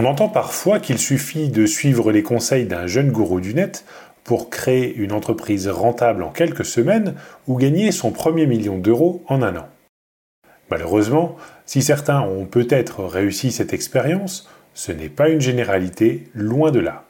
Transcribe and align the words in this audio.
On 0.00 0.06
entend 0.06 0.30
parfois 0.30 0.80
qu'il 0.80 0.98
suffit 0.98 1.50
de 1.50 1.66
suivre 1.66 2.10
les 2.10 2.22
conseils 2.22 2.64
d'un 2.64 2.86
jeune 2.86 3.10
gourou 3.10 3.38
du 3.38 3.52
net 3.52 3.84
pour 4.24 4.48
créer 4.48 4.94
une 4.94 5.12
entreprise 5.12 5.68
rentable 5.68 6.22
en 6.22 6.30
quelques 6.30 6.64
semaines 6.64 7.16
ou 7.46 7.58
gagner 7.58 7.92
son 7.92 8.10
premier 8.10 8.46
million 8.46 8.78
d'euros 8.78 9.22
en 9.28 9.42
un 9.42 9.54
an. 9.56 9.68
Malheureusement, 10.70 11.36
si 11.66 11.82
certains 11.82 12.22
ont 12.22 12.46
peut-être 12.46 13.04
réussi 13.04 13.52
cette 13.52 13.74
expérience, 13.74 14.48
ce 14.72 14.90
n'est 14.90 15.10
pas 15.10 15.28
une 15.28 15.42
généralité, 15.42 16.28
loin 16.32 16.70
de 16.70 16.80
là. 16.80 17.04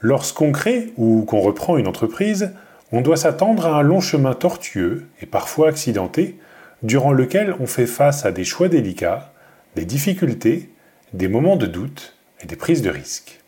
Lorsqu'on 0.00 0.52
crée 0.52 0.92
ou 0.96 1.24
qu'on 1.24 1.40
reprend 1.40 1.78
une 1.78 1.88
entreprise, 1.88 2.52
on 2.92 3.00
doit 3.00 3.16
s'attendre 3.16 3.66
à 3.66 3.76
un 3.76 3.82
long 3.82 4.00
chemin 4.00 4.34
tortueux 4.34 5.08
et 5.20 5.26
parfois 5.26 5.70
accidenté, 5.70 6.38
durant 6.84 7.12
lequel 7.12 7.56
on 7.58 7.66
fait 7.66 7.86
face 7.86 8.24
à 8.24 8.30
des 8.30 8.44
choix 8.44 8.68
délicats, 8.68 9.32
des 9.74 9.84
difficultés, 9.84 10.70
des 11.12 11.28
moments 11.28 11.56
de 11.56 11.66
doute 11.66 12.14
et 12.40 12.46
des 12.46 12.56
prises 12.56 12.82
de 12.82 12.90
risques. 12.90 13.40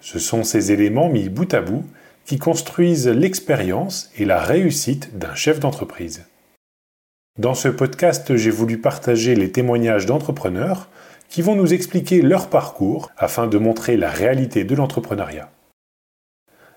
Ce 0.00 0.18
sont 0.18 0.44
ces 0.44 0.72
éléments 0.72 1.08
mis 1.08 1.28
bout 1.28 1.52
à 1.54 1.60
bout 1.60 1.84
qui 2.24 2.38
construisent 2.38 3.08
l'expérience 3.08 4.10
et 4.16 4.24
la 4.24 4.40
réussite 4.40 5.18
d'un 5.18 5.34
chef 5.34 5.60
d'entreprise. 5.60 6.26
Dans 7.38 7.54
ce 7.54 7.68
podcast, 7.68 8.36
j'ai 8.36 8.50
voulu 8.50 8.78
partager 8.78 9.34
les 9.34 9.50
témoignages 9.50 10.06
d'entrepreneurs 10.06 10.88
qui 11.28 11.42
vont 11.42 11.54
nous 11.54 11.72
expliquer 11.72 12.22
leur 12.22 12.48
parcours 12.48 13.10
afin 13.16 13.46
de 13.46 13.56
montrer 13.56 13.96
la 13.96 14.10
réalité 14.10 14.64
de 14.64 14.74
l'entrepreneuriat. 14.74 15.50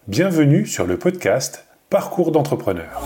Bienvenue 0.07 0.65
sur 0.65 0.85
le 0.85 0.97
podcast 0.97 1.65
Parcours 1.89 2.31
d'entrepreneur. 2.31 3.01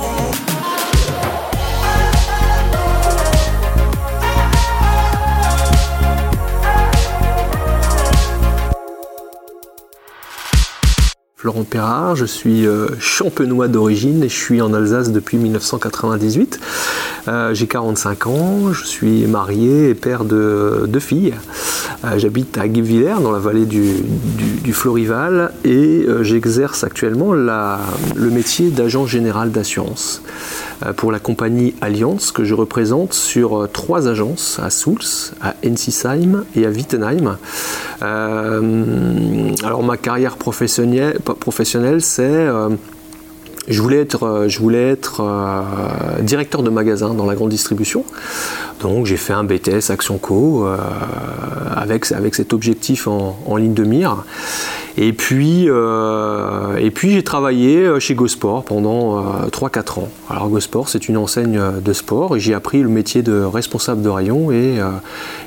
Perrard, 11.69 12.15
je 12.15 12.25
suis 12.25 12.65
euh, 12.65 12.87
champenois 12.99 13.67
d'origine 13.67 14.23
et 14.23 14.29
je 14.29 14.35
suis 14.35 14.61
en 14.61 14.73
Alsace 14.73 15.11
depuis 15.11 15.37
1998. 15.37 16.59
Euh, 17.27 17.53
j'ai 17.53 17.67
45 17.67 18.27
ans, 18.27 18.73
je 18.73 18.85
suis 18.85 19.25
marié 19.27 19.89
et 19.89 19.95
père 19.95 20.25
de 20.25 20.85
deux 20.87 20.99
filles. 20.99 21.33
Euh, 22.03 22.17
j'habite 22.17 22.57
à 22.57 22.67
Guebwiller 22.67 23.15
dans 23.21 23.31
la 23.31 23.39
vallée 23.39 23.65
du, 23.65 24.03
Florival 24.73 25.53
et 25.63 26.05
j'exerce 26.21 26.83
actuellement 26.83 27.31
le 27.31 28.29
métier 28.29 28.69
d'agent 28.69 29.05
général 29.05 29.51
d'assurance 29.51 30.21
pour 30.97 31.13
la 31.13 31.19
compagnie 31.19 31.73
Allianz 31.79 32.31
que 32.33 32.43
je 32.43 32.53
représente 32.53 33.13
sur 33.13 33.69
trois 33.71 34.09
agences 34.09 34.59
à 34.61 34.69
Souls, 34.69 34.99
à 35.41 35.55
Ensisheim 35.65 36.43
et 36.55 36.65
à 36.65 36.69
Wittenheim. 36.69 37.37
alors 38.01 39.83
ma 39.83 39.95
carrière 39.95 40.35
professionnelle, 40.35 41.17
professionnel, 41.37 42.01
c'est 42.01 42.23
euh, 42.23 42.69
je 43.67 43.81
voulais 43.81 43.99
être, 43.99 44.23
euh, 44.23 44.49
je 44.49 44.59
voulais 44.59 44.89
être 44.89 45.21
euh, 45.21 46.21
directeur 46.21 46.63
de 46.63 46.69
magasin 46.69 47.13
dans 47.13 47.25
la 47.25 47.35
grande 47.35 47.49
distribution. 47.49 48.03
Donc 48.81 49.05
j'ai 49.05 49.17
fait 49.17 49.33
un 49.33 49.43
BTS 49.43 49.89
Action 49.89 50.17
Co 50.17 50.67
avec, 51.75 52.11
avec 52.11 52.35
cet 52.35 52.53
objectif 52.53 53.07
en, 53.07 53.37
en 53.45 53.55
ligne 53.55 53.73
de 53.73 53.83
mire. 53.83 54.23
Et 54.99 55.13
puis, 55.13 55.65
euh, 55.67 56.75
et 56.77 56.89
puis 56.89 57.11
j'ai 57.11 57.23
travaillé 57.23 57.77
euh, 57.77 57.99
chez 57.99 58.15
Gosport 58.15 58.63
pendant 58.63 59.21
3-4 59.47 59.77
euh, 59.77 60.01
ans. 60.01 60.09
Alors 60.27 60.49
Gosport, 60.49 60.89
c'est 60.89 61.07
une 61.07 61.17
enseigne 61.17 61.61
de 61.83 61.93
sport 61.93 62.35
et 62.35 62.39
j'ai 62.39 62.55
appris 62.55 62.81
le 62.81 62.89
métier 62.89 63.21
de 63.21 63.43
responsable 63.43 64.01
de 64.01 64.09
rayon 64.09 64.51
et, 64.51 64.79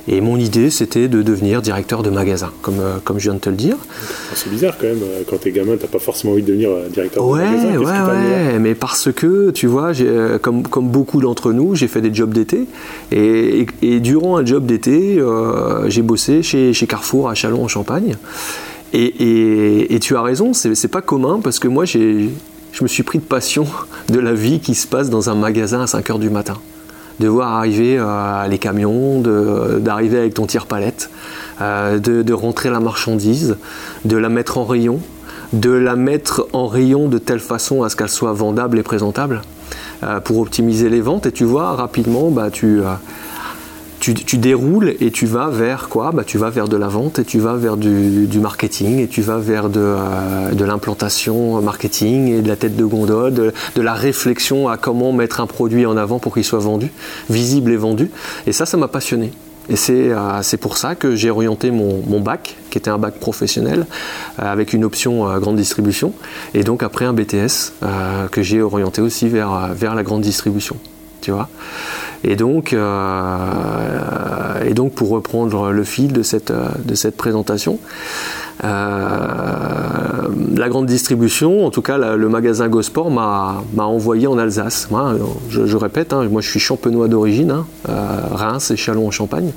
et 0.06 0.21
mon 0.21 0.37
idée 0.37 0.71
c'était 0.71 1.09
de 1.09 1.22
devenir 1.22 1.62
directeur 1.62 2.05
de 2.05 2.11
magasin, 2.11 2.53
comme, 2.62 2.81
comme 3.05 3.19
je 3.19 3.25
viens 3.25 3.34
de 3.34 3.41
te 3.41 3.50
le 3.50 3.56
dire. 3.56 3.77
C'est 4.34 4.50
bizarre 4.50 4.77
quand 4.78 4.87
même, 4.87 5.03
quand 5.28 5.38
t'es 5.41 5.50
gamin, 5.50 5.77
t'as 5.77 5.88
pas 5.88 5.99
forcément 5.99 6.34
envie 6.34 6.43
de 6.43 6.49
devenir 6.49 6.71
directeur 6.93 7.27
de 7.27 7.38
magasin. 7.38 7.77
Ouais, 7.77 7.84
ouais, 7.84 8.59
mais 8.61 8.75
parce 8.75 9.12
que, 9.12 9.50
tu 9.50 9.67
vois, 9.67 9.93
comme, 10.41 10.62
comme 10.62 10.88
beaucoup 10.88 11.21
d'entre 11.21 11.53
nous, 11.53 11.75
j'ai 11.75 11.88
fait 11.88 12.00
des 12.00 12.15
jobs 12.15 12.32
d'été 12.32 12.67
et, 13.11 13.67
et, 13.82 14.00
durant 14.00 14.37
un 14.37 14.44
job 14.44 14.65
d'été, 14.65 15.21
j'ai 15.88 16.03
bossé 16.03 16.43
chez, 16.43 16.72
chez 16.72 16.87
Carrefour 16.87 17.28
à 17.28 17.34
Chalon 17.34 17.65
en 17.65 17.69
Champagne. 17.69 18.17
Et, 18.93 19.99
tu 20.01 20.17
as 20.17 20.23
raison, 20.23 20.53
c'est 20.53 20.89
pas 20.89 21.03
commun 21.03 21.41
parce 21.43 21.59
que 21.59 21.69
moi, 21.69 21.84
je 21.84 22.28
me 22.83 22.89
suis 22.89 23.03
pris 23.03 23.19
de 23.19 23.25
passion 23.25 23.67
de 24.09 24.19
la 24.19 24.33
vie 24.33 24.61
qui 24.61 24.75
se 24.75 24.87
passe 24.87 25.11
dans 25.11 25.31
un 25.31 25.34
magasin 25.34 25.83
à 25.83 25.87
5 25.87 26.09
h 26.09 26.19
du 26.19 26.31
matin. 26.31 26.56
De 27.21 27.29
voir 27.29 27.53
arriver 27.53 27.99
euh, 27.99 28.47
les 28.49 28.59
camions, 28.59 29.21
d'arriver 29.79 30.19
avec 30.19 30.34
ton 30.34 30.47
tire-palette, 30.47 31.11
euh, 31.61 31.99
de, 31.99 32.33
rentrer 32.33 32.71
la 32.71 32.81
marchandise, 32.81 33.59
de 34.06 34.17
la 34.17 34.31
mettre 34.31 34.56
en 34.56 34.65
rayon, 34.65 35.00
de 35.53 35.71
la 35.71 35.97
mettre 35.97 36.49
en 36.55 36.67
rayon 36.67 37.09
de 37.09 37.19
telle 37.19 37.41
façon 37.41 37.83
à 37.83 37.91
ce 37.91 37.97
qu'elle 37.97 38.09
soit 38.09 38.33
vendable 38.33 38.79
et 38.79 38.83
présentable 38.83 39.43
euh, 40.03 40.21
pour 40.21 40.39
optimiser 40.39 40.89
les 40.89 41.03
ventes. 41.03 41.27
Et 41.27 41.33
tu 41.33 41.45
vois, 41.45 41.73
rapidement, 41.73 42.31
bah, 42.31 42.50
tu 42.50 42.81
tu, 44.00 44.38
déroules 44.38 44.94
et 45.00 45.11
tu 45.11 45.27
vas 45.27 45.50
vers 45.50 45.88
quoi? 45.88 46.11
Bah, 46.12 46.25
Tu 46.25 46.38
vas 46.38 46.50
vers 46.50 46.69
de 46.69 46.77
la 46.77 46.88
vente 46.88 47.19
et 47.19 47.25
tu 47.25 47.38
vas 47.38 47.55
vers 47.55 47.77
du, 47.77 48.41
marketing 48.41 48.99
et 48.99 49.09
tu 49.09 49.21
vas 49.21 49.38
vers 49.38 49.69
de, 49.69 49.81
euh, 49.81 50.53
de 50.53 50.65
l'implantation 50.65 51.61
marketing 51.61 52.28
et 52.28 52.43
de 52.43 52.49
la 52.49 52.56
tête 52.56 52.77
de 52.77 52.84
gondole, 52.84 53.34
de, 53.34 53.81
la 53.81 53.94
réflexion 53.94 54.69
à 54.69 54.78
comment 54.78 55.12
mettre 55.12 55.41
un 55.41 55.47
produit 55.47 55.84
en 55.87 55.97
avant 55.97 56.19
pour 56.19 56.34
qu'il 56.34 56.44
soit 56.44 56.59
vendu, 56.59 56.91
visible 57.28 57.71
et 57.72 57.77
vendu. 57.77 58.11
Et 58.47 58.53
ça, 58.53 58.66
ça 58.66 58.77
m'a 58.77 58.88
passionné. 58.88 59.33
Et 59.69 59.77
c'est 59.77 60.11
euh, 60.11 60.56
pour 60.61 60.78
ça 60.78 60.94
que 60.94 61.15
j'ai 61.15 61.31
orienté 61.31 61.71
mon, 61.71 62.03
mon, 62.06 62.21
bac, 62.21 62.56
qui 62.71 62.78
était 62.78 62.91
un 62.91 62.99
bac 62.99 63.15
professionnel, 63.21 63.87
euh, 64.38 64.50
avec 64.50 64.72
une 64.72 64.84
option 64.84 65.38
grande 65.38 65.56
distribution, 65.56 66.15
et 66.55 66.65
donc 66.65 66.82
après 66.82 67.05
un 67.05 67.12
BTS 67.12 67.72
que 68.32 68.43
j'ai 68.43 68.62
orienté 68.62 69.03
aussi 69.03 69.28
vers, 69.28 69.69
vers 69.75 69.94
la 69.94 70.03
grande 70.03 70.22
distribution. 70.22 70.77
Tu 71.20 71.31
vois 71.31 71.48
et 72.22 72.36
donc, 72.36 72.72
euh, 72.72 74.64
et 74.66 74.75
donc, 74.75 74.92
pour 74.92 75.08
reprendre 75.08 75.70
le 75.70 75.84
fil 75.84 76.12
de 76.12 76.22
cette, 76.22 76.53
de 76.53 76.94
cette 76.94 77.16
présentation, 77.16 77.78
euh, 78.62 78.69
la 80.54 80.69
grande 80.69 80.84
distribution, 80.84 81.64
en 81.64 81.70
tout 81.70 81.81
cas 81.81 81.97
le 81.97 82.28
magasin 82.28 82.69
Gosport, 82.69 83.10
m'a 83.10 83.62
envoyé 83.78 84.26
en 84.26 84.36
Alsace. 84.36 84.88
je, 85.48 85.76
répète, 85.78 86.12
hein, 86.12 86.28
moi 86.31 86.42
je 86.42 86.50
suis 86.50 86.60
champenois 86.60 87.08
d'origine, 87.08 87.52
hein, 87.52 87.66
euh, 87.88 88.20
Reims 88.32 88.70
et 88.70 88.76
Chalon 88.76 89.06
en 89.06 89.10
Champagne. 89.10 89.52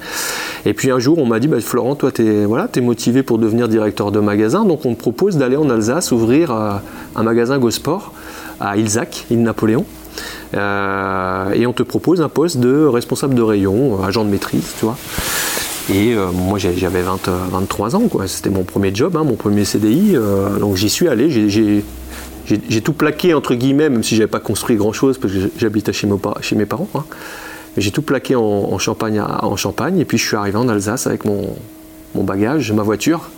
Et 0.65 0.73
puis 0.73 0.89
un 0.89 0.99
jour, 0.99 1.17
on 1.17 1.25
m'a 1.25 1.41
dit 1.41 1.49
bah, 1.49 1.59
Florent, 1.59 1.95
toi, 1.95 2.13
tu 2.13 2.25
es, 2.25 2.45
voilà, 2.45 2.69
motivé 2.81 3.23
pour 3.23 3.39
devenir 3.39 3.67
directeur 3.67 4.13
de 4.13 4.21
magasin, 4.21 4.63
donc 4.63 4.85
on 4.85 4.93
te 4.93 4.99
propose 4.99 5.35
d'aller 5.35 5.57
en 5.57 5.69
Alsace 5.69 6.13
ouvrir 6.13 6.51
un 6.51 7.23
magasin 7.23 7.57
Gosport 7.57 8.13
à 8.61 8.77
Ilzac, 8.77 9.25
île 9.29 9.43
Napoléon. 9.43 9.85
Euh, 10.53 11.51
et 11.53 11.65
on 11.65 11.73
te 11.73 11.83
propose 11.83 12.21
un 12.21 12.29
poste 12.29 12.57
de 12.57 12.85
responsable 12.85 13.35
de 13.35 13.41
rayon, 13.41 13.99
euh, 13.99 14.05
agent 14.05 14.23
de 14.23 14.29
maîtrise, 14.29 14.73
tu 14.77 14.85
vois. 14.85 14.97
Et 15.89 16.13
euh, 16.13 16.31
moi 16.31 16.59
j'avais 16.59 17.01
23 17.01 17.95
ans, 17.95 18.07
quoi. 18.07 18.27
C'était 18.27 18.49
mon 18.49 18.63
premier 18.63 18.93
job, 18.93 19.17
hein, 19.17 19.23
mon 19.23 19.35
premier 19.35 19.65
CDI. 19.65 20.15
donc 20.59 20.75
j'y 20.75 20.89
suis 20.89 21.07
allé, 21.07 21.29
j'ai 21.49 22.81
tout 22.81 22.93
plaqué 22.93 23.33
entre 23.33 23.55
guillemets, 23.55 23.89
même 23.89 24.03
si 24.03 24.15
j'avais 24.15 24.27
pas 24.27 24.39
construit 24.39 24.75
grand 24.75 24.93
chose 24.93 25.17
parce 25.17 25.33
que 25.33 25.39
j'habitais 25.57 25.93
chez, 25.93 26.07
mes 26.07 26.65
parents. 26.65 26.89
Hein. 26.95 27.03
J'ai 27.77 27.91
tout 27.91 28.03
plaqué 28.03 28.35
en, 28.35 28.77
Champagne, 28.77 29.19
en 29.21 29.55
Champagne 29.55 29.99
et 29.99 30.05
puis 30.05 30.17
je 30.17 30.25
suis 30.25 30.37
arrivé 30.37 30.57
en 30.57 30.69
Alsace 30.69 31.07
avec 31.07 31.25
mon 31.25 31.55
bagage, 32.15 32.71
ma 32.71 32.83
voiture 32.83 33.29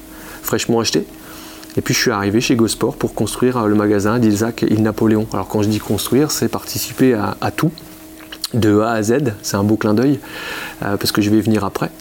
fraîchement 0.45 0.79
achetée. 0.79 1.05
Et 1.77 1.81
puis 1.81 1.93
je 1.93 1.99
suis 1.99 2.11
arrivé 2.11 2.39
chez 2.39 2.55
Gosport 2.55 2.95
pour 2.95 3.13
construire 3.13 3.57
euh, 3.57 3.67
le 3.67 3.75
magasin 3.75 4.19
d'Ilzac 4.19 4.63
et 4.63 4.77
Napoléon. 4.77 5.27
Alors 5.33 5.47
quand 5.47 5.61
je 5.61 5.69
dis 5.69 5.79
construire, 5.79 6.31
c'est 6.31 6.47
participer 6.47 7.13
à, 7.13 7.51
tout, 7.51 7.71
de 8.53 8.79
A 8.79 8.91
à 8.91 9.03
Z. 9.03 9.33
C'est 9.41 9.57
un 9.57 9.63
beau 9.63 9.75
clin 9.75 9.93
d'œil, 9.93 10.19
euh, 10.83 10.97
parce 10.97 11.11
que 11.11 11.21
je 11.21 11.29
vais 11.29 11.41
venir 11.41 11.65
après. 11.65 11.91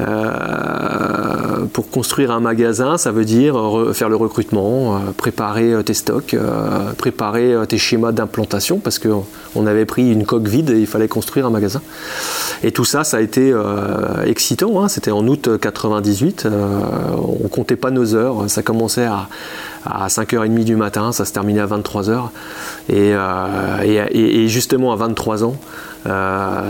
Euh, 0.00 1.66
pour 1.72 1.88
construire 1.90 2.32
un 2.32 2.40
magasin, 2.40 2.98
ça 2.98 3.12
veut 3.12 3.24
dire 3.24 3.56
faire 3.92 4.08
le 4.08 4.16
recrutement, 4.16 4.96
euh, 4.96 4.98
préparer 5.16 5.72
euh, 5.72 5.82
tes 5.82 5.94
stocks, 5.94 6.36
préparer 6.98 7.54
tes 7.68 7.78
schémas 7.78 8.12
d'implantation, 8.12 8.78
parce 8.78 8.98
qu'on 8.98 9.66
avait 9.66 9.84
pris 9.84 10.10
une 10.10 10.24
coque 10.24 10.48
vide 10.48 10.70
et 10.70 10.80
il 10.80 10.86
fallait 10.86 11.08
construire 11.08 11.46
un 11.46 11.50
magasin. 11.50 11.80
Et 12.62 12.72
tout 12.72 12.84
ça, 12.84 13.04
ça 13.04 13.18
a 13.18 13.20
été 13.20 13.54
excitant. 14.26 14.82
Hein. 14.82 14.88
C'était 14.88 15.10
en 15.10 15.26
août 15.26 15.48
98. 15.60 16.46
on 17.16 17.48
comptait 17.48 17.76
pas 17.76 17.90
nos 17.90 18.14
heures. 18.14 18.48
Ça 18.48 18.62
commençait 18.62 19.04
à, 19.04 19.28
à 19.84 20.08
5h30 20.08 20.64
du 20.64 20.76
matin, 20.76 21.12
ça 21.12 21.24
se 21.24 21.32
terminait 21.32 21.60
à 21.60 21.66
23h. 21.66 22.28
Et, 22.88 23.14
et, 23.84 24.44
et 24.44 24.48
justement, 24.48 24.92
à 24.92 24.96
23 24.96 25.44
ans, 25.44 25.56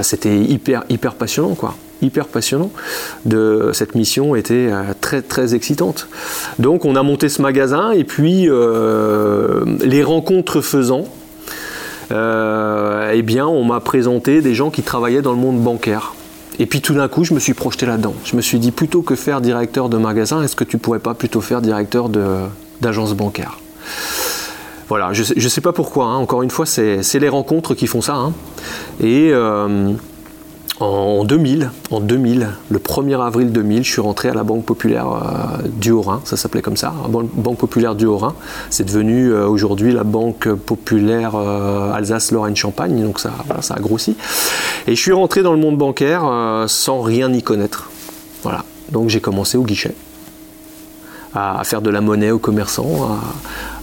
c'était 0.03 0.37
hyper, 0.37 0.85
hyper 0.88 1.15
passionnant. 1.15 1.55
quoi 1.55 1.75
hyper 2.05 2.27
passionnant. 2.27 2.71
De, 3.25 3.71
cette 3.73 3.95
mission 3.95 4.35
était 4.35 4.69
euh, 4.71 4.83
très 5.01 5.23
très 5.23 5.55
excitante. 5.55 6.09
Donc 6.59 6.85
on 6.85 6.97
a 6.97 7.03
monté 7.03 7.29
ce 7.29 7.43
magasin 7.43 7.93
et 7.93 8.05
puis 8.05 8.49
euh, 8.49 9.65
les 9.83 10.03
rencontres 10.03 10.61
faisant, 10.61 11.05
euh, 12.12 13.12
eh 13.15 13.23
bien 13.23 13.47
on 13.47 13.65
m'a 13.65 13.81
présenté 13.81 14.41
des 14.41 14.55
gens 14.55 14.71
qui 14.71 14.83
travaillaient 14.83 15.23
dans 15.23 15.33
le 15.33 15.39
monde 15.39 15.61
bancaire. 15.61 16.15
Et 16.59 16.67
puis 16.67 16.81
tout 16.81 16.95
d'un 16.95 17.09
coup, 17.09 17.25
je 17.25 17.35
me 17.35 17.41
suis 17.41 17.55
projeté 17.55 17.85
là-dedans. 17.85 18.15
Je 18.25 18.37
me 18.37 18.41
suis 18.41 18.59
dit, 18.61 18.71
plutôt 18.71 19.03
que 19.03 19.17
faire 19.17 19.41
directeur 19.41 19.89
de 19.89 19.97
magasin, 19.97 20.43
est-ce 20.43 20.55
que 20.55 20.62
tu 20.62 20.79
pourrais 20.79 21.00
pas 21.00 21.15
plutôt 21.15 21.41
faire 21.41 21.61
directeur 21.61 22.09
d'agence 22.81 23.15
bancaire? 23.15 23.59
Voilà, 24.89 25.12
je 25.12 25.23
ne 25.35 25.49
sais, 25.49 25.61
pas 25.61 25.73
pourquoi. 25.73 26.07
Hein. 26.07 26.17
Encore 26.17 26.43
une 26.43 26.50
fois, 26.50 26.67
c'est 26.67 27.19
les 27.19 27.29
rencontres 27.29 27.75
qui 27.75 27.87
font 27.87 28.03
ça. 28.03 28.15
Hein. 28.15 28.33
Et 29.00 29.31
euh, 29.33 29.93
en 30.81 31.25
2000, 31.25 31.71
en 31.93 32.00
2000, 32.00 32.49
le 32.69 32.79
1er 32.79 33.21
avril 33.21 33.53
2000, 33.53 33.85
je 33.85 33.93
suis 33.93 34.00
rentré 34.00 34.29
à 34.29 34.35
la 34.35 34.43
Banque 34.43 34.65
Populaire 34.65 35.06
euh, 35.06 35.69
du 35.69 35.93
Haut-Rhin, 35.93 36.21
ça 36.25 36.37
s'appelait 36.37 36.62
comme 36.62 36.76
ça, 36.76 36.93
Banque 37.09 37.59
Populaire 37.59 37.94
du 37.94 38.06
Haut-Rhin. 38.06 38.35
C'est 38.71 38.85
devenu 38.85 39.29
euh, 39.29 39.47
aujourd'hui 39.47 39.93
la 39.93 40.03
Banque 40.03 40.49
Populaire 40.53 41.37
euh, 41.37 41.93
Alsace-Lorraine-Champagne, 41.93 43.03
donc 43.05 43.21
ça, 43.21 43.32
ça 43.61 43.75
a 43.75 43.81
grossi. 43.81 44.17
Et 44.88 44.97
je 44.97 45.00
suis 45.00 45.12
rentré 45.12 45.43
dans 45.43 45.53
le 45.53 45.61
monde 45.61 45.79
bancaire 45.79 46.25
sans 46.67 47.03
rien 47.03 47.32
y 47.32 47.43
connaître. 47.43 47.91
Voilà, 48.43 48.65
donc 48.91 49.11
j'ai 49.11 49.21
commencé 49.21 49.56
au 49.56 49.62
guichet 49.62 49.94
à 51.37 51.62
faire 51.65 51.82
de 51.82 51.91
la 51.91 52.00
monnaie 52.00 52.31
aux 52.31 52.38
commerçants, 52.38 53.19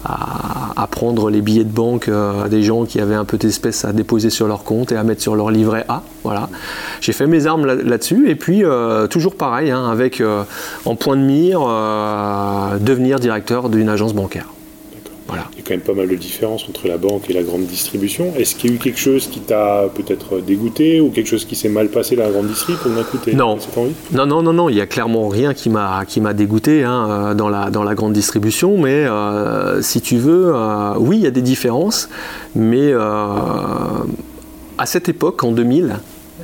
à, 0.04 0.88
prendre 0.88 1.30
les 1.30 1.42
billets 1.42 1.64
de 1.64 1.72
banque 1.72 2.10
euh, 2.10 2.48
des 2.48 2.64
gens 2.64 2.86
qui 2.86 3.00
avaient 3.00 3.16
un 3.16 3.26
peu 3.26 3.38
d'espèces 3.38 3.86
à 3.86 3.94
déposer 3.94 4.30
sur 4.30 4.48
leur 4.48 4.64
compte 4.64 4.92
et 4.92 4.98
à 4.98 5.04
mettre 5.04 5.22
sur 5.22 5.36
leur 5.36 5.52
livret 5.52 5.86
A. 5.88 6.04
Voilà. 6.24 6.50
J'ai 7.00 7.14
fait 7.14 7.28
mes 7.28 7.48
armes 7.48 7.66
là-dessus 7.66 8.30
et 8.30 8.36
puis 8.36 8.64
euh, 8.64 9.08
toujours 9.08 9.36
pareil, 9.36 9.72
hein, 9.72 9.90
avec 9.90 10.22
euh, 10.22 10.44
en 10.86 10.96
point 10.96 11.16
de 11.16 11.22
mire 11.22 11.62
devenir 12.80 13.20
directeur 13.20 13.70
d'une 13.70 13.90
agence 13.90 14.14
bancaire. 14.14 14.48
Il 15.54 15.58
y 15.58 15.62
a 15.62 15.64
quand 15.66 15.74
même 15.74 15.82
pas 15.82 15.94
mal 15.94 16.08
de 16.08 16.16
différences 16.16 16.66
entre 16.68 16.88
la 16.88 16.98
banque 16.98 17.30
et 17.30 17.34
la 17.34 17.44
grande 17.44 17.66
distribution. 17.66 18.34
Est-ce 18.38 18.56
qu'il 18.56 18.70
y 18.70 18.74
a 18.74 18.76
eu 18.76 18.80
quelque 18.80 19.00
chose 19.00 19.28
qui 19.28 19.40
t'a 19.40 19.90
peut-être 19.94 20.40
dégoûté 20.40 21.00
ou 21.02 21.10
quelque 21.10 21.28
chose 21.28 21.46
qui 21.46 21.56
s'est 21.56 21.70
mal 21.70 21.90
passé 21.90 22.16
dans 22.16 22.24
la 22.24 22.32
grande 22.32 22.48
distribution 22.48 22.90
pour 22.90 22.92
d'un 22.92 23.38
non. 23.38 23.58
non, 24.12 24.26
non, 24.26 24.42
non, 24.42 24.54
non, 24.54 24.70
il 24.70 24.76
y 24.76 24.82
a 24.82 24.88
clairement 24.88 25.28
rien 25.28 25.54
qui 25.54 25.70
m'a 25.70 26.06
qui 26.06 26.22
m'a 26.22 26.34
dégoûté 26.34 26.84
hein, 26.84 27.08
euh, 27.10 27.34
dans 27.34 27.50
la 27.50 27.70
dans 27.70 27.84
la 27.84 27.96
grande 27.96 28.14
distribution. 28.14 28.78
Mais 28.78 29.06
euh, 29.06 29.82
si 29.82 30.02
tu 30.02 30.18
veux, 30.18 30.52
euh, 30.54 30.94
oui, 30.98 31.18
il 31.18 31.24
y 31.24 31.28
a 31.28 31.32
des 31.32 31.42
différences, 31.42 32.10
mais 32.56 32.94
à 32.94 34.86
cette 34.86 35.10
époque, 35.10 35.44
en 35.44 35.52
2000, 35.52 35.96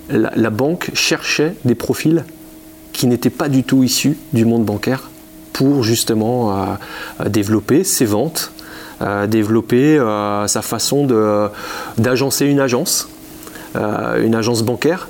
la 0.10 0.50
banque 0.50 0.92
cherchait 0.94 1.56
des 1.66 1.76
profils 1.76 2.24
qui 2.94 3.08
n'étaient 3.08 3.30
pas 3.30 3.50
du 3.50 3.64
tout 3.64 3.84
issus 3.84 4.18
du 4.34 4.46
monde 4.46 4.64
bancaire 4.64 5.10
pour 5.54 5.84
justement 5.84 6.78
développer 7.26 7.84
ses 7.84 8.06
ventes 8.06 8.52
développer 9.28 10.00
euh, 10.00 10.48
sa 10.48 10.62
façon 10.62 11.08
d'agencer 11.98 12.46
une 12.46 12.60
agence. 12.60 13.10
Euh, 13.76 14.24
une 14.24 14.34
agence 14.34 14.64
bancaire 14.64 15.10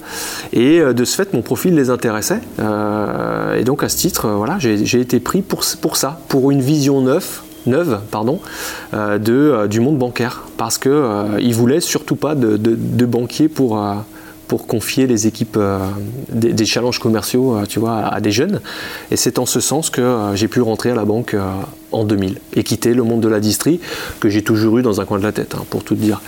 et 0.51 0.79
euh, 0.79 0.91
de 0.91 1.05
ce 1.05 1.15
fait 1.15 1.31
mon 1.31 1.43
profil 1.43 1.75
les 1.75 1.91
intéressait 1.91 2.39
et 2.59 3.63
donc 3.63 3.83
à 3.83 3.87
ce 3.87 3.97
titre 3.97 4.29
voilà 4.29 4.57
j'ai 4.59 4.99
été 4.99 5.19
pris 5.19 5.43
pour, 5.43 5.61
pour 5.79 5.95
ça 5.95 6.19
pour 6.27 6.49
une 6.49 6.59
vision 6.59 6.99
neuve 7.01 7.41
neuve 7.67 7.99
pardon, 8.09 8.39
de, 8.93 9.67
du 9.67 9.79
monde 9.79 9.99
bancaire 9.99 10.43
parce 10.57 10.79
qu'ils 10.79 10.91
ne 10.91 11.53
voulaient 11.53 11.81
surtout 11.81 12.15
pas 12.15 12.33
de, 12.33 12.57
de 12.57 13.05
banquiers 13.05 13.47
pour, 13.47 13.79
pour 14.47 14.65
confier 14.65 15.07
les 15.07 15.27
équipes 15.27 15.57
euh, 15.57 15.79
des, 16.29 16.65
challenges 16.65 16.99
commerciaux 16.99 17.55
euh, 17.57 17.65
tu 17.65 17.79
vois, 17.79 17.97
à, 17.97 18.21
des 18.21 18.31
jeunes. 18.31 18.61
Et 19.11 19.17
c'est 19.17 19.39
en 19.39 19.45
ce 19.45 19.59
sens 19.59 19.89
que 19.89 20.01
euh, 20.01 20.35
j'ai 20.35 20.47
pu 20.47 20.61
rentrer 20.61 20.91
à 20.91 20.95
la 20.95 21.05
banque 21.05 21.35
en 21.91 22.03
2000 22.03 22.39
et 22.55 22.63
quitter 22.63 22.93
le 22.93 23.03
monde 23.03 23.21
de 23.21 23.27
la 23.27 23.39
distrie 23.39 23.79
que 24.19 24.29
j'ai 24.29 24.41
toujours 24.41 24.77
eu 24.77 24.81
dans 24.81 25.01
un 25.01 25.05
coin 25.05 25.19
de 25.19 25.23
la 25.23 25.31
tête, 25.31 25.55
hein, 25.55 25.65
pour 25.69 25.83
tout 25.83 25.95
dire. 25.95 26.21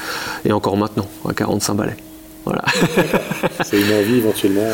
Et 0.46 0.52
encore 0.52 0.78
maintenant, 0.78 1.08
à 1.28 1.34
45 1.34 1.74
balais. 1.74 1.98
Voilà. 2.46 2.64
c'est 3.64 3.80
une 3.80 3.94
envie 3.94 4.18
éventuellement 4.18 4.68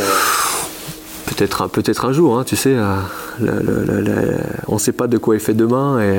Peut-être 1.36 1.68
peut 1.68 1.84
un 2.04 2.12
jour, 2.14 2.38
hein, 2.38 2.44
tu 2.46 2.56
sais, 2.56 2.76
euh, 2.76 4.38
on 4.68 4.76
ne 4.76 4.80
sait 4.80 4.94
pas 4.94 5.08
de 5.08 5.18
quoi 5.18 5.36
est 5.36 5.40
fait 5.40 5.54
demain 5.54 6.00
et, 6.00 6.18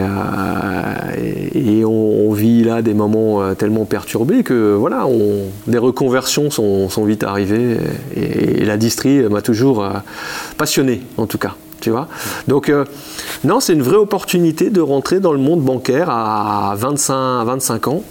euh, 1.81 1.87
on, 1.87 2.33
vit 2.33 2.63
là 2.63 2.83
des 2.83 2.93
moments 2.93 3.41
euh, 3.41 3.55
tellement 3.55 3.87
perturbés 3.87 4.43
que 4.43 4.75
voilà, 4.75 5.07
des 5.67 5.79
reconversions 5.79 6.51
sont, 6.51 7.05
vite 7.05 7.25
arrivées 7.25 7.79
et, 8.15 8.65
la 8.67 8.77
distrie 8.77 9.23
m'a 9.23 9.41
toujours 9.41 9.89
passionné 10.59 11.03
en 11.17 11.27
tout 11.27 11.39
cas. 11.39 11.55
Tu 11.81 11.91
vois 11.91 12.09
Donc, 12.49 12.73
non, 13.45 13.61
c'est 13.61 13.75
une 13.75 13.83
vraie 13.83 13.97
opportunité 13.97 14.71
de 14.71 14.81
rentrer 14.81 15.21
dans 15.21 15.33
le 15.33 15.39
monde 15.39 15.61
bancaire 15.61 16.11
à 16.11 16.75
25, 16.77 17.45
25 17.45 17.89
ans 17.89 18.03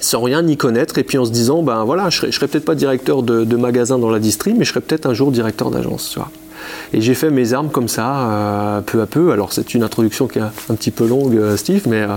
sans 0.00 0.22
rien 0.22 0.46
y 0.46 0.56
connaître 0.56 0.98
et 0.98 1.04
puis 1.04 1.18
en 1.18 1.24
se 1.24 1.30
disant 1.30 1.62
ben 1.62 1.84
voilà 1.84 2.10
je 2.10 2.18
serai, 2.18 2.32
serai 2.32 2.46
peut-être 2.46 2.64
pas 2.64 2.74
directeur 2.74 3.22
de, 3.22 3.56
magasin 3.56 3.98
dans 3.98 4.10
la 4.10 4.20
distrie 4.20 4.54
mais 4.54 4.64
je 4.64 4.70
serai 4.70 4.80
peut-être 4.80 5.06
un 5.06 5.14
jour 5.14 5.32
directeur 5.32 5.70
d'agence 5.70 6.18
et 6.92 7.00
j'ai 7.00 7.14
fait 7.14 7.30
mes 7.30 7.52
armes 7.52 7.70
comme 7.70 7.88
ça, 7.88 8.30
euh, 8.30 8.80
peu 8.80 9.00
à 9.00 9.06
peu. 9.06 9.32
Alors 9.32 9.52
c'est 9.52 9.74
une 9.74 9.82
introduction 9.82 10.26
qui 10.26 10.38
est 10.38 10.42
un 10.42 10.74
petit 10.74 10.90
peu 10.90 11.06
longue, 11.06 11.36
euh, 11.36 11.56
Steve, 11.56 11.86
mais 11.88 12.02
euh, 12.02 12.16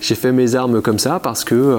j'ai 0.00 0.14
fait 0.14 0.32
mes 0.32 0.54
armes 0.54 0.82
comme 0.82 0.98
ça 0.98 1.20
parce 1.22 1.44
que 1.44 1.78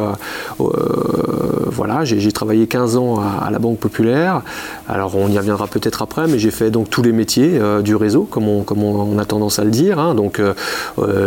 voilà, 0.57 2.03
j'ai 2.03 2.31
travaillé 2.31 2.67
15 2.67 2.97
ans 2.97 3.19
à, 3.19 3.49
la 3.51 3.59
Banque 3.59 3.79
Populaire. 3.79 4.41
Alors 4.89 5.15
on 5.15 5.29
y 5.29 5.37
reviendra 5.37 5.67
peut-être 5.67 6.01
après, 6.01 6.27
mais 6.27 6.39
j'ai 6.39 6.51
fait 6.51 6.71
donc 6.71 6.89
tous 6.89 7.03
les 7.03 7.11
métiers 7.11 7.59
du 7.83 7.95
réseau, 7.95 8.23
comme 8.23 8.47
on, 8.47 9.19
a 9.19 9.25
tendance 9.25 9.59
à 9.59 9.63
le 9.63 9.69
dire. 9.69 9.99
Hein. 9.99 10.15
donc 10.15 10.41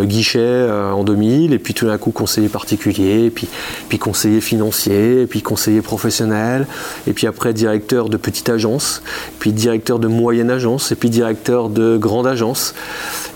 guichet 0.03 0.69
en 0.93 1.05
2000, 1.05 1.53
et 1.53 1.59
puis 1.59 1.73
tout 1.73 1.87
d'un 1.87 1.97
coup 1.97 2.11
conseiller 2.11 2.49
particulier, 2.49 3.31
puis, 3.31 3.99
conseiller 3.99 4.41
financier, 4.41 5.27
puis 5.29 5.43
conseiller 5.43 5.81
professionnel, 5.81 6.67
et 7.07 7.13
puis 7.13 7.29
après 7.29 7.53
directeur 7.53 8.09
de 8.09 8.17
petite 8.17 8.49
agence, 8.49 9.03
puis 9.39 9.53
directeur 9.53 9.99
de 10.01 10.09
moyenne 10.09 10.51
agence 10.51 10.91
et 10.91 10.97
puis 10.97 11.11
directeur 11.11 11.69
de 11.69 11.97
grande 11.97 12.27
agence. 12.27 12.75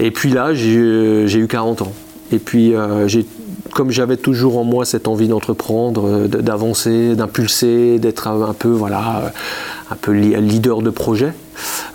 Et 0.00 0.10
puis 0.10 0.30
là, 0.30 0.54
j'ai 0.54 1.38
eu 1.38 1.46
40 1.48 1.82
ans. 1.82 1.92
Et 2.32 2.38
puis, 2.38 2.74
euh, 2.74 3.08
comme 3.76 3.90
j'avais 3.90 4.16
toujours 4.16 4.56
en 4.56 4.64
moi 4.64 4.86
cette 4.86 5.06
envie 5.06 5.28
d'entreprendre, 5.28 6.08
euh, 6.08 6.28
d'avancer, 6.28 7.14
d'impulser, 7.14 7.98
d'être 7.98 8.26
un 8.26 8.54
peu, 8.54 8.70
voilà, 8.70 9.18
euh, 9.18 9.28
un 9.90 9.96
peu 9.96 10.12
leader 10.12 10.80
de 10.80 10.88
projet, 10.90 11.34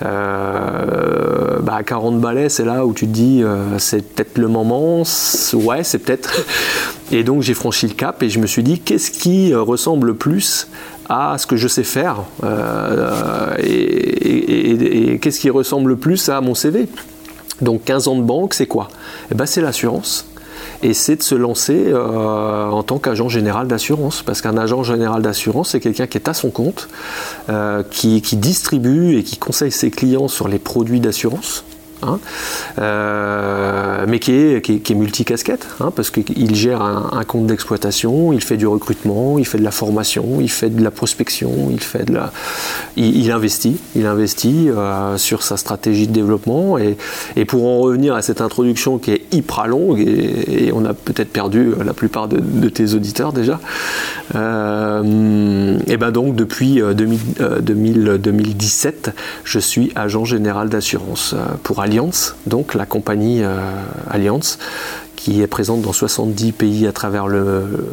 bah, 0.02 1.76
à 1.76 1.84
40 1.84 2.22
balais, 2.22 2.50
c'est 2.50 2.66
là 2.66 2.86
où 2.86 2.94
tu 2.94 3.08
te 3.08 3.12
dis, 3.12 3.44
c'est 3.78 4.02
peut-être 4.02 4.38
le 4.38 4.48
moment, 4.48 5.04
ouais, 5.54 5.84
c'est 5.84 6.00
peut-être. 6.00 6.46
Et 7.12 7.24
donc 7.24 7.42
j'ai 7.42 7.54
franchi 7.54 7.88
le 7.88 7.94
cap 7.94 8.24
et 8.24 8.30
je 8.30 8.40
me 8.40 8.48
suis 8.48 8.64
dit, 8.64 8.80
qu'est-ce 8.80 9.12
qui 9.12 9.54
ressemble 9.54 10.08
le 10.08 10.14
plus 10.14 10.68
à 11.12 11.38
ce 11.38 11.46
que 11.46 11.58
je 11.58 11.68
sais 11.68 11.84
faire 11.84 12.24
euh, 12.44 13.54
et, 13.60 15.20
qu'est-ce 15.22 15.40
qui 15.42 15.50
ressemble 15.50 15.90
le 15.90 15.96
plus 15.98 16.30
à 16.30 16.40
mon 16.40 16.56
CV. 16.56 16.88
Donc 17.60 17.84
15 17.84 18.08
ans 18.08 18.16
de 18.16 18.24
banque, 18.24 18.54
c'est 18.54 18.66
quoi? 18.66 18.88
Eh 19.30 19.36
ben, 19.36 19.46
C'est 19.46 19.62
l'assurance. 19.62 20.31
Et 20.84 20.94
c'est 20.94 21.16
de 21.18 21.24
se 21.24 21.36
lancer 21.36 21.86
euh, 21.88 22.70
en 22.70 22.84
tant 22.84 22.98
qu'agent 23.00 23.30
général 23.30 23.68
d'assurance. 23.68 24.24
Parce 24.24 24.42
qu'un 24.42 24.58
agent 24.58 24.84
général 24.84 25.22
d'assurance, 25.22 25.70
c'est 25.70 25.80
quelqu'un 25.80 26.08
qui 26.08 26.18
est 26.18 26.28
à 26.28 26.34
son 26.34 26.50
compte, 26.50 26.90
euh, 27.50 27.84
qui, 27.90 28.22
distribue 28.38 29.18
et 29.18 29.24
qui 29.24 29.38
conseille 29.38 29.72
ses 29.72 29.92
clients 29.92 30.28
sur 30.28 30.48
les 30.48 30.60
produits 30.60 31.00
d'assurance. 31.00 31.64
Hein, 32.04 32.20
euh, 32.80 33.81
mais 34.08 34.20
qui 34.20 34.32
est, 34.32 34.62
qui 34.62 34.92
est, 34.92 34.96
multicasquette, 34.96 35.68
hein, 35.80 35.92
parce 35.96 36.12
qu'il 36.12 36.56
gère 36.56 36.82
un, 36.82 37.24
compte 37.24 37.48
d'exploitation, 37.48 38.34
il 38.34 38.42
fait 38.42 38.58
du 38.58 38.68
recrutement, 38.68 39.38
il 39.38 39.46
fait 39.46 39.58
de 39.58 39.64
la 39.64 39.72
formation, 39.72 40.40
il 40.40 40.50
fait 40.50 40.70
de 40.70 40.84
la 40.84 40.92
prospection, 40.92 41.70
il 41.72 41.80
fait 41.80 42.06
de 42.06 42.14
la, 42.14 42.32
il, 42.98 43.32
investit, 43.32 43.78
il 43.96 44.06
investit 44.06 44.70
euh, 44.70 45.18
sur 45.18 45.44
sa 45.44 45.58
stratégie 45.58 46.08
de 46.08 46.14
développement. 46.14 46.78
Et, 46.78 46.98
et, 47.36 47.46
pour 47.46 47.66
en 47.66 47.80
revenir 47.80 48.16
à 48.16 48.22
cette 48.22 48.42
introduction 48.42 48.98
qui 48.98 49.12
est 49.12 49.22
hyper 49.32 49.68
longue, 49.68 50.00
et, 50.00 50.72
on 50.74 50.86
a 50.86 50.94
peut-être 50.94 51.32
perdu 51.32 51.74
la 51.84 51.94
plupart 51.94 52.28
de, 52.28 52.70
tes 52.70 52.94
auditeurs 52.94 53.34
déjà, 53.34 53.60
euh, 54.36 55.78
et 55.88 55.98
ben 55.98 56.12
donc 56.12 56.36
depuis 56.36 56.82
2000, 56.82 58.18
2017, 58.20 59.12
je 59.44 59.60
suis 59.60 59.92
agent 59.96 60.26
général 60.26 60.70
d'assurance 60.70 61.36
pour 61.64 61.82
Allianz, 61.82 62.36
donc 62.46 62.74
la 62.74 62.86
compagnie 62.86 63.42
euh, 63.44 63.60
Allianz, 64.10 64.58
qui 65.16 65.42
est 65.42 65.48
présente 65.48 65.82
dans 65.82 65.94
70 65.94 66.52
pays 66.52 66.88
à 66.88 66.92
travers 66.92 67.28
le, 67.28 67.88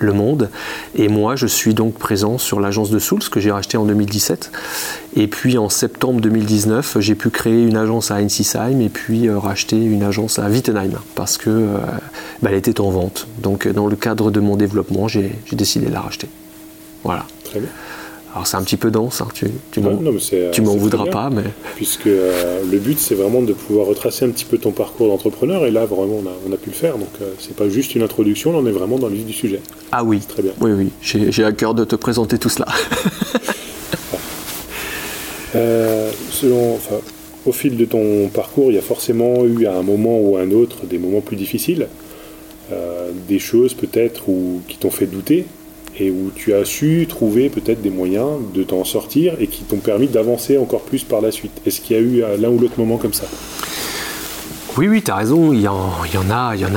monde. 0.00 0.50
Et 0.96 1.06
moi, 1.06 1.36
je 1.36 1.46
suis 1.46 1.74
donc 1.74 1.94
présent 1.94 2.36
sur 2.36 2.58
l'agence 2.58 2.90
de 2.90 2.98
Souls 2.98 3.22
que 3.30 3.38
j'ai 3.38 3.52
racheté 3.52 3.76
en 3.76 3.84
2017. 3.84 4.50
Et 5.14 5.28
puis 5.28 5.58
en 5.58 5.68
septembre 5.68 6.20
2019, 6.20 6.96
j'ai 6.98 7.14
pu 7.14 7.30
créer 7.30 7.62
une 7.62 7.76
agence 7.76 8.10
à 8.10 8.16
Ensisheim 8.16 8.80
et 8.80 8.88
puis 8.88 9.28
euh, 9.28 9.38
racheter 9.38 9.76
une 9.76 10.02
agence 10.02 10.40
à 10.40 10.48
Wittenheim 10.48 10.98
parce 11.14 11.38
que 11.38 11.50
euh, 11.50 11.78
bah, 12.42 12.50
était 12.50 12.80
en 12.80 12.90
vente. 12.90 13.28
Donc 13.38 13.68
dans 13.68 13.86
le 13.86 13.94
cadre 13.94 14.32
de 14.32 14.40
mon 14.40 14.56
développement, 14.56 15.06
j'ai 15.06 15.38
décidé 15.52 15.86
de 15.86 15.92
la 15.92 16.00
racheter. 16.00 16.28
Voilà. 17.04 17.24
Très 17.44 17.60
bien. 17.60 17.70
Alors 18.34 18.46
c'est 18.46 18.56
un 18.56 18.62
petit 18.62 18.78
peu 18.78 18.90
dense, 18.90 19.20
hein. 19.20 19.28
tu, 19.34 19.46
tu 19.72 19.80
m'en 19.80 19.90
euh, 19.90 20.78
voudras 20.78 21.04
pas. 21.06 21.28
Mais... 21.28 21.42
Puisque 21.76 22.06
euh, 22.06 22.62
le 22.70 22.78
but 22.78 22.98
c'est 22.98 23.14
vraiment 23.14 23.42
de 23.42 23.52
pouvoir 23.52 23.86
retracer 23.86 24.24
un 24.24 24.30
petit 24.30 24.46
peu 24.46 24.56
ton 24.56 24.72
parcours 24.72 25.08
d'entrepreneur 25.08 25.66
et 25.66 25.70
là 25.70 25.84
vraiment 25.84 26.22
on 26.46 26.52
a, 26.52 26.56
pu 26.56 26.70
le 26.70 26.74
faire. 26.74 26.96
Donc 26.96 27.10
euh, 27.20 27.34
c'est 27.38 27.54
pas 27.54 27.68
juste 27.68 27.94
une 27.94 28.02
introduction, 28.02 28.52
là 28.52 28.58
on 28.62 28.66
est 28.66 28.72
vraiment 28.72 28.98
dans 28.98 29.08
le 29.08 29.16
vif 29.16 29.26
du 29.26 29.34
sujet. 29.34 29.60
Ah 29.90 30.02
oui, 30.02 30.20
très 30.20 30.42
bien. 30.42 30.52
Oui, 30.60 30.70
oui, 30.72 30.88
j'ai 31.02 31.44
à 31.44 31.52
cœur 31.52 31.74
de 31.74 31.84
te 31.84 31.94
présenter 31.94 32.38
tout 32.38 32.48
cela. 32.48 32.68
selon, 36.30 36.78
au 37.44 37.52
fil 37.52 37.76
de 37.76 37.84
ton 37.84 38.28
parcours, 38.28 38.70
il 38.70 38.76
y 38.76 38.78
a 38.78 38.82
forcément 38.82 39.44
eu 39.44 39.66
à 39.66 39.74
un 39.74 39.82
moment 39.82 40.18
ou 40.18 40.38
à 40.38 40.40
un 40.40 40.50
autre 40.52 40.86
des 40.86 40.96
moments 40.96 41.20
plus 41.20 41.36
difficiles, 41.36 41.88
des 43.28 43.38
choses 43.38 43.74
peut-être 43.74 44.22
qui 44.66 44.78
t'ont 44.78 44.90
fait 44.90 45.04
douter 45.04 45.44
et 45.98 46.10
où 46.10 46.30
tu 46.34 46.54
as 46.54 46.64
su 46.64 47.06
trouver 47.08 47.48
peut-être 47.48 47.82
des 47.82 47.90
moyens 47.90 48.38
de 48.54 48.62
t'en 48.62 48.84
sortir 48.84 49.34
et 49.40 49.46
qui 49.46 49.62
t'ont 49.62 49.78
permis 49.78 50.06
d'avancer 50.06 50.58
encore 50.58 50.82
plus 50.82 51.04
par 51.04 51.20
la 51.20 51.30
suite. 51.30 51.52
Est-ce 51.66 51.80
qu'il 51.80 51.96
y 51.96 51.98
a 51.98 52.02
eu 52.02 52.22
l'un 52.40 52.48
ou 52.50 52.58
l'autre 52.58 52.78
moment 52.78 52.96
comme 52.96 53.12
ça? 53.12 53.26
Oui, 54.78 54.88
oui, 54.88 55.02
tu 55.02 55.10
as 55.10 55.16
raison, 55.16 55.52
il 55.52 55.60
y, 55.60 55.68
en, 55.68 55.74
a, 55.74 56.06
il 56.06 56.14
y 56.14 56.16
en 56.16 56.30
a, 56.30 56.56
y 56.56 56.64
en 56.64 56.74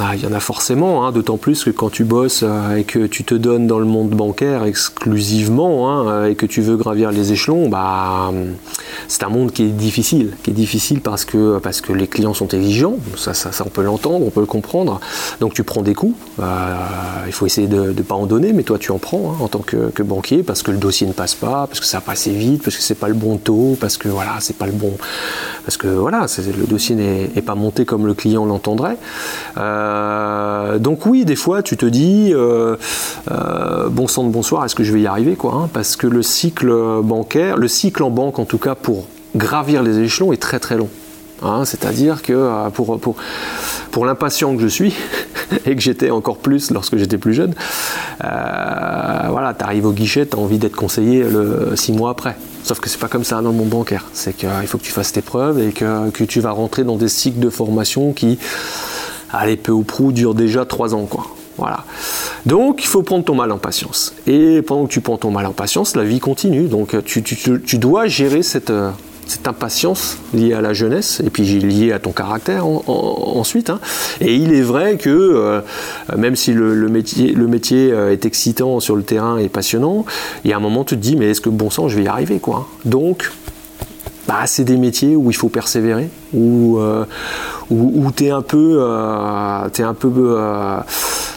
a, 0.00 0.14
y 0.14 0.26
en 0.26 0.32
a 0.32 0.38
forcément, 0.38 1.04
hein, 1.04 1.10
d'autant 1.10 1.38
plus 1.38 1.64
que 1.64 1.70
quand 1.70 1.90
tu 1.90 2.04
bosses 2.04 2.44
euh, 2.44 2.76
et 2.76 2.84
que 2.84 3.06
tu 3.06 3.24
te 3.24 3.34
donnes 3.34 3.66
dans 3.66 3.80
le 3.80 3.84
monde 3.84 4.10
bancaire 4.10 4.64
exclusivement 4.64 5.90
hein, 5.90 6.06
euh, 6.06 6.30
et 6.30 6.36
que 6.36 6.46
tu 6.46 6.60
veux 6.60 6.76
gravir 6.76 7.10
les 7.10 7.32
échelons, 7.32 7.68
bah, 7.68 8.32
c'est 9.08 9.24
un 9.24 9.28
monde 9.28 9.50
qui 9.50 9.64
est 9.64 9.70
difficile, 9.70 10.36
qui 10.44 10.50
est 10.50 10.54
difficile 10.54 11.00
parce 11.00 11.24
que, 11.24 11.58
parce 11.58 11.80
que 11.80 11.92
les 11.92 12.06
clients 12.06 12.32
sont 12.32 12.46
exigeants, 12.46 12.96
ça, 13.16 13.34
ça, 13.34 13.50
on 13.66 13.70
peut 13.70 13.82
l'entendre, 13.82 14.24
on 14.24 14.30
peut 14.30 14.40
le 14.40 14.46
comprendre, 14.46 15.00
donc 15.40 15.52
tu 15.52 15.64
prends 15.64 15.82
des 15.82 15.94
coups, 15.94 16.16
euh, 16.40 16.76
il 17.26 17.32
faut 17.32 17.46
essayer 17.46 17.66
de 17.66 17.92
ne 17.92 18.02
pas 18.02 18.14
en 18.14 18.26
donner, 18.26 18.52
mais 18.52 18.62
toi 18.62 18.78
tu 18.78 18.92
en 18.92 18.98
prends 18.98 19.32
hein, 19.32 19.36
en 19.40 19.48
tant 19.48 19.60
que, 19.60 19.90
banquier 20.04 20.44
parce 20.44 20.62
que 20.62 20.70
le 20.70 20.78
dossier 20.78 21.08
ne 21.08 21.12
passe 21.12 21.34
pas, 21.34 21.66
parce 21.66 21.80
que 21.80 21.86
ça 21.86 22.00
passe 22.00 22.28
vite, 22.28 22.62
parce 22.62 22.76
que 22.76 22.82
c'est 22.82 22.94
pas 22.94 23.08
le 23.08 23.14
bon 23.14 23.36
taux, 23.36 23.76
parce 23.80 23.96
que 23.96 24.08
voilà, 24.08 24.36
c'est 24.38 24.56
pas 24.56 24.66
le 24.66 24.72
bon, 24.72 24.92
parce 25.64 25.76
que 25.76 25.88
voilà, 25.88 26.26
le 26.38 26.66
dossier 26.66 26.94
n'est 26.94 27.15
et, 27.34 27.42
pas 27.42 27.54
monter 27.54 27.84
comme 27.84 28.06
le 28.06 28.14
client 28.14 28.44
l'entendrait. 28.44 28.96
Euh, 29.56 30.78
donc 30.78 31.06
oui, 31.06 31.24
des 31.24 31.36
fois, 31.36 31.62
tu 31.62 31.76
te 31.76 31.86
dis, 31.86 32.32
euh, 32.32 32.76
euh, 33.30 33.88
bon 33.88 34.06
sang 34.06 34.24
de 34.24 34.30
bonsoir, 34.30 34.64
est-ce 34.64 34.74
que 34.74 34.84
je 34.84 34.92
vais 34.92 35.00
y 35.00 35.06
arriver 35.06 35.36
quoi 35.36 35.54
hein, 35.54 35.68
Parce 35.72 35.96
que 35.96 36.06
le 36.06 36.22
cycle 36.22 36.72
bancaire, 37.02 37.56
le 37.56 37.68
cycle 37.68 38.02
en 38.02 38.10
banque 38.10 38.38
en 38.38 38.44
tout 38.44 38.58
cas 38.58 38.74
pour 38.74 39.06
gravir 39.34 39.82
les 39.82 39.98
échelons 40.00 40.32
est 40.32 40.42
très 40.42 40.58
très 40.58 40.76
long. 40.76 40.88
Hein. 41.42 41.64
C'est-à-dire 41.64 42.22
que 42.22 42.68
pour, 42.70 42.98
pour, 42.98 43.16
pour 43.90 44.06
l'impatient 44.06 44.54
que 44.56 44.62
je 44.62 44.68
suis, 44.68 44.94
et 45.66 45.74
que 45.74 45.80
j'étais 45.80 46.10
encore 46.10 46.38
plus 46.38 46.70
lorsque 46.70 46.96
j'étais 46.96 47.18
plus 47.18 47.34
jeune, 47.34 47.54
voilà, 48.20 49.54
tu 49.56 49.64
arrives 49.64 49.86
au 49.86 49.92
guichet, 49.92 50.26
tu 50.26 50.36
as 50.36 50.38
envie 50.38 50.58
d'être 50.58 50.76
conseillé 50.76 51.24
le, 51.24 51.74
six 51.76 51.92
mois 51.92 52.10
après. 52.10 52.36
Sauf 52.66 52.80
que 52.80 52.88
c'est 52.88 52.98
pas 52.98 53.08
comme 53.08 53.22
ça 53.22 53.40
dans 53.42 53.50
le 53.50 53.56
monde 53.56 53.68
bancaire. 53.68 54.06
C'est 54.12 54.36
qu'il 54.36 54.48
faut 54.66 54.78
que 54.78 54.82
tu 54.82 54.90
fasses 54.90 55.12
tes 55.12 55.22
preuves 55.22 55.60
et 55.60 55.70
que, 55.70 56.10
que, 56.10 56.24
tu 56.24 56.40
vas 56.40 56.50
rentrer 56.50 56.82
dans 56.82 56.96
des 56.96 57.08
cycles 57.08 57.38
de 57.38 57.48
formation 57.48 58.12
qui, 58.12 58.38
allez, 59.32 59.56
peu 59.56 59.70
ou 59.70 59.82
prou, 59.82 60.10
durent 60.10 60.34
déjà 60.34 60.64
trois 60.64 60.92
ans, 60.94 61.06
quoi. 61.06 61.28
Voilà. 61.58 61.84
Donc, 62.44 62.82
il 62.82 62.86
faut 62.88 63.02
prendre 63.02 63.24
ton 63.24 63.34
mal 63.34 63.52
en 63.52 63.58
patience. 63.58 64.14
Et 64.26 64.62
pendant 64.62 64.86
que 64.86 64.92
tu 64.92 65.00
prends 65.00 65.16
ton 65.16 65.30
mal 65.30 65.46
en 65.46 65.52
patience, 65.52 65.96
la 65.96 66.04
vie 66.04 66.18
continue. 66.18 66.66
Donc, 66.66 66.96
tu, 67.04 67.22
tu, 67.22 67.36
tu 67.62 67.78
dois 67.78 68.08
gérer 68.08 68.42
cette, 68.42 68.72
cette 69.26 69.48
impatience 69.48 70.18
liée 70.32 70.54
à 70.54 70.60
la 70.60 70.72
jeunesse 70.72 71.20
et 71.24 71.30
puis 71.30 71.44
liée 71.44 71.92
à 71.92 71.98
ton 71.98 72.12
caractère 72.12 72.66
ensuite. 72.66 73.70
Hein. 73.70 73.80
Et 74.20 74.34
il 74.34 74.52
est 74.54 74.62
vrai 74.62 74.96
que 74.96 75.10
euh, 75.10 75.60
même 76.16 76.36
si 76.36 76.52
le, 76.52 76.88
métier, 76.88 77.92
euh, 77.92 78.12
est 78.12 78.24
excitant 78.24 78.80
sur 78.80 78.96
le 78.96 79.02
terrain 79.02 79.38
et 79.38 79.48
passionnant, 79.48 80.04
il 80.44 80.50
y 80.50 80.52
a 80.52 80.56
un 80.56 80.60
moment 80.60 80.84
tu 80.84 80.96
te 80.96 81.00
dis 81.00 81.16
mais 81.16 81.30
est-ce 81.30 81.40
que 81.40 81.50
bon 81.50 81.70
sang 81.70 81.88
je 81.88 81.96
vais 81.96 82.04
y 82.04 82.08
arriver 82.08 82.38
quoi. 82.38 82.68
Donc 82.84 83.30
bah, 84.28 84.46
c'est 84.46 84.64
des 84.64 84.76
métiers 84.76 85.14
où 85.14 85.30
il 85.30 85.36
faut 85.36 85.48
persévérer, 85.48 86.08
où, 86.34 86.78
euh, 86.78 87.04
tu 88.16 88.24
es 88.24 88.30
un 88.30 88.42
peu 88.42 88.80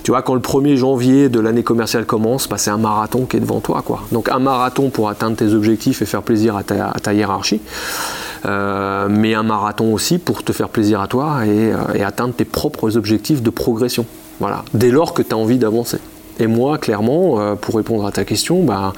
tu 0.03 0.11
vois, 0.11 0.21
quand 0.21 0.33
le 0.33 0.41
1er 0.41 0.75
janvier 0.75 1.29
de 1.29 1.39
l'année 1.39 1.63
commerciale 1.63 2.05
commence, 2.05 2.47
bah, 2.47 2.57
c'est 2.57 2.71
un 2.71 2.77
marathon 2.77 3.25
qui 3.25 3.37
est 3.37 3.39
devant 3.39 3.59
toi. 3.59 3.81
Quoi. 3.85 4.01
Donc 4.11 4.29
un 4.29 4.39
marathon 4.39 4.89
pour 4.89 5.09
atteindre 5.09 5.35
tes 5.35 5.53
objectifs 5.53 6.01
et 6.01 6.05
faire 6.05 6.21
plaisir 6.21 6.55
à 6.55 6.63
ta, 6.63 7.13
hiérarchie. 7.13 7.61
Euh, 8.45 9.07
mais 9.09 9.33
un 9.33 9.43
marathon 9.43 9.93
aussi 9.93 10.17
pour 10.17 10.43
te 10.43 10.53
faire 10.53 10.69
plaisir 10.69 11.01
à 11.01 11.07
toi 11.07 11.45
et, 11.45 11.73
euh, 11.73 12.05
atteindre 12.05 12.33
tes 12.33 12.45
propres 12.45 12.95
objectifs 12.95 13.41
de 13.41 13.49
progression. 13.49 14.05
Voilà. 14.39 14.63
Dès 14.73 14.91
lors 14.91 15.13
que 15.13 15.21
tu 15.21 15.33
as 15.33 15.37
envie 15.37 15.57
d'avancer. 15.57 15.99
Et 16.39 16.47
moi, 16.47 16.77
clairement, 16.77 17.39
euh, 17.39 17.55
pour 17.55 17.75
répondre 17.75 18.05
à 18.05 18.11
ta 18.11 18.23
question, 18.23 18.63
bah, 18.63 18.93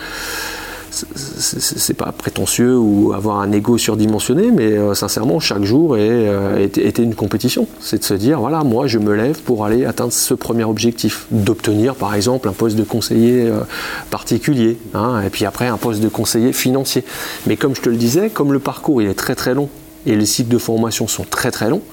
c'est 0.92 1.94
pas 1.94 2.12
prétentieux 2.12 2.78
ou 2.78 3.14
avoir 3.14 3.40
un 3.40 3.52
ego 3.52 3.78
surdimensionné, 3.78 4.52
mais 4.52 4.74
euh, 4.74 4.94
sincèrement, 4.94 5.40
chaque 5.40 5.64
jour 5.64 5.96
euh, 5.98 6.58
était 6.58 7.04
une 7.04 7.16
compétition. 7.16 7.68
C'est 7.80 8.00
de 8.00 8.04
se 8.04 8.14
dire, 8.14 8.40
voilà, 8.40 8.64
moi 8.64 8.88
je 8.88 9.00
me 9.00 9.16
lève 9.16 9.40
pour 9.42 9.66
aller 9.66 9.86
atteindre 9.86 10.12
ce 10.12 10.34
premier 10.34 10.66
objectif, 10.66 11.28
d'obtenir 11.32 11.96
par 11.96 12.14
exemple 12.14 12.50
un 12.50 12.54
poste 12.54 12.76
de 12.76 12.84
conseiller 12.84 13.48
euh, 13.48 13.62
particulier, 14.10 14.78
hein, 14.94 15.22
et 15.26 15.30
puis 15.30 15.46
après 15.46 15.68
un 15.68 15.78
poste 15.78 16.02
de 16.02 16.10
conseiller 16.10 16.52
financier. 16.52 17.06
Mais 17.48 17.56
comme 17.56 17.76
je 17.76 17.82
te 17.82 17.90
le 17.90 17.96
disais, 17.96 18.30
comme 18.30 18.52
le 18.52 18.60
parcours 18.60 19.02
il 19.02 19.08
est 19.08 19.14
très 19.14 19.36
très 19.36 19.54
long, 19.54 19.70
et 20.06 20.16
les 20.16 20.26
cycles 20.26 20.50
de 20.50 20.58
formation 20.58 21.08
sont 21.08 21.24
très 21.24 21.52
très 21.52 21.70
longs, 21.70 21.84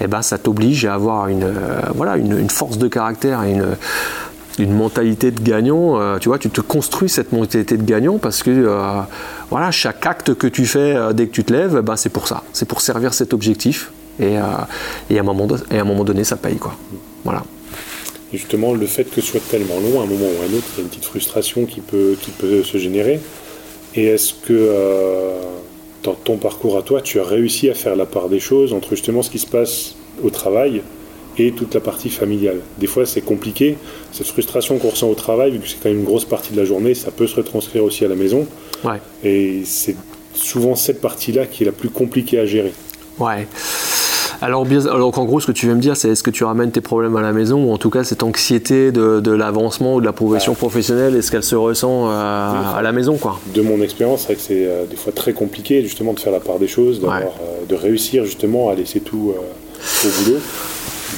et 0.00 0.04
eh 0.04 0.06
ben 0.06 0.20
ça 0.20 0.36
t'oblige 0.36 0.84
à 0.84 0.94
avoir 0.94 1.28
une, 1.28 1.50
voilà, 1.94 2.18
une, 2.18 2.50
force 2.50 2.76
de 2.76 2.86
caractère 2.86 3.42
et 3.44 3.52
une, 3.52 3.64
une 4.60 4.72
mentalité 4.72 5.30
de 5.30 5.40
gagnant. 5.40 6.00
Euh, 6.00 6.18
tu 6.18 6.28
vois, 6.28 6.38
tu 6.38 6.50
te 6.50 6.60
construis 6.60 7.08
cette 7.08 7.32
mentalité 7.32 7.76
de 7.76 7.82
gagnant 7.82 8.18
parce 8.18 8.42
que 8.42 8.50
euh, 8.50 9.00
voilà, 9.50 9.70
chaque 9.70 10.04
acte 10.06 10.34
que 10.34 10.46
tu 10.46 10.66
fais 10.66 10.94
euh, 10.94 11.12
dès 11.12 11.26
que 11.26 11.32
tu 11.32 11.44
te 11.44 11.52
lèves, 11.52 11.80
ben, 11.80 11.96
c'est 11.96 12.10
pour 12.10 12.28
ça. 12.28 12.44
C'est 12.52 12.68
pour 12.68 12.80
servir 12.80 13.14
cet 13.14 13.32
objectif. 13.32 13.90
Et, 14.20 14.34
et, 15.08 15.16
à 15.16 15.20
un 15.20 15.22
moment 15.22 15.48
et 15.70 15.78
à 15.78 15.80
un 15.80 15.84
moment 15.84 16.04
donné, 16.04 16.24
ça 16.24 16.36
paye. 16.36 16.56
Quoi. 16.56 16.76
Voilà. 17.24 17.42
justement, 18.30 18.74
le 18.74 18.84
fait 18.84 19.04
que 19.04 19.22
ce 19.22 19.22
soit 19.22 19.40
tellement 19.50 19.80
long, 19.80 19.98
à 20.00 20.04
un 20.04 20.06
moment 20.06 20.26
ou 20.26 20.42
à 20.42 20.44
un 20.44 20.54
autre, 20.58 20.66
il 20.74 20.76
y 20.76 20.80
a 20.80 20.82
une 20.82 20.90
petite 20.90 21.06
frustration 21.06 21.64
qui 21.64 21.80
peut, 21.80 22.16
qui 22.20 22.30
peut 22.30 22.62
se 22.62 22.76
générer. 22.76 23.18
Et 23.94 24.04
est-ce 24.04 24.34
que 24.34 25.32
dans 26.02 26.12
ton 26.12 26.36
parcours 26.36 26.76
à 26.76 26.82
toi, 26.82 27.00
tu 27.00 27.18
as 27.18 27.24
réussi 27.24 27.70
à 27.70 27.74
faire 27.74 27.96
la 27.96 28.04
part 28.04 28.28
des 28.28 28.40
choses 28.40 28.74
entre 28.74 28.90
justement 28.90 29.22
ce 29.22 29.30
qui 29.30 29.38
se 29.38 29.46
passe 29.46 29.94
au 30.22 30.28
travail 30.28 30.82
et 31.38 31.52
toute 31.52 31.74
la 31.74 31.80
partie 31.80 32.10
familiale. 32.10 32.58
Des 32.78 32.86
fois, 32.86 33.06
c'est 33.06 33.20
compliqué. 33.20 33.76
Cette 34.12 34.26
frustration 34.26 34.78
qu'on 34.78 34.90
ressent 34.90 35.08
au 35.08 35.14
travail, 35.14 35.52
vu 35.52 35.60
que 35.60 35.68
c'est 35.68 35.82
quand 35.82 35.88
même 35.88 35.98
une 35.98 36.04
grosse 36.04 36.24
partie 36.24 36.52
de 36.52 36.56
la 36.56 36.64
journée, 36.64 36.94
ça 36.94 37.10
peut 37.10 37.26
se 37.26 37.36
retranscrire 37.36 37.84
aussi 37.84 38.04
à 38.04 38.08
la 38.08 38.16
maison. 38.16 38.46
Ouais. 38.84 39.00
Et 39.24 39.62
c'est 39.64 39.96
souvent 40.34 40.74
cette 40.74 41.00
partie-là 41.00 41.46
qui 41.46 41.62
est 41.62 41.66
la 41.66 41.72
plus 41.72 41.90
compliquée 41.90 42.38
à 42.38 42.46
gérer. 42.46 42.72
Ouais. 43.18 43.46
Alors, 44.42 44.64
bien, 44.64 44.86
alors 44.86 45.16
en 45.18 45.24
gros, 45.26 45.38
ce 45.40 45.46
que 45.46 45.52
tu 45.52 45.66
veux 45.66 45.74
me 45.74 45.80
dire, 45.80 45.96
c'est 45.96 46.08
est-ce 46.08 46.22
que 46.22 46.30
tu 46.30 46.44
ramènes 46.44 46.70
tes 46.70 46.80
problèmes 46.80 47.14
à 47.16 47.20
la 47.20 47.32
maison, 47.32 47.64
ou 47.64 47.72
en 47.72 47.76
tout 47.76 47.90
cas 47.90 48.04
cette 48.04 48.22
anxiété 48.22 48.90
de, 48.90 49.30
l'avancement 49.30 49.96
ou 49.96 50.00
de 50.00 50.06
la 50.06 50.12
progression 50.12 50.54
professionnelle, 50.54 51.14
est-ce 51.14 51.30
qu'elle 51.30 51.42
se 51.42 51.54
ressent 51.54 52.08
euh, 52.08 52.10
à 52.10 52.80
la 52.82 52.92
maison 52.92 53.16
quoi? 53.18 53.38
De 53.54 53.60
mon 53.60 53.82
expérience, 53.82 54.20
c'est 54.20 54.26
vrai 54.26 54.34
que 54.36 54.40
c'est 54.40 54.66
euh, 54.66 54.86
des 54.86 54.96
fois 54.96 55.12
très 55.12 55.34
compliqué 55.34 55.82
justement 55.82 56.14
de 56.14 56.20
faire 56.20 56.32
la 56.32 56.40
part 56.40 56.58
des 56.58 56.68
choses, 56.68 57.02
euh, 57.04 57.20
de 57.68 57.74
réussir 57.74 58.24
justement 58.24 58.70
à 58.70 58.74
laisser 58.74 59.00
tout 59.00 59.34
au 59.34 60.24
boulot 60.24 60.38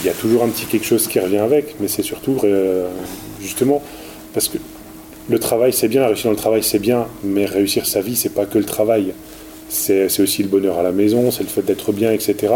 il 0.02 0.06
y 0.06 0.10
a 0.10 0.14
toujours 0.14 0.42
un 0.42 0.48
petit 0.48 0.66
quelque 0.66 0.86
chose 0.86 1.06
qui 1.06 1.20
revient 1.20 1.38
avec, 1.38 1.76
mais 1.80 1.88
c'est 1.88 2.02
surtout 2.02 2.36
euh, 2.44 2.88
justement 3.40 3.82
parce 4.34 4.48
que 4.48 4.58
le 5.28 5.38
travail 5.38 5.72
c'est 5.72 5.88
bien, 5.88 6.06
réussir 6.06 6.24
dans 6.24 6.32
le 6.32 6.36
travail 6.36 6.62
c'est 6.62 6.80
bien, 6.80 7.06
mais 7.22 7.46
réussir 7.46 7.86
sa 7.86 8.00
vie 8.00 8.16
c'est 8.16 8.34
pas 8.34 8.44
que 8.44 8.58
le 8.58 8.64
travail, 8.64 9.14
c'est 9.68 10.20
aussi 10.20 10.42
le 10.42 10.48
bonheur 10.48 10.78
à 10.78 10.82
la 10.82 10.92
maison, 10.92 11.30
c'est 11.30 11.44
le 11.44 11.48
fait 11.48 11.62
d'être 11.62 11.92
bien, 11.92 12.12
etc. 12.12 12.52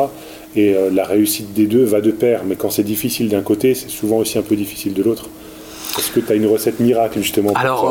Et 0.55 0.75
euh, 0.75 0.91
la 0.91 1.05
réussite 1.05 1.55
des 1.55 1.67
deux 1.67 1.85
va 1.85 2.01
de 2.01 2.11
pair, 2.11 2.43
mais 2.45 2.57
quand 2.57 2.71
c'est 2.71 2.83
difficile 2.83 3.29
d'un 3.29 3.43
côté, 3.43 3.75
c'est 3.75 3.89
souvent 3.89 4.19
aussi 4.19 4.39
un 4.39 4.43
peu 4.43 4.57
difficile 4.57 4.93
de 4.93 5.03
l'autre. 5.03 5.31
Est-ce 5.99 6.11
que 6.11 6.21
tu 6.21 6.33
as 6.33 6.35
une 6.35 6.47
recette 6.47 6.81
miracle 6.81 7.21
justement 7.21 7.53
Alors, 7.55 7.83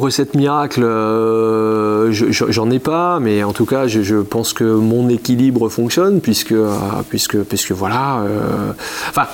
recette 0.00 0.34
miracle, 0.34 0.82
euh, 0.82 2.10
j'en 2.12 2.70
ai 2.70 2.78
pas, 2.78 3.20
mais 3.20 3.44
en 3.44 3.52
tout 3.52 3.66
cas, 3.66 3.86
je, 3.86 4.16
pense 4.16 4.52
que 4.52 4.64
mon 4.64 5.08
équilibre 5.08 5.68
fonctionne, 5.68 6.20
puisque, 6.20 6.52
euh, 6.52 6.72
puisque, 7.08 7.38
puisque 7.42 7.72
voilà. 7.72 8.20
Euh, 8.20 8.72
enfin, 9.10 9.26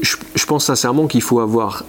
je, 0.00 0.46
pense 0.46 0.64
sincèrement 0.64 1.06
qu'il 1.06 1.22
faut 1.22 1.40
avoir. 1.40 1.84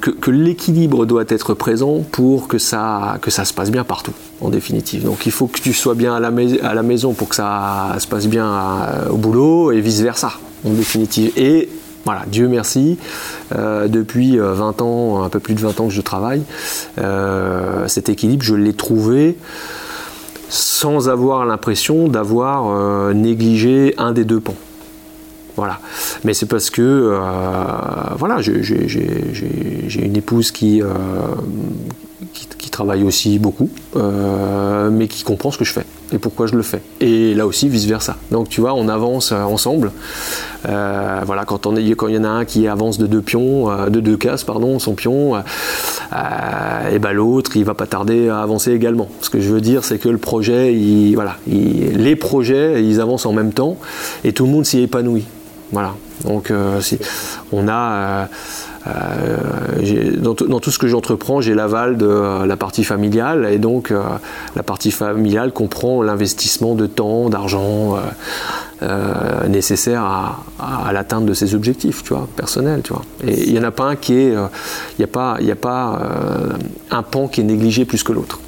Que, 0.00 0.30
l'équilibre 0.30 1.06
doit 1.06 1.24
être 1.28 1.54
présent 1.54 2.04
pour 2.12 2.46
que 2.46 2.58
ça, 2.58 3.16
que 3.22 3.30
ça 3.30 3.46
se 3.46 3.54
passe 3.54 3.70
bien 3.70 3.84
partout, 3.84 4.12
en 4.42 4.50
définitive. 4.50 5.04
Donc 5.04 5.24
il 5.24 5.32
faut 5.32 5.46
que 5.46 5.58
tu 5.58 5.72
sois 5.72 5.94
bien 5.94 6.14
à 6.14 6.20
la, 6.20 6.30
à 6.62 6.74
la 6.74 6.82
maison 6.82 7.14
pour 7.14 7.30
que 7.30 7.34
ça 7.34 7.96
se 7.98 8.06
passe 8.06 8.26
bien 8.26 8.86
au 9.10 9.16
boulot 9.16 9.72
et 9.72 9.80
vice-versa, 9.80 10.32
en 10.66 10.72
définitive. 10.74 11.32
Et 11.38 11.70
voilà, 12.04 12.24
Dieu 12.26 12.48
merci, 12.48 12.98
euh, 13.54 13.88
depuis 13.88 14.36
20 14.36 14.82
euh, 14.82 14.84
ans, 14.84 15.22
un 15.22 15.28
peu 15.28 15.40
plus 15.40 15.54
de 15.54 15.60
20 15.60 15.80
ans 15.80 15.88
que 15.88 15.94
je 15.94 16.02
travaille, 16.02 16.42
euh, 16.98 17.88
cet 17.88 18.08
équilibre, 18.08 18.44
je 18.44 18.54
l'ai 18.54 18.74
trouvé 18.74 19.36
sans 20.50 21.08
avoir 21.08 21.46
l'impression 21.46 22.08
d'avoir 22.08 23.12
négligé 23.14 23.94
un 23.98 24.12
des 24.12 24.24
deux 24.24 24.40
pans. 24.40 24.54
Voilà. 25.56 25.80
Mais 26.22 26.34
c'est 26.34 26.46
parce 26.46 26.70
que 26.70 27.18
voilà, 28.18 28.40
j'ai 28.40 30.04
une 30.04 30.16
épouse 30.16 30.52
qui, 30.52 30.82
qui, 32.32 32.70
travaille 32.70 33.02
aussi 33.02 33.38
beaucoup, 33.38 33.70
mais 33.96 35.08
qui 35.08 35.24
comprend 35.24 35.50
ce 35.50 35.58
que 35.58 35.64
je 35.64 35.72
fais 35.72 35.86
et 36.14 36.18
pourquoi 36.18 36.46
je 36.46 36.54
le 36.54 36.62
fais. 36.62 36.80
Et 37.00 37.34
là 37.34 37.46
aussi, 37.46 37.68
vice-versa. 37.68 38.16
Donc 38.30 38.48
tu 38.48 38.60
vois, 38.60 38.72
on 38.72 38.88
avance 38.88 39.32
ensemble. 39.32 39.90
voilà, 40.64 41.44
quand, 41.44 41.66
il 41.76 41.88
y 41.88 42.18
en 42.18 42.24
a 42.24 42.28
un 42.28 42.44
qui 42.44 42.68
avance 42.68 42.98
de 42.98 43.06
deux 43.06 43.20
pions, 43.20 43.68
de 43.88 44.00
deux 44.00 44.16
cases, 44.16 44.44
pardon, 44.44 44.78
son 44.78 44.94
pion, 44.94 45.36
et 45.36 46.98
ben 46.98 47.12
l'autre, 47.12 47.56
il 47.56 47.64
va 47.64 47.74
pas 47.74 47.86
tarder 47.86 48.28
à 48.28 48.40
avancer 48.40 48.72
également. 48.72 49.08
Ce 49.20 49.28
que 49.28 49.40
je 49.40 49.50
veux 49.50 49.60
dire, 49.60 49.84
c'est 49.84 49.98
que 49.98 50.08
le 50.08 50.18
projet, 50.18 50.74
il, 50.74 51.14
voilà, 51.14 51.36
les 51.46 52.16
projets, 52.16 52.84
ils 52.84 53.00
avancent 53.00 53.26
en 53.26 53.32
même 53.32 53.52
temps 53.52 53.76
et 54.22 54.32
tout 54.32 54.46
le 54.46 54.52
monde 54.52 54.64
s'y 54.64 54.80
épanouit. 54.80 55.26
Voilà. 55.72 55.94
Donc, 56.24 56.52
on 57.52 57.68
a 57.68 58.28
euh, 58.86 60.16
dans, 60.18 60.34
tout 60.34 60.70
ce 60.70 60.78
que 60.78 60.88
j'entreprends, 60.88 61.40
j'ai 61.40 61.54
l'aval 61.54 61.96
de 61.96 62.06
euh, 62.06 62.46
la 62.46 62.56
partie 62.56 62.84
familiale 62.84 63.48
et 63.50 63.58
donc 63.58 63.90
euh, 63.90 64.02
la 64.56 64.62
partie 64.62 64.90
familiale 64.90 65.52
comprend 65.52 66.02
l'investissement 66.02 66.74
de 66.74 66.86
temps, 66.86 67.28
d'argent 67.28 67.96
nécessaire 69.48 70.02
à, 70.02 70.92
l'atteinte 70.92 71.24
de 71.24 71.32
ses 71.32 71.54
objectifs, 71.54 72.02
tu 72.02 72.12
vois, 72.12 72.28
personnels, 72.36 72.82
tu 72.82 72.92
vois. 72.92 73.02
Et 73.26 73.44
il 73.44 73.52
n'y 73.52 73.58
en 73.58 73.64
a 73.64 73.70
pas 73.70 73.84
un 73.84 73.96
qui 73.96 74.14
est, 74.14 74.32
il 74.32 74.98
n'y 74.98 75.04
a 75.04 75.08
pas, 75.08 75.38
il 75.40 75.50
a 75.50 75.56
pas 75.56 76.02
un 76.90 77.02
pan 77.02 77.26
qui 77.28 77.40
est 77.40 77.44
négligé 77.44 77.86
plus 77.86 78.02
que 78.02 78.12
l'autre 78.12 78.40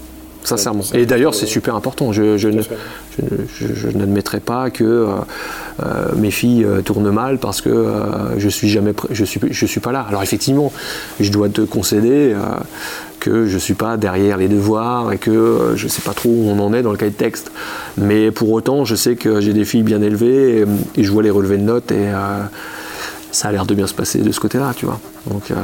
sincèrement. 0.46 0.82
Et 0.94 1.06
d'ailleurs, 1.06 1.34
c'est 1.34 1.46
super 1.46 1.74
important. 1.74 2.12
Je, 2.12 2.36
je, 2.36 2.50
je, 2.50 3.88
n'admettrai 3.88 4.40
pas 4.40 4.70
que 4.70 4.84
euh, 4.84 5.06
euh, 5.82 6.14
mes 6.16 6.30
filles 6.30 6.64
euh, 6.64 6.82
tournent 6.82 7.10
mal 7.10 7.38
parce 7.38 7.60
que 7.60 7.86
je 8.36 8.48
suis 8.48 8.68
jamais 8.68 8.92
je 9.10 9.24
suis 9.24 9.40
je 9.50 9.66
suis 9.66 9.80
pas 9.80 9.92
là. 9.92 10.04
Alors 10.08 10.22
effectivement, 10.22 10.72
je 11.20 11.30
dois 11.30 11.48
te 11.48 11.62
concéder 11.62 12.34
que 13.20 13.46
je 13.46 13.58
suis 13.58 13.74
pas 13.74 13.96
derrière 13.96 14.36
les 14.36 14.48
devoirs 14.48 15.12
et 15.12 15.18
que 15.18 15.72
je 15.74 15.88
sais 15.88 16.02
pas 16.02 16.12
trop 16.12 16.28
où 16.28 16.48
on 16.48 16.58
en 16.60 16.72
est 16.72 16.82
dans 16.82 16.92
le 16.92 16.98
cas 16.98 17.06
de 17.06 17.10
texte. 17.10 17.50
Mais 17.98 18.30
pour 18.30 18.50
autant, 18.52 18.84
je 18.84 18.94
sais 18.94 19.16
que 19.16 19.40
j'ai 19.40 19.52
des 19.52 19.64
filles 19.64 19.82
bien 19.82 20.02
élevées 20.02 20.64
et, 20.96 21.04
je 21.04 21.10
vois 21.10 21.22
les 21.22 21.30
relevés 21.30 21.58
de 21.58 21.62
notes 21.62 21.90
et 21.92 22.10
ça 23.30 23.48
a 23.48 23.52
l'air 23.52 23.66
de 23.66 23.74
bien 23.74 23.86
se 23.86 23.94
passer 23.94 24.20
de 24.20 24.32
ce 24.32 24.40
côté-là, 24.40 24.72
tu 24.76 24.86
vois. 24.86 25.00
Donc, 25.26 25.50
euh, 25.50 25.54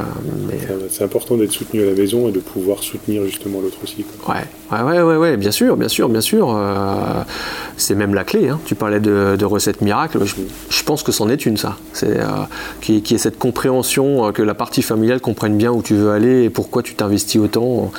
c'est 0.89 1.03
important 1.03 1.37
d'être 1.37 1.51
soutenu 1.51 1.81
à 1.81 1.85
la 1.85 1.93
maison 1.93 2.27
et 2.27 2.31
de 2.31 2.39
pouvoir 2.39 2.83
soutenir 2.83 3.25
justement 3.25 3.61
l'autre 3.61 3.77
aussi. 3.83 4.05
Ouais, 4.27 4.83
ouais, 4.83 5.01
ouais, 5.01 5.15
ouais, 5.15 5.37
bien 5.37 5.51
sûr, 5.51 5.77
bien 5.77 5.87
sûr, 5.87 6.09
bien 6.09 6.21
sûr. 6.21 6.53
Euh, 6.55 7.23
c'est 7.77 7.95
même 7.95 8.13
la 8.13 8.23
clé. 8.23 8.49
Hein. 8.49 8.59
Tu 8.65 8.75
parlais 8.75 8.99
de, 8.99 9.45
recettes 9.45 9.81
miracles. 9.81 10.19
Je, 10.25 10.83
pense 10.83 11.03
que 11.03 11.11
c'en 11.11 11.29
est 11.29 11.45
une, 11.45 11.57
ça. 11.57 11.77
C'est 11.93 12.19
euh, 12.19 12.25
qui, 12.81 13.01
qui, 13.01 13.15
est 13.15 13.19
cette 13.19 13.39
compréhension 13.39 14.31
que 14.31 14.41
la 14.41 14.53
partie 14.53 14.81
familiale 14.81 15.21
comprenne 15.21 15.57
bien 15.57 15.71
où 15.71 15.81
tu 15.81 15.95
veux 15.95 16.11
aller 16.11 16.43
et 16.43 16.49
pourquoi 16.49 16.83
tu 16.83 16.95
t'investis 16.95 17.41
autant 17.41 17.91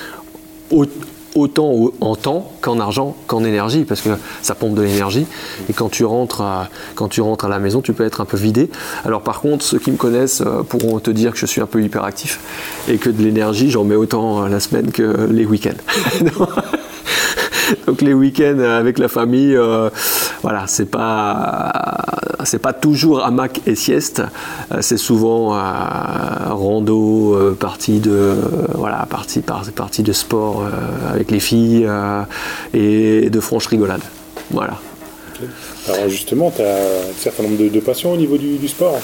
autant 1.34 1.92
en 2.00 2.16
temps 2.16 2.52
qu'en 2.60 2.78
argent 2.80 3.16
qu'en 3.26 3.44
énergie, 3.44 3.84
parce 3.84 4.00
que 4.00 4.10
ça 4.42 4.54
pompe 4.54 4.74
de 4.74 4.82
l'énergie. 4.82 5.26
Et 5.68 5.72
quand 5.72 5.88
tu, 5.88 6.04
rentres 6.04 6.40
à, 6.40 6.68
quand 6.94 7.08
tu 7.08 7.20
rentres 7.20 7.44
à 7.44 7.48
la 7.48 7.58
maison, 7.58 7.80
tu 7.80 7.92
peux 7.92 8.04
être 8.04 8.20
un 8.20 8.24
peu 8.24 8.36
vidé. 8.36 8.70
Alors 9.04 9.22
par 9.22 9.40
contre, 9.40 9.64
ceux 9.64 9.78
qui 9.78 9.90
me 9.90 9.96
connaissent 9.96 10.42
euh, 10.42 10.62
pourront 10.62 10.98
te 11.00 11.10
dire 11.10 11.32
que 11.32 11.38
je 11.38 11.46
suis 11.46 11.60
un 11.60 11.66
peu 11.66 11.82
hyperactif 11.82 12.40
et 12.88 12.98
que 12.98 13.10
de 13.10 13.22
l'énergie, 13.22 13.70
j'en 13.70 13.84
mets 13.84 13.96
autant 13.96 14.46
la 14.46 14.60
semaine 14.60 14.92
que 14.92 15.28
les 15.30 15.46
week-ends. 15.46 15.72
Donc 17.86 18.02
les 18.02 18.14
week-ends 18.14 18.58
avec 18.58 18.98
la 18.98 19.08
famille, 19.08 19.56
euh, 19.56 19.90
voilà, 20.44 20.66
c'est 20.66 20.84
pas 20.84 21.72
pas 22.62 22.74
toujours 22.74 23.24
hamac 23.24 23.62
et 23.66 23.74
sieste, 23.74 24.20
euh, 24.70 24.82
c'est 24.82 24.98
souvent 24.98 25.54
euh, 25.54 25.58
rando, 26.50 27.56
partie 27.58 27.98
de 27.98 28.34
voilà, 28.74 29.06
partie, 29.08 29.40
partie 29.40 30.02
de 30.02 30.12
sport 30.12 30.62
avec 31.10 31.30
les 31.30 31.40
filles 31.40 31.88
et 32.74 33.30
de 33.30 33.40
franches 33.40 33.68
rigolades. 33.68 34.04
Voilà. 34.50 34.74
Alors 35.88 36.08
justement, 36.10 36.52
tu 36.54 36.60
as 36.60 36.74
un 36.74 37.18
certain 37.18 37.44
nombre 37.44 37.56
de, 37.56 37.80
passions 37.80 38.12
au 38.12 38.18
niveau 38.18 38.36
du 38.36 38.68
sport 38.68 39.00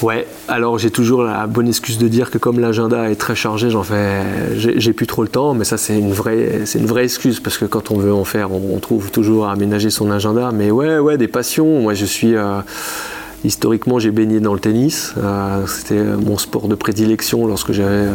Ouais, 0.00 0.28
alors 0.46 0.78
j'ai 0.78 0.90
toujours 0.90 1.24
la 1.24 1.48
bonne 1.48 1.66
excuse 1.66 1.98
de 1.98 2.06
dire 2.06 2.30
que 2.30 2.38
comme 2.38 2.60
l'agenda 2.60 3.10
est 3.10 3.16
très 3.16 3.34
chargé, 3.34 3.68
j'en 3.68 3.82
fais, 3.82 4.22
j'ai 4.56 4.92
plus 4.92 5.08
trop 5.08 5.22
le 5.22 5.28
temps, 5.28 5.54
mais 5.54 5.64
ça 5.64 5.76
c'est 5.76 5.98
une 5.98 6.12
vraie, 6.12 6.62
c'est 6.66 6.78
une 6.78 6.86
vraie 6.86 7.02
excuse 7.02 7.40
parce 7.40 7.58
que 7.58 7.64
quand 7.64 7.90
on 7.90 7.98
veut 7.98 8.14
en 8.14 8.24
faire, 8.24 8.52
on, 8.52 8.78
trouve 8.78 9.10
toujours 9.10 9.48
à 9.48 9.52
aménager 9.52 9.90
son 9.90 10.12
agenda. 10.12 10.52
Mais 10.52 10.70
ouais, 10.70 11.00
ouais, 11.00 11.18
des 11.18 11.26
passions. 11.26 11.80
Moi, 11.80 11.94
je 11.94 12.04
suis 12.04 12.36
euh, 12.36 12.60
historiquement, 13.44 13.98
j'ai 13.98 14.12
baigné 14.12 14.38
dans 14.38 14.54
le 14.54 14.60
tennis. 14.60 15.14
Euh, 15.18 15.66
c'était 15.66 16.04
mon 16.04 16.38
sport 16.38 16.68
de 16.68 16.76
prédilection 16.76 17.48
lorsque 17.48 17.72
j'avais 17.72 18.06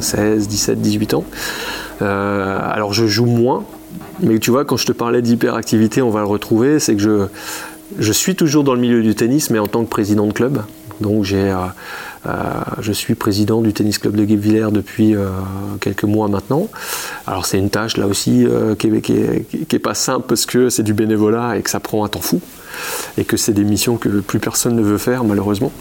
16, 0.00 0.46
17, 0.46 0.82
18 0.82 1.14
ans. 1.14 1.24
Euh, 2.02 2.58
alors 2.62 2.92
je 2.92 3.06
joue 3.06 3.24
moins, 3.24 3.64
mais 4.20 4.38
tu 4.38 4.50
vois, 4.50 4.66
quand 4.66 4.76
je 4.76 4.84
te 4.84 4.92
parlais 4.92 5.22
d'hyperactivité, 5.22 6.02
on 6.02 6.10
va 6.10 6.20
le 6.20 6.26
retrouver. 6.26 6.80
C'est 6.80 6.94
que 6.94 7.02
je 7.02 7.26
je 7.98 8.12
suis 8.12 8.34
toujours 8.34 8.64
dans 8.64 8.74
le 8.74 8.80
milieu 8.80 9.02
du 9.02 9.14
tennis, 9.14 9.50
mais 9.50 9.58
en 9.58 9.66
tant 9.66 9.84
que 9.84 9.90
président 9.90 10.26
de 10.26 10.32
club. 10.32 10.62
Donc 11.00 11.32
euh, 11.32 11.54
euh, 12.26 12.30
je 12.80 12.92
suis 12.92 13.14
président 13.14 13.60
du 13.60 13.72
tennis 13.72 13.98
club 13.98 14.16
de 14.16 14.24
Guebwiller 14.24 14.68
depuis 14.70 15.14
euh, 15.14 15.28
quelques 15.80 16.04
mois 16.04 16.28
maintenant. 16.28 16.68
Alors 17.26 17.46
c'est 17.46 17.58
une 17.58 17.70
tâche 17.70 17.96
là 17.96 18.06
aussi 18.06 18.46
qui 18.78 18.90
n'est 18.90 19.78
pas 19.78 19.94
simple 19.94 20.26
parce 20.28 20.46
que 20.46 20.68
c'est 20.68 20.82
du 20.82 20.94
bénévolat 20.94 21.56
et 21.56 21.62
que 21.62 21.70
ça 21.70 21.80
prend 21.80 22.04
un 22.04 22.08
temps 22.08 22.20
fou 22.20 22.40
et 23.18 23.24
que 23.24 23.36
c'est 23.36 23.52
des 23.52 23.64
missions 23.64 23.96
que 23.96 24.08
plus 24.20 24.38
personne 24.38 24.76
ne 24.76 24.82
veut 24.82 24.98
faire 24.98 25.24
malheureusement. 25.24 25.72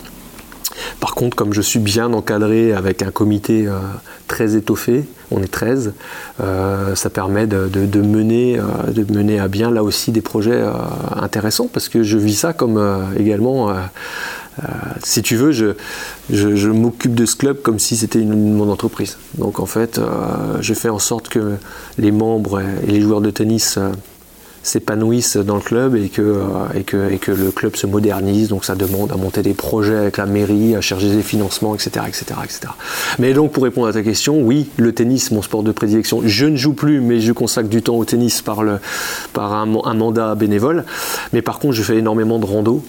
Par 1.00 1.14
contre, 1.16 1.36
comme 1.36 1.54
je 1.54 1.62
suis 1.62 1.80
bien 1.80 2.12
encadré 2.14 2.74
avec 2.74 3.04
un 3.04 3.12
comité 3.12 3.68
très 4.28 4.56
étoffé, 4.56 5.06
on 5.32 5.42
est 5.42 5.52
13, 5.52 5.94
ça 6.96 7.10
permet 7.10 7.46
de 7.46 8.02
mener 8.02 9.40
à 9.40 9.48
bien 9.48 9.70
là 9.70 9.84
aussi 9.84 10.12
des 10.12 10.22
projets 10.22 10.64
intéressants 11.16 11.68
parce 11.72 11.90
que 11.90 12.04
je 12.04 12.18
vis 12.18 12.36
ça 12.36 12.54
comme 12.54 12.82
également 13.18 13.74
euh, 14.60 14.66
si 15.04 15.22
tu 15.22 15.36
veux, 15.36 15.52
je, 15.52 16.68
m'occupe 16.70 17.16
de 17.16 17.26
ce 17.26 17.36
club 17.36 17.62
comme 17.62 17.80
si 17.80 17.98
c'était 17.98 18.20
mon 18.20 18.70
entreprise. 18.70 19.18
Donc 19.38 19.60
en 19.60 19.66
fait, 19.66 19.98
euh, 19.98 20.58
je 20.62 20.74
fais 20.74 20.90
en 20.90 21.00
sorte 21.00 21.30
que 21.30 21.56
les 21.98 22.12
membres 22.12 22.62
et 22.62 22.92
les 22.92 23.02
joueurs 23.02 23.22
de 23.22 23.32
tennis 23.32 23.78
euh, 23.78 23.92
s'épanouissent 24.64 25.38
dans 25.38 25.56
le 25.56 25.62
club 25.62 25.96
et 25.96 26.10
que, 26.10 26.24
le 26.74 27.52
club 27.52 27.76
se 27.76 27.86
modernise. 27.86 28.48
Donc 28.48 28.64
ça 28.64 28.76
demande 28.76 29.12
à 29.12 29.18
monter 29.18 29.42
des 29.42 29.54
projets 29.54 29.98
avec 29.98 30.18
la 30.18 30.26
mairie, 30.26 30.76
à 30.76 30.82
chercher 30.82 31.10
des 31.10 31.22
financements, 31.22 31.76
etc., 31.76 32.06
etc., 32.08 32.26
etc. 32.44 32.60
Mais 33.20 33.34
donc 33.34 33.52
pour 33.52 33.64
répondre 33.64 33.88
à 33.88 33.94
ta 33.94 34.02
question, 34.02 34.40
oui, 34.42 34.70
le 34.78 34.94
tennis, 34.94 35.32
mon 35.32 35.42
sport 35.42 35.64
de 35.64 35.72
prédilection. 35.72 36.22
Je 36.24 36.46
ne 36.46 36.56
joue 36.56 36.74
plus, 36.74 37.02
mais 37.02 37.20
je 37.20 37.34
consacre 37.34 37.70
du 37.70 37.82
temps 37.82 37.96
au 37.96 38.06
tennis 38.06 38.42
par, 38.42 38.64
par 39.34 39.54
un, 39.54 39.66
mandat 39.66 40.36
bénévole. 40.36 40.86
Mais 41.34 41.42
par 41.42 41.60
contre, 41.60 41.74
je 41.74 41.84
fais 41.84 41.98
énormément 41.98 42.40
de 42.40 42.46
rando. 42.46 42.84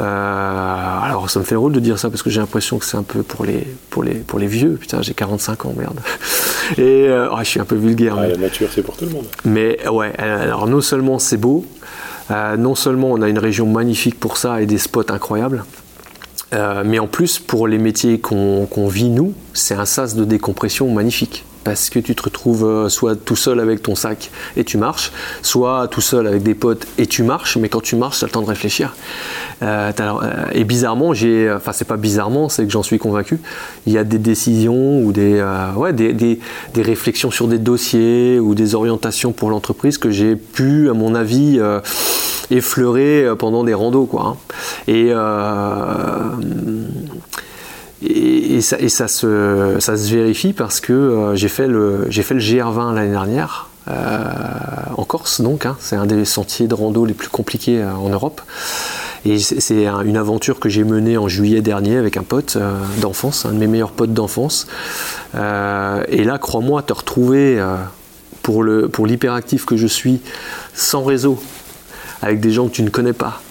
Euh, 0.00 0.98
alors 1.02 1.28
ça 1.28 1.40
me 1.40 1.44
fait 1.44 1.54
drôle 1.54 1.72
de 1.72 1.80
dire 1.80 1.98
ça 1.98 2.08
parce 2.10 2.22
que 2.22 2.30
j'ai 2.30 2.40
l'impression 2.40 2.78
que 2.78 2.84
c'est 2.84 2.96
un 2.96 3.02
peu 3.02 3.22
pour 3.22 3.44
les, 3.44 3.66
pour 3.90 4.02
les, 4.02 4.14
pour 4.14 4.38
les 4.38 4.46
vieux. 4.46 4.72
Putain, 4.80 5.02
j'ai 5.02 5.14
45 5.14 5.66
ans, 5.66 5.74
merde. 5.76 6.00
Et 6.78 7.08
euh, 7.08 7.28
je 7.40 7.44
suis 7.44 7.60
un 7.60 7.64
peu 7.64 7.76
vulgaire. 7.76 8.16
Ah, 8.18 8.28
La 8.28 8.36
nature, 8.36 8.68
c'est 8.72 8.82
pour 8.82 8.96
tout 8.96 9.04
le 9.04 9.10
monde. 9.10 9.26
Mais 9.44 9.86
ouais, 9.88 10.12
alors 10.18 10.66
non 10.66 10.80
seulement 10.80 11.18
c'est 11.18 11.36
beau, 11.36 11.66
euh, 12.30 12.56
non 12.56 12.74
seulement 12.74 13.10
on 13.10 13.22
a 13.22 13.28
une 13.28 13.38
région 13.38 13.66
magnifique 13.66 14.18
pour 14.18 14.36
ça 14.36 14.62
et 14.62 14.66
des 14.66 14.78
spots 14.78 15.10
incroyables, 15.10 15.64
euh, 16.54 16.82
mais 16.84 16.98
en 16.98 17.06
plus 17.06 17.38
pour 17.38 17.68
les 17.68 17.78
métiers 17.78 18.20
qu'on 18.20 18.88
vit 18.88 19.08
nous, 19.10 19.34
c'est 19.52 19.74
un 19.74 19.84
sas 19.84 20.14
de 20.14 20.24
décompression 20.24 20.92
magnifique 20.92 21.44
parce 21.64 21.90
que 21.90 21.98
tu 21.98 22.14
te 22.14 22.22
retrouves 22.22 22.64
euh, 22.64 22.88
soit 22.88 23.16
tout 23.16 23.36
seul 23.36 23.60
avec 23.60 23.82
ton 23.82 23.94
sac 23.94 24.30
et 24.56 24.64
tu 24.64 24.78
marches, 24.78 25.12
soit 25.42 25.88
tout 25.88 26.00
seul 26.00 26.26
avec 26.26 26.42
des 26.42 26.54
potes 26.54 26.86
et 26.98 27.06
tu 27.06 27.22
marches, 27.22 27.56
mais 27.56 27.68
quand 27.68 27.82
tu 27.82 27.96
marches, 27.96 28.18
tu 28.18 28.24
as 28.24 28.28
le 28.28 28.32
temps 28.32 28.42
de 28.42 28.46
réfléchir. 28.46 28.94
Euh, 29.62 29.92
euh, 30.00 30.44
et 30.52 30.64
bizarrement, 30.64 31.12
j'ai, 31.12 31.52
enfin 31.52 31.72
c'est 31.72 31.86
pas 31.86 31.96
bizarrement, 31.96 32.48
c'est 32.48 32.64
que 32.64 32.70
j'en 32.70 32.82
suis 32.82 32.98
convaincu, 32.98 33.40
il 33.86 33.92
y 33.92 33.98
a 33.98 34.04
des 34.04 34.18
décisions 34.18 35.00
ou 35.00 35.12
des, 35.12 35.44
ouais, 35.76 35.92
des, 35.92 36.12
des, 36.12 36.40
des, 36.74 36.82
réflexions 36.82 37.30
sur 37.30 37.46
des 37.46 37.58
dossiers 37.58 38.38
ou 38.38 38.54
des 38.54 38.74
orientations 38.74 39.32
pour 39.32 39.50
l'entreprise 39.50 39.98
que 39.98 40.10
j'ai 40.10 40.36
pu, 40.36 40.88
à 40.88 40.94
mon 40.94 41.14
avis, 41.14 41.60
effleurer 42.50 43.26
pendant 43.38 43.64
des 43.64 43.74
randos. 43.74 44.06
Quoi, 44.06 44.22
hein. 44.22 44.36
Et 44.88 45.12
et, 48.02 48.60
ça, 48.60 49.08
se, 49.08 50.14
vérifie 50.14 50.52
parce 50.52 50.80
que 50.80 50.92
euh, 50.92 51.36
j'ai 51.36 51.48
fait, 51.48 51.66
le, 51.66 52.08
fait 52.10 52.34
le 52.34 52.40
GR20 52.40 52.94
l'année 52.94 53.10
dernière, 53.10 53.68
euh, 53.88 54.18
en 54.96 55.04
Corse 55.04 55.40
donc, 55.40 55.66
hein. 55.66 55.76
c'est 55.80 55.96
un 55.96 56.06
des 56.06 56.24
sentiers 56.24 56.66
de 56.66 56.74
rando 56.74 57.04
les 57.04 57.14
plus 57.14 57.28
compliqués 57.28 57.82
euh, 57.82 57.92
en 57.92 58.08
Europe. 58.08 58.40
Et 59.26 59.38
c'est 59.38 59.84
une 59.84 60.16
aventure 60.16 60.60
que 60.60 60.70
j'ai 60.70 60.82
menée 60.82 61.18
en 61.18 61.28
juillet 61.28 61.60
dernier 61.60 61.98
avec 61.98 62.16
un 62.16 62.22
pote 62.22 62.56
d'enfance, 63.02 63.44
un 63.44 63.52
de 63.52 63.58
mes 63.58 63.66
meilleurs 63.66 63.90
potes 63.90 64.14
d'enfance. 64.14 64.66
et 65.34 66.24
là, 66.24 66.38
crois-moi, 66.38 66.80
te 66.80 66.94
retrouver 66.94 67.62
pour 68.40 68.64
l'hyperactif 68.64 69.60
pour 69.60 69.68
que 69.68 69.76
je 69.76 69.86
suis, 69.86 70.22
sans 70.72 71.04
réseau, 71.04 71.38
avec 72.22 72.40
des 72.40 72.50
gens 72.50 72.68
que 72.68 72.72
tu 72.72 72.82
ne 72.82 72.88
connais 72.88 73.12
pas, 73.12 73.42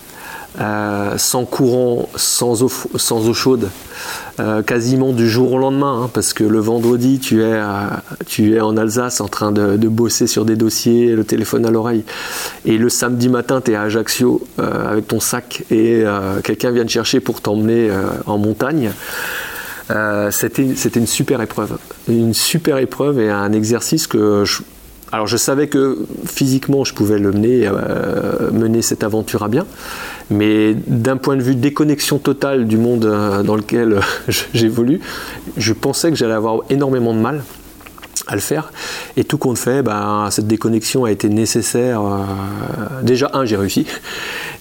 euh, 0.60 1.18
sans 1.18 1.46
courant, 1.46 2.10
sans 2.16 2.64
eau, 2.64 3.34
chaude, 3.34 3.70
euh, 4.40 4.64
quasiment 4.64 5.14
du 5.14 5.30
jour 5.30 5.54
au 5.54 5.58
lendemain, 5.60 6.04
hein, 6.04 6.10
parce 6.12 6.34
que 6.34 6.44
le 6.44 6.58
vendredi, 6.60 7.20
tu 7.20 7.44
es, 7.44 8.60
en 8.60 8.76
Alsace 8.76 9.22
en 9.22 9.28
train 9.28 9.52
de, 9.52 9.88
bosser 9.88 10.26
sur 10.26 10.46
des 10.46 10.56
dossiers, 10.56 11.16
le 11.16 11.24
téléphone 11.24 11.66
à 11.68 11.72
l'oreille, 11.72 12.04
et 12.66 12.78
le 12.80 12.90
samedi 12.90 13.30
matin, 13.30 13.62
tu 13.62 13.72
es 13.72 13.76
à 13.76 13.84
Ajaccio 13.84 14.42
euh, 14.60 14.92
avec 14.92 15.08
ton 15.08 15.20
sac, 15.20 15.64
et 15.70 16.04
quelqu'un 16.44 16.72
vient 16.72 16.86
te 16.86 16.92
chercher 16.92 17.20
pour 17.20 17.42
t'emmener 17.42 17.92
en 18.26 18.38
montagne. 18.40 18.92
c'était, 20.32 20.76
c'était 20.76 21.00
une 21.00 21.08
super 21.08 21.42
épreuve. 21.42 21.78
Une 22.08 22.34
super 22.34 22.80
épreuve 22.80 23.20
et 23.20 23.30
un 23.30 23.54
exercice 23.54 24.08
que 24.08 24.46
je, 24.46 24.62
alors 25.12 25.28
je 25.28 25.38
savais 25.38 25.68
que 25.68 26.06
physiquement 26.26 26.84
je 26.84 26.94
pouvais 26.94 27.18
le 27.20 27.32
mener, 27.32 27.68
euh, 27.68 28.52
mener 28.52 28.82
cette 28.82 29.04
aventure 29.04 29.44
à 29.44 29.48
bien, 29.48 29.66
mais 30.30 30.76
d'un 30.88 31.18
point 31.18 31.36
de 31.36 31.42
vue 31.42 31.56
déconnexion 31.56 32.20
totale 32.20 32.68
du 32.68 32.78
monde 32.78 33.06
euh, 33.06 33.44
dans 33.44 33.56
lequel 33.56 34.02
j'évolue, 34.54 35.02
je 35.58 35.74
pensais 35.74 36.10
que 36.12 36.16
j'allais 36.16 36.34
avoir 36.34 36.62
énormément 36.70 37.14
de 37.14 37.20
mal 37.20 37.44
à 38.30 38.36
le 38.36 38.42
faire. 38.42 38.72
Et 39.18 39.24
tout 39.24 39.40
compte 39.40 39.58
fait, 39.58 39.82
ben, 39.82 40.28
cette 40.30 40.48
déconnexion 40.48 41.04
a 41.04 41.12
été 41.12 41.30
nécessaire. 41.30 42.02
Euh, 42.02 43.02
déjà, 43.02 43.32
un, 43.34 43.44
j'ai 43.44 43.58
réussi. 43.58 43.88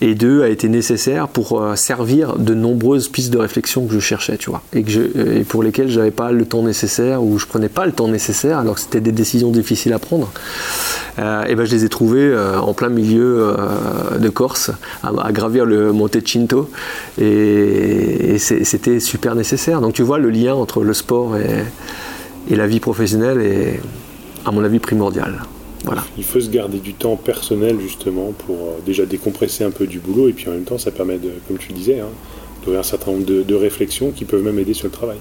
Et 0.00 0.14
deux, 0.14 0.42
a 0.42 0.48
été 0.48 0.68
nécessaire 0.70 1.28
pour 1.28 1.60
euh, 1.60 1.76
servir 1.76 2.36
de 2.38 2.54
nombreuses 2.54 3.08
pistes 3.08 3.30
de 3.30 3.38
réflexion 3.38 3.86
que 3.86 3.92
je 3.92 4.00
cherchais, 4.00 4.38
tu 4.38 4.48
vois. 4.48 4.62
Et, 4.72 4.82
que 4.82 4.90
je, 4.90 5.42
pour 5.42 5.62
lesquelles 5.62 5.90
je 5.90 5.98
n'avais 5.98 6.10
pas 6.10 6.32
le 6.32 6.46
temps 6.46 6.62
nécessaire 6.62 7.22
ou 7.22 7.38
je 7.38 7.44
prenais 7.44 7.68
pas 7.68 7.84
le 7.84 7.92
temps 7.92 8.08
nécessaire 8.08 8.58
alors 8.58 8.76
que 8.76 8.80
c'était 8.80 9.02
des 9.02 9.12
décisions 9.12 9.50
difficiles 9.50 9.92
à 9.92 9.98
prendre. 9.98 10.30
Euh, 11.18 11.44
et 11.44 11.54
ben, 11.54 11.66
je 11.66 11.72
les 11.72 11.84
ai 11.84 11.88
trouvées 11.90 12.34
en 12.58 12.72
plein 12.72 12.88
milieu 12.88 13.54
de 14.18 14.28
Corse, 14.30 14.70
à, 15.02 15.32
gravir 15.32 15.66
le 15.66 15.92
Monte 15.92 16.26
Cinto. 16.26 16.70
Et 17.20 18.38
c'était 18.38 19.00
super 19.00 19.34
nécessaire. 19.34 19.82
Donc 19.82 19.92
tu 19.92 20.02
vois 20.02 20.18
le 20.18 20.30
lien 20.30 20.54
entre 20.54 20.82
le 20.82 20.94
sport 20.94 21.36
et 21.36 21.64
et 22.50 22.56
la 22.56 22.66
vie 22.66 22.80
professionnelle 22.80 23.40
est, 23.40 23.80
à 24.44 24.50
mon 24.50 24.64
avis, 24.64 24.78
primordiale. 24.78 25.42
Voilà. 25.84 26.04
Il 26.16 26.24
faut 26.24 26.40
se 26.40 26.50
garder 26.50 26.78
du 26.78 26.94
temps 26.94 27.16
personnel 27.16 27.78
justement 27.80 28.32
pour 28.46 28.56
euh, 28.56 28.78
déjà 28.84 29.06
décompresser 29.06 29.62
un 29.64 29.70
peu 29.70 29.86
du 29.86 30.00
boulot 30.00 30.28
et 30.28 30.32
puis 30.32 30.48
en 30.48 30.52
même 30.52 30.64
temps 30.64 30.78
ça 30.78 30.90
permet 30.90 31.18
de, 31.18 31.30
comme 31.46 31.56
tu 31.56 31.68
le 31.68 31.74
disais, 31.74 32.00
hein, 32.00 32.08
d'ouvrir 32.64 32.80
un 32.80 32.84
certain 32.84 33.12
nombre 33.12 33.24
de, 33.24 33.54
réflexions 33.54 34.10
qui 34.10 34.24
peuvent 34.24 34.42
même 34.42 34.58
aider 34.58 34.74
sur 34.74 34.86
le 34.86 34.92
travail. 34.92 35.18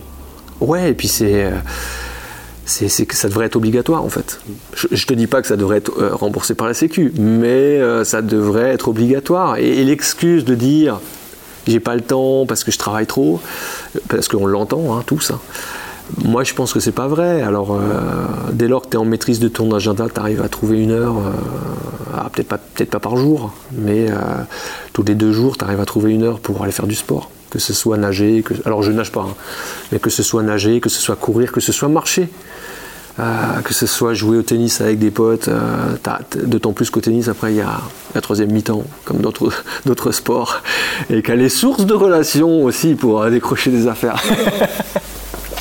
Ouais, 0.59 0.89
et 0.89 0.93
puis 0.95 1.07
c'est 1.07 1.45
euh, 1.45 1.51
c'est 2.65 3.05
que 3.05 3.15
ça 3.15 3.29
devrait 3.29 3.45
être 3.45 3.55
obligatoire 3.55 4.03
en 4.03 4.09
fait. 4.09 4.39
Je, 4.73 4.87
ne 4.91 4.97
te 4.97 5.13
dis 5.13 5.27
pas 5.27 5.41
que 5.41 5.47
ça 5.47 5.57
devrait 5.57 5.77
être 5.77 6.01
euh, 6.01 6.15
remboursé 6.15 6.55
par 6.55 6.67
la 6.67 6.73
Sécu, 6.73 7.13
mais 7.17 7.79
ça 8.03 8.23
devrait 8.23 8.71
être 8.73 8.87
obligatoire. 8.87 9.57
Et, 9.57 9.81
et 9.81 9.83
l'excuse 9.83 10.43
de 10.43 10.55
dire 10.55 10.99
j'ai 11.67 11.79
pas 11.79 11.95
le 11.95 12.01
temps 12.01 12.45
parce 12.45 12.63
que 12.63 12.71
je 12.71 12.77
travaille 12.77 13.05
trop, 13.05 13.39
parce 14.07 14.27
qu'on 14.27 14.47
l'entend 14.47 14.97
hein, 14.97 15.03
tous. 15.05 15.31
Hein. 15.31 15.39
Moi, 16.23 16.43
je 16.43 16.53
pense 16.53 16.73
que 16.73 16.79
c'est 16.79 16.91
pas 16.91 17.07
vrai. 17.07 17.41
Alors, 17.41 17.73
euh, 17.73 17.79
dès 18.53 18.67
lors 18.67 18.83
que 18.83 18.89
tu 18.89 18.93
es 18.93 18.99
en 18.99 19.05
maîtrise 19.05 19.39
de 19.39 19.47
ton 19.47 19.73
agenda, 19.73 20.07
tu 20.13 20.19
arrives 20.19 20.41
à 20.41 20.49
trouver 20.49 20.81
une 20.81 20.91
heure, 20.91 21.15
ah, 22.13 22.29
peut-être 22.31 22.47
pas, 22.47 22.57
peut 22.57 22.85
pas 22.85 22.99
par 22.99 23.17
jour, 23.17 23.53
mais 23.73 24.09
euh, 24.09 24.15
tous 24.93 25.03
les 25.03 25.15
deux 25.15 25.31
jours, 25.31 25.57
tu 25.57 25.65
arrives 25.65 25.81
à 25.81 25.85
trouver 25.85 26.13
une 26.13 26.23
heure 26.23 26.39
pour 26.39 26.63
aller 26.63 26.71
faire 26.71 26.87
du 26.87 26.95
sport. 26.95 27.29
Que 27.49 27.59
ce 27.59 27.73
soit 27.73 27.97
nager, 27.97 28.43
alors 28.65 28.83
je 28.83 28.91
nage 28.91 29.11
pas, 29.11 29.21
hein, 29.21 29.35
mais 29.91 29.99
que 29.99 30.09
ce 30.09 30.23
soit 30.23 30.43
nager, 30.43 30.79
que 30.79 30.89
ce 30.89 30.99
soit 30.99 31.15
courir, 31.15 31.51
que 31.51 31.61
ce 31.61 31.71
soit 31.71 31.89
marcher. 31.89 32.29
que 33.63 33.73
ce 33.73 33.87
soit 33.87 34.13
jouer 34.13 34.37
au 34.37 34.43
tennis 34.43 34.79
avec 34.79 34.99
des 34.99 35.09
potes, 35.11 35.49
d'autant 36.45 36.71
plus 36.71 36.91
qu'au 36.91 37.01
tennis, 37.01 37.27
après, 37.29 37.51
il 37.53 37.57
y 37.57 37.61
a 37.61 37.81
la 38.13 38.21
troisième 38.21 38.51
mi-temps, 38.51 38.83
comme 39.05 39.21
d'autres 39.21 40.11
sports, 40.11 40.61
et 41.09 41.21
qu'elle 41.23 41.41
est 41.41 41.49
source 41.49 41.85
de 41.85 41.95
relations 41.95 42.63
aussi 42.63 42.93
pour 42.95 43.25
décrocher 43.25 43.71
des 43.71 43.87
affaires. 43.87 44.21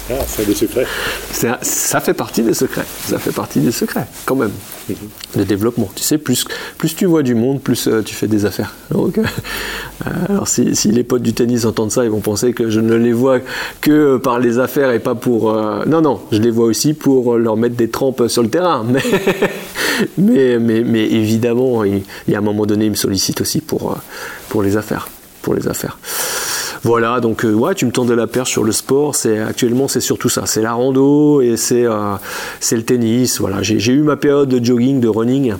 Ah, 0.08 0.14
c'est 0.26 0.46
des 0.46 0.54
secrets. 0.54 0.86
Ça 1.32 2.00
fait 2.00 2.14
partie 2.14 2.42
des 2.42 2.54
secrets. 2.54 2.84
Ça 3.04 3.18
fait 3.18 3.32
partie 3.32 3.58
des 3.58 3.72
secrets, 3.72 4.06
quand 4.24 4.36
même, 4.36 4.52
mhm. 4.88 4.96
de 5.36 5.42
développement. 5.42 5.90
Tu 5.96 6.04
sais, 6.04 6.18
plus, 6.18 6.44
plus 6.78 6.94
tu 6.94 7.06
vois 7.06 7.24
du 7.24 7.34
monde, 7.34 7.60
plus 7.60 7.88
euh, 7.88 8.02
tu 8.02 8.14
fais 8.14 8.28
des 8.28 8.44
affaires. 8.44 8.74
Donc, 8.92 9.18
euh, 9.18 10.10
alors, 10.28 10.46
si, 10.46 10.72
les 10.92 11.02
potes 11.02 11.22
du 11.22 11.32
tennis 11.32 11.64
entendent 11.64 11.90
ça, 11.90 12.04
ils 12.04 12.10
vont 12.10 12.20
penser 12.20 12.52
que 12.52 12.70
je 12.70 12.78
ne 12.78 12.94
les 12.94 13.12
vois 13.12 13.40
que 13.80 14.16
par 14.18 14.38
les 14.38 14.60
affaires 14.60 14.92
et 14.92 15.00
pas 15.00 15.16
pour. 15.16 15.50
Euh, 15.50 15.84
non, 15.86 16.02
non, 16.02 16.20
je 16.30 16.38
les 16.38 16.50
vois 16.50 16.66
aussi 16.66 16.94
pour 16.94 17.36
leur 17.36 17.56
mettre 17.56 17.74
des 17.74 17.90
trempes 17.90 18.28
sur 18.28 18.42
le 18.42 18.48
terrain. 18.48 18.86
Mais, 20.18 20.58
mais, 20.58 20.82
mais, 20.82 21.10
évidemment, 21.10 21.82
il, 21.82 22.02
y 22.28 22.34
a 22.34 22.38
un 22.38 22.42
moment 22.42 22.66
donné, 22.66 22.84
ils 22.84 22.90
me 22.90 22.96
sollicitent 22.96 23.40
aussi 23.40 23.62
pour, 23.62 23.96
pour 24.50 24.62
les 24.62 24.76
affaires. 24.76 25.08
Pour 25.40 25.54
les 25.54 25.68
affaires. 25.68 25.96
Voilà, 26.86 27.18
donc 27.18 27.44
euh, 27.44 27.52
ouais, 27.52 27.74
tu 27.74 27.84
me 27.84 27.90
de 27.90 28.14
la 28.14 28.28
perche 28.28 28.52
sur 28.52 28.62
le 28.62 28.70
sport. 28.70 29.16
C'est 29.16 29.40
actuellement 29.40 29.88
c'est 29.88 30.00
surtout 30.00 30.28
ça, 30.28 30.46
c'est 30.46 30.62
la 30.62 30.72
rando 30.72 31.40
et 31.40 31.56
c'est 31.56 31.84
euh, 31.84 32.14
le 32.70 32.82
tennis. 32.84 33.40
Voilà, 33.40 33.60
j'ai 33.60 33.92
eu 33.92 34.02
ma 34.02 34.14
période 34.14 34.48
de 34.48 34.64
jogging, 34.64 35.00
de 35.00 35.08
running. 35.08 35.54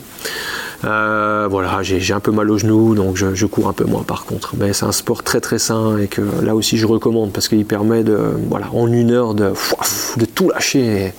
Euh, 0.85 1.49
voilà, 1.51 1.83
j'ai 1.83 2.13
un 2.13 2.21
peu 2.21 2.31
mal 2.31 2.49
au 2.49 2.59
genou, 2.59 2.95
donc 2.95 3.17
je, 3.17 3.47
cours 3.47 3.67
un 3.67 3.73
peu 3.73 3.83
moins 3.83 4.05
par 4.05 4.25
contre. 4.25 4.55
Mais 4.57 4.73
c'est 4.73 4.85
un 4.85 4.93
sport 4.93 5.25
très 5.25 5.41
très 5.41 5.59
sain 5.59 5.99
et 5.99 6.07
que 6.07 6.23
là 6.45 6.55
aussi 6.55 6.79
je 6.79 6.87
recommande 6.87 7.33
parce 7.33 7.49
qu'il 7.49 7.65
permet 7.65 8.05
de, 8.05 8.17
voilà, 8.49 8.69
en 8.73 8.87
une 8.93 9.11
heure 9.11 9.35
de, 9.35 9.51
de 10.19 10.25
tout 10.27 10.49
lâcher. 10.51 11.13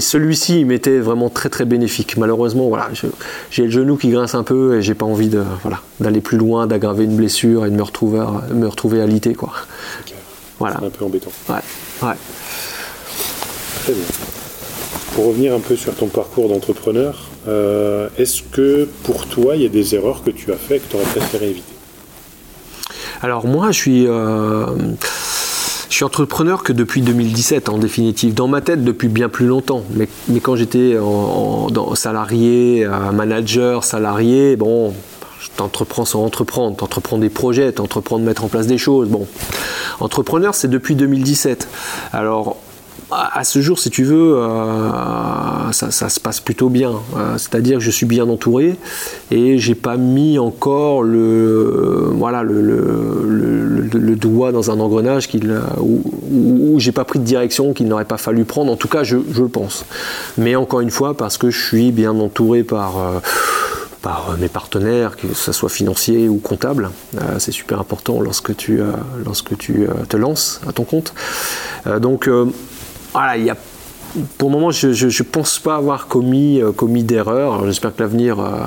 Celui-ci, 0.00 0.60
il 0.60 0.66
m'était 0.66 0.98
vraiment 0.98 1.28
très 1.28 1.48
très 1.48 1.64
bénéfique. 1.64 2.16
Malheureusement, 2.16 2.68
voilà, 2.68 2.88
j'ai 3.50 3.64
le 3.64 3.70
genou 3.70 3.96
qui 3.96 4.08
grince 4.10 4.34
un 4.34 4.42
peu 4.42 4.78
et 4.78 4.82
j'ai 4.82 4.94
pas 4.94 5.06
envie 5.06 5.28
de 5.28 5.42
voilà 5.62 5.80
d'aller 6.00 6.20
plus 6.20 6.38
loin, 6.38 6.66
d'aggraver 6.66 7.04
une 7.04 7.16
blessure 7.16 7.66
et 7.66 7.70
de 7.70 7.76
me 7.76 7.82
retrouver 7.82 8.24
me 8.52 8.66
retrouver 8.66 9.00
alité 9.00 9.34
quoi. 9.34 9.52
Voilà. 10.58 10.76
C'est 10.80 10.86
un 10.86 10.90
peu 10.90 11.04
embêtant. 11.04 11.32
Ouais. 11.48 11.56
ouais. 12.02 12.14
Très 13.82 13.92
bien. 13.92 14.04
Pour 15.14 15.26
revenir 15.26 15.54
un 15.54 15.60
peu 15.60 15.76
sur 15.76 15.94
ton 15.94 16.08
parcours 16.08 16.48
d'entrepreneur, 16.48 17.28
euh, 17.46 18.08
est-ce 18.18 18.42
que 18.42 18.88
pour 19.04 19.26
toi, 19.26 19.54
il 19.56 19.62
y 19.62 19.66
a 19.66 19.68
des 19.68 19.94
erreurs 19.94 20.24
que 20.24 20.30
tu 20.30 20.52
as 20.52 20.56
faites 20.56 20.86
que 20.86 20.90
tu 20.90 20.96
aurais 20.96 21.04
préféré 21.04 21.50
éviter? 21.50 21.72
Alors 23.22 23.46
moi, 23.46 23.70
je 23.70 23.78
suis... 23.78 24.06
Euh, 24.06 24.66
je 25.88 25.94
suis 25.94 26.04
entrepreneur 26.04 26.62
que 26.62 26.72
depuis 26.72 27.02
2017, 27.02 27.68
en 27.68 27.78
définitive. 27.78 28.34
Dans 28.34 28.48
ma 28.48 28.60
tête, 28.60 28.84
depuis 28.84 29.08
bien 29.08 29.28
plus 29.28 29.46
longtemps. 29.46 29.84
Mais, 29.94 30.08
quand 30.40 30.56
j'étais 30.56 30.96
salarié, 31.94 32.84
euh, 32.84 33.12
manager, 33.12 33.84
salarié, 33.84 34.56
bon, 34.56 34.94
t'entreprends 35.56 36.04
sans 36.04 36.24
entreprendre, 36.24 36.76
t'entreprends 36.76 37.18
des 37.18 37.28
projets, 37.28 37.72
t'entreprends 37.72 38.18
de 38.18 38.24
mettre 38.24 38.44
en 38.44 38.48
place 38.48 38.66
des 38.66 38.78
choses. 38.78 39.08
Bon, 39.08 39.26
entrepreneur, 40.00 40.54
c'est 40.54 40.68
depuis 40.68 40.94
2017. 40.94 41.68
Alors, 42.12 42.56
à 43.10 43.44
ce 43.44 43.60
jour, 43.60 43.78
si 43.78 43.90
tu 43.90 44.04
veux, 44.04 44.36
euh, 44.36 45.72
ça, 45.72 45.90
se 45.90 46.20
passe 46.20 46.40
plutôt 46.40 46.68
bien. 46.68 46.92
Euh, 47.16 47.36
c'est-à-dire 47.38 47.78
que 47.78 47.84
je 47.84 47.90
suis 47.90 48.06
bien 48.06 48.28
entouré 48.28 48.76
et 49.30 49.58
j'ai 49.58 49.74
pas 49.74 49.96
mis 49.96 50.38
encore 50.38 51.02
le, 51.02 52.10
voilà, 52.12 52.42
le, 52.42 54.16
doigt 54.16 54.52
dans 54.52 54.70
un 54.70 54.80
engrenage 54.80 55.28
où, 55.80 56.00
où, 56.30 56.80
j'ai 56.80 56.92
pas 56.92 57.04
pris 57.04 57.18
de 57.18 57.24
direction 57.24 57.72
qu'il 57.72 57.88
n'aurait 57.88 58.04
pas 58.04 58.16
fallu 58.16 58.44
prendre. 58.44 58.72
En 58.72 58.76
tout 58.76 58.88
cas, 58.88 59.02
je, 59.02 59.16
le 59.16 59.48
pense. 59.48 59.84
Mais 60.38 60.56
encore 60.56 60.80
une 60.80 60.90
fois, 60.90 61.16
parce 61.16 61.36
que 61.36 61.50
je 61.50 61.62
suis 61.62 61.92
bien 61.92 62.18
entouré 62.18 62.62
par 62.62 62.96
euh, 62.98 63.20
mes 64.38 64.48
partenaires, 64.48 65.16
que 65.16 65.34
ce 65.34 65.52
soit 65.52 65.68
financier 65.68 66.28
ou 66.28 66.36
comptable. 66.36 66.90
c'est 67.38 67.52
super 67.52 67.80
important 67.80 68.20
lorsque 68.20 68.54
tu, 68.56 68.80
lorsque 69.24 69.56
tu 69.56 69.86
te 70.08 70.16
lances 70.16 70.60
à 70.68 70.72
ton 70.72 70.84
compte. 70.84 71.14
donc 72.00 72.28
voilà, 73.14 73.36
il 73.36 73.44
y 73.44 73.50
a 73.50 73.56
pour 74.38 74.48
le 74.48 74.54
moment, 74.54 74.70
je 74.70 74.88
ne 74.88 75.22
pense 75.24 75.58
pas 75.58 75.76
avoir 75.76 76.06
commis, 76.06 76.60
euh, 76.60 76.72
commis 76.72 77.02
d'erreur. 77.02 77.66
J'espère 77.66 77.94
que 77.94 78.02
l'avenir 78.02 78.38
euh, 78.38 78.60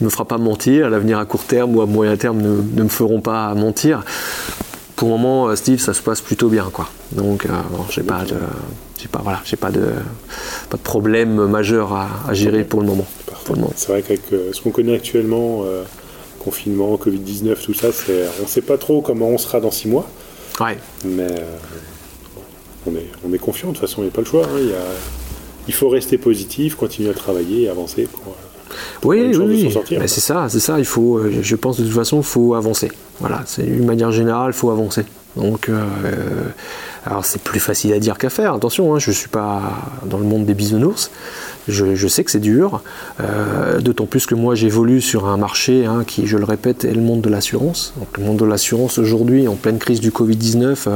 ne 0.00 0.06
me 0.06 0.10
fera 0.10 0.24
pas 0.24 0.38
mentir. 0.38 0.90
L'avenir 0.90 1.18
à 1.18 1.24
court 1.24 1.44
terme 1.44 1.76
ou 1.76 1.80
à 1.80 1.86
moyen 1.86 2.16
terme 2.16 2.40
ne, 2.42 2.82
me 2.82 2.88
feront 2.88 3.20
pas 3.20 3.54
mentir. 3.54 4.04
Pour 4.96 5.08
le 5.08 5.14
moment, 5.14 5.48
euh, 5.48 5.56
Steve, 5.56 5.80
ça 5.80 5.94
se 5.94 6.02
passe 6.02 6.20
plutôt 6.20 6.48
bien. 6.48 6.68
Quoi. 6.72 6.88
Donc, 7.12 7.46
bon, 7.46 7.84
j'ai 7.90 8.02
pas 8.02 8.24
de, 8.24 8.36
pas, 9.08 9.20
voilà, 9.22 9.40
pas 9.58 9.70
de, 9.70 9.92
pas 10.68 10.76
de 10.76 10.82
problème 10.82 11.46
majeur 11.46 11.92
à, 11.94 12.34
gérer 12.34 12.64
pour 12.64 12.80
le 12.80 12.86
moment. 12.86 13.06
C'est 13.74 13.88
vrai 13.88 14.02
qu'avec 14.02 14.22
ce 14.52 14.60
qu'on 14.60 14.70
connaît 14.70 14.94
actuellement, 14.94 15.64
confinement, 16.38 16.94
Covid-19, 16.96 17.56
tout 17.64 17.74
ça, 17.74 17.88
on 18.40 18.42
ne 18.42 18.48
sait 18.48 18.62
pas 18.62 18.78
trop 18.78 19.00
comment 19.00 19.28
on 19.28 19.38
sera 19.38 19.60
dans 19.60 19.70
six 19.70 19.88
mois. 19.88 20.06
Ouais. 20.60 20.78
Mais 21.04 21.34
on 22.86 22.94
est, 22.94 23.06
on 23.28 23.32
est 23.32 23.38
confiant, 23.38 23.68
de 23.68 23.74
toute 23.74 23.80
façon, 23.80 24.02
il 24.02 24.04
n'y 24.04 24.10
a 24.10 24.14
pas 24.14 24.22
le 24.22 24.26
choix. 24.26 24.44
Hein. 24.44 24.58
Il, 25.68 25.74
faut 25.74 25.88
rester 25.88 26.18
positif, 26.18 26.74
continuer 26.74 27.10
à 27.10 27.14
travailler, 27.14 27.68
avancer 27.68 28.08
pour. 28.10 28.34
oui, 29.04 29.36
oui, 29.36 29.72
c'est 30.06 30.20
ça, 30.20 30.48
c'est 30.48 30.60
ça. 30.60 30.78
Il 30.78 30.84
faut, 30.84 31.18
euh, 31.18 31.32
je 31.42 31.56
pense 31.56 31.78
de 31.78 31.84
toute 31.84 31.94
façon, 31.94 32.18
il 32.18 32.24
faut 32.24 32.54
avancer. 32.54 32.90
Voilà, 33.20 33.42
c'est 33.46 33.64
une 33.64 33.84
manière 33.84 34.10
générale, 34.10 34.52
il 34.54 34.58
faut 34.58 34.70
avancer. 34.70 35.04
Donc, 35.36 35.68
euh, 35.68 35.84
alors 37.06 37.24
c'est 37.24 37.40
plus 37.40 37.60
facile 37.60 37.92
à 37.92 38.00
dire 38.00 38.18
qu'à 38.18 38.28
faire. 38.28 38.54
Attention, 38.54 38.94
hein, 38.94 38.98
je 38.98 39.10
ne 39.10 39.14
suis 39.14 39.28
pas 39.28 39.62
dans 40.04 40.18
le 40.18 40.24
monde 40.24 40.44
des 40.44 40.54
bisounours. 40.54 41.10
Je, 41.68 42.08
sais 42.08 42.24
que 42.24 42.30
c'est 42.32 42.40
dur, 42.40 42.82
d'autant 43.78 44.06
plus 44.06 44.26
que 44.26 44.34
moi 44.34 44.56
j'évolue 44.56 45.00
sur 45.00 45.26
un 45.26 45.36
marché 45.36 45.86
hein, 45.86 46.02
qui, 46.04 46.26
je 46.26 46.36
le 46.36 46.44
répète, 46.44 46.84
est 46.84 46.92
le 46.92 47.00
monde 47.00 47.20
de 47.20 47.30
l'assurance. 47.30 47.94
Donc 47.98 48.18
le 48.18 48.24
monde 48.24 48.38
de 48.38 48.44
l'assurance 48.44 48.98
aujourd'hui, 48.98 49.46
en 49.46 49.54
pleine 49.54 49.78
crise 49.78 50.00
du 50.00 50.10
Covid-19, 50.10 50.88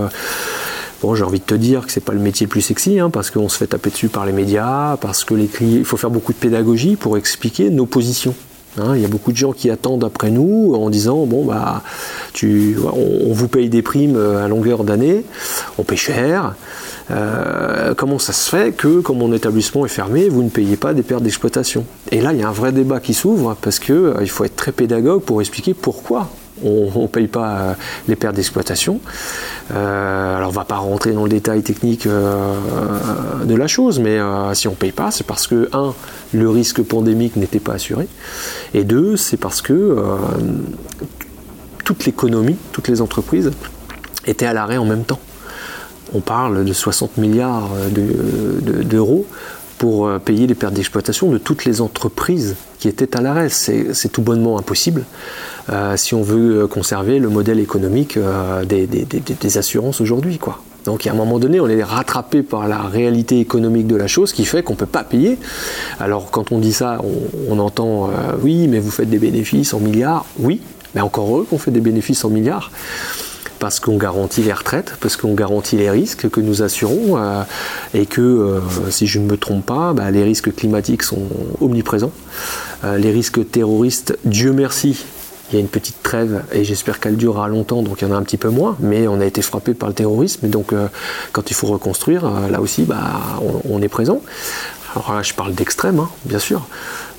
Bon, 1.02 1.14
j'ai 1.14 1.24
envie 1.24 1.40
de 1.40 1.44
te 1.44 1.54
dire 1.54 1.86
que 1.86 1.92
c'est 1.92 2.04
pas 2.04 2.14
le 2.14 2.20
métier 2.20 2.46
le 2.46 2.50
plus 2.50 2.62
sexy, 2.62 2.98
hein, 2.98 3.10
parce 3.10 3.30
qu'on 3.30 3.48
se 3.48 3.58
fait 3.58 3.66
taper 3.66 3.90
dessus 3.90 4.08
par 4.08 4.24
les 4.24 4.32
médias, 4.32 4.96
parce 4.96 5.24
que 5.24 5.34
les 5.34 5.50
il 5.60 5.84
faut 5.84 5.96
faire 5.96 6.10
beaucoup 6.10 6.32
de 6.32 6.38
pédagogie 6.38 6.96
pour 6.96 7.18
expliquer 7.18 7.70
nos 7.70 7.86
positions. 7.86 8.34
Hein. 8.78 8.92
il 8.94 9.00
y 9.00 9.04
a 9.04 9.08
beaucoup 9.08 9.32
de 9.32 9.36
gens 9.36 9.52
qui 9.52 9.70
attendent 9.70 10.04
après 10.04 10.30
nous 10.30 10.74
en 10.74 10.90
disant 10.90 11.24
bon 11.24 11.46
bah 11.46 11.82
on, 12.42 13.32
vous 13.32 13.48
paye 13.48 13.70
des 13.70 13.80
primes 13.80 14.16
euh, 14.16 14.44
à 14.44 14.48
longueur 14.48 14.84
d'année, 14.84 15.24
on 15.78 15.82
paye 15.82 15.96
cher. 15.96 16.54
Euh, 17.10 17.94
comment 17.94 18.18
ça 18.18 18.32
se 18.32 18.50
fait 18.50 18.72
que, 18.76 19.00
comme 19.00 19.18
mon 19.18 19.32
établissement 19.32 19.86
est 19.86 19.90
fermé, 19.90 20.28
vous 20.28 20.42
ne 20.42 20.50
payez 20.50 20.76
pas 20.76 20.92
des 20.92 21.02
pertes 21.02 21.22
d'exploitation? 21.22 21.84
Et 22.10 22.20
là, 22.20 22.32
il 22.32 22.40
y 22.40 22.42
a 22.42 22.48
un 22.48 22.52
vrai 22.52 22.72
débat 22.72 23.00
qui 23.00 23.14
s'ouvre 23.14 23.56
parce 23.60 23.78
qu'il 23.78 23.94
euh, 23.94 24.26
faut 24.26 24.44
être 24.44 24.56
très 24.56 24.72
pédagogue 24.72 25.22
pour 25.22 25.40
expliquer 25.40 25.72
pourquoi 25.72 26.28
on 26.64 27.02
ne 27.02 27.06
paye 27.06 27.26
pas 27.26 27.58
euh, 27.58 27.74
les 28.08 28.16
pertes 28.16 28.36
d'exploitation. 28.36 29.00
Euh, 29.74 30.36
alors 30.36 30.48
on 30.48 30.52
ne 30.52 30.56
va 30.56 30.64
pas 30.64 30.76
rentrer 30.76 31.12
dans 31.12 31.24
le 31.24 31.28
détail 31.28 31.62
technique 31.62 32.06
euh, 32.06 32.54
de 33.44 33.54
la 33.54 33.66
chose, 33.66 33.98
mais 33.98 34.18
si 34.54 34.68
on 34.68 34.72
ne 34.72 34.76
paye 34.76 34.92
pas, 34.92 35.10
c'est 35.10 35.26
parce 35.26 35.46
que, 35.46 35.68
un, 35.72 35.94
le 36.32 36.50
risque 36.50 36.82
pandémique 36.82 37.36
n'était 37.36 37.60
pas 37.60 37.74
assuré, 37.74 38.08
et 38.74 38.84
deux, 38.84 39.16
c'est 39.16 39.36
parce 39.36 39.62
que 39.62 39.96
toute 41.84 42.04
l'économie, 42.04 42.56
toutes 42.72 42.88
les 42.88 43.00
entreprises 43.00 43.50
étaient 44.26 44.46
à 44.46 44.52
l'arrêt 44.52 44.76
en 44.76 44.84
même 44.84 45.04
temps. 45.04 45.20
On 46.14 46.20
parle 46.20 46.64
de 46.64 46.72
60 46.72 47.16
milliards 47.16 47.68
d'euros 47.90 49.26
pour 49.78 50.06
euh, 50.06 50.18
payer 50.18 50.46
les 50.46 50.54
pertes 50.54 50.74
d'exploitation 50.74 51.30
de 51.30 51.38
toutes 51.38 51.64
les 51.64 51.80
entreprises 51.80 52.56
qui 52.78 52.88
étaient 52.88 53.16
à 53.16 53.20
l'arrêt. 53.20 53.48
C'est 53.48 54.08
tout 54.10 54.22
bonnement 54.22 54.58
impossible 54.58 55.04
euh, 55.70 55.96
si 55.96 56.14
on 56.14 56.22
veut 56.22 56.62
euh, 56.62 56.66
conserver 56.66 57.18
le 57.18 57.28
modèle 57.28 57.60
économique 57.60 58.18
des, 58.68 59.58
assurances 59.58 60.00
aujourd'hui. 60.00 60.38
Donc 60.84 61.06
à 61.06 61.10
un 61.10 61.14
moment 61.14 61.38
donné, 61.38 61.60
on 61.60 61.68
est 61.68 61.82
rattrapé 61.82 62.42
par 62.42 62.68
la 62.68 62.82
réalité 62.82 63.40
économique 63.40 63.86
de 63.86 63.96
la 63.96 64.06
chose 64.06 64.32
qui 64.32 64.44
fait 64.44 64.62
qu'on 64.62 64.74
ne 64.74 64.78
peut 64.78 64.86
pas 64.86 65.04
payer. 65.04 65.38
Alors 65.98 66.30
quand 66.30 66.52
on 66.52 66.58
dit 66.58 66.72
ça, 66.72 67.00
on, 67.48 67.58
entend 67.58 68.10
oui, 68.42 68.68
mais 68.68 68.78
vous 68.78 68.90
faites 68.90 69.10
des 69.10 69.18
bénéfices 69.18 69.72
en 69.74 69.80
milliards. 69.80 70.26
Oui, 70.38 70.60
mais 70.94 71.00
encore 71.00 71.28
heureux 71.28 71.46
qu'on 71.48 71.58
fait 71.58 71.70
des 71.70 71.80
bénéfices 71.80 72.24
en 72.24 72.30
milliards 72.30 72.70
parce 73.58 73.80
qu'on 73.80 73.96
garantit 73.96 74.42
les 74.42 74.52
retraites, 74.52 74.94
parce 75.00 75.16
qu'on 75.16 75.34
garantit 75.34 75.76
les 75.76 75.90
risques 75.90 76.28
que 76.28 76.40
nous 76.40 76.62
assurons, 76.62 77.16
euh, 77.16 77.42
et 77.94 78.06
que, 78.06 78.20
euh, 78.20 78.60
si 78.90 79.06
je 79.06 79.18
ne 79.18 79.26
me 79.26 79.36
trompe 79.36 79.66
pas, 79.66 79.92
bah, 79.92 80.10
les 80.10 80.22
risques 80.22 80.54
climatiques 80.54 81.02
sont 81.02 81.22
omniprésents. 81.60 82.12
Euh, 82.84 82.98
les 82.98 83.10
risques 83.10 83.50
terroristes, 83.50 84.18
Dieu 84.24 84.52
merci, 84.52 85.04
il 85.50 85.54
y 85.54 85.58
a 85.58 85.60
une 85.60 85.68
petite 85.68 86.02
trêve 86.02 86.42
et 86.52 86.64
j'espère 86.64 86.98
qu'elle 86.98 87.16
durera 87.16 87.48
longtemps, 87.48 87.82
donc 87.82 88.02
il 88.02 88.08
y 88.08 88.10
en 88.10 88.14
a 88.14 88.18
un 88.18 88.22
petit 88.22 88.36
peu 88.36 88.48
moins, 88.48 88.76
mais 88.80 89.06
on 89.06 89.20
a 89.20 89.24
été 89.24 89.42
frappé 89.42 89.74
par 89.74 89.88
le 89.88 89.94
terrorisme, 89.94 90.44
et 90.46 90.48
donc 90.48 90.72
quand 91.30 91.50
il 91.50 91.54
faut 91.54 91.68
reconstruire, 91.68 92.28
là 92.50 92.60
aussi, 92.60 92.82
bah, 92.82 93.40
on, 93.64 93.80
est 93.80 93.88
présent. 93.88 94.20
Alors 94.96 95.14
là, 95.14 95.22
je 95.22 95.34
parle 95.34 95.54
d'extrême, 95.54 96.00
hein, 96.00 96.08
bien 96.24 96.40
sûr, 96.40 96.66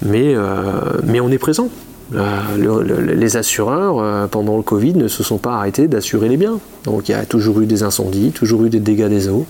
mais, 0.01 0.35
mais 1.05 1.21
on 1.21 1.31
est 1.31 1.37
présent. 1.37 1.69
Euh, 2.15 3.15
les 3.15 3.37
assureurs, 3.37 3.99
euh, 3.99 4.27
pendant 4.27 4.55
le 4.57 4.63
Covid, 4.63 4.93
ne 4.93 5.07
se 5.07 5.23
sont 5.23 5.37
pas 5.37 5.55
arrêtés 5.55 5.87
d'assurer 5.87 6.29
les 6.29 6.37
biens. 6.37 6.59
Donc 6.85 7.09
il 7.09 7.11
y 7.11 7.15
a 7.15 7.25
toujours 7.25 7.59
eu 7.61 7.65
des 7.65 7.83
incendies, 7.83 8.31
toujours 8.31 8.63
eu 8.63 8.69
des 8.69 8.79
dégâts 8.79 9.09
des 9.09 9.27
eaux, 9.27 9.45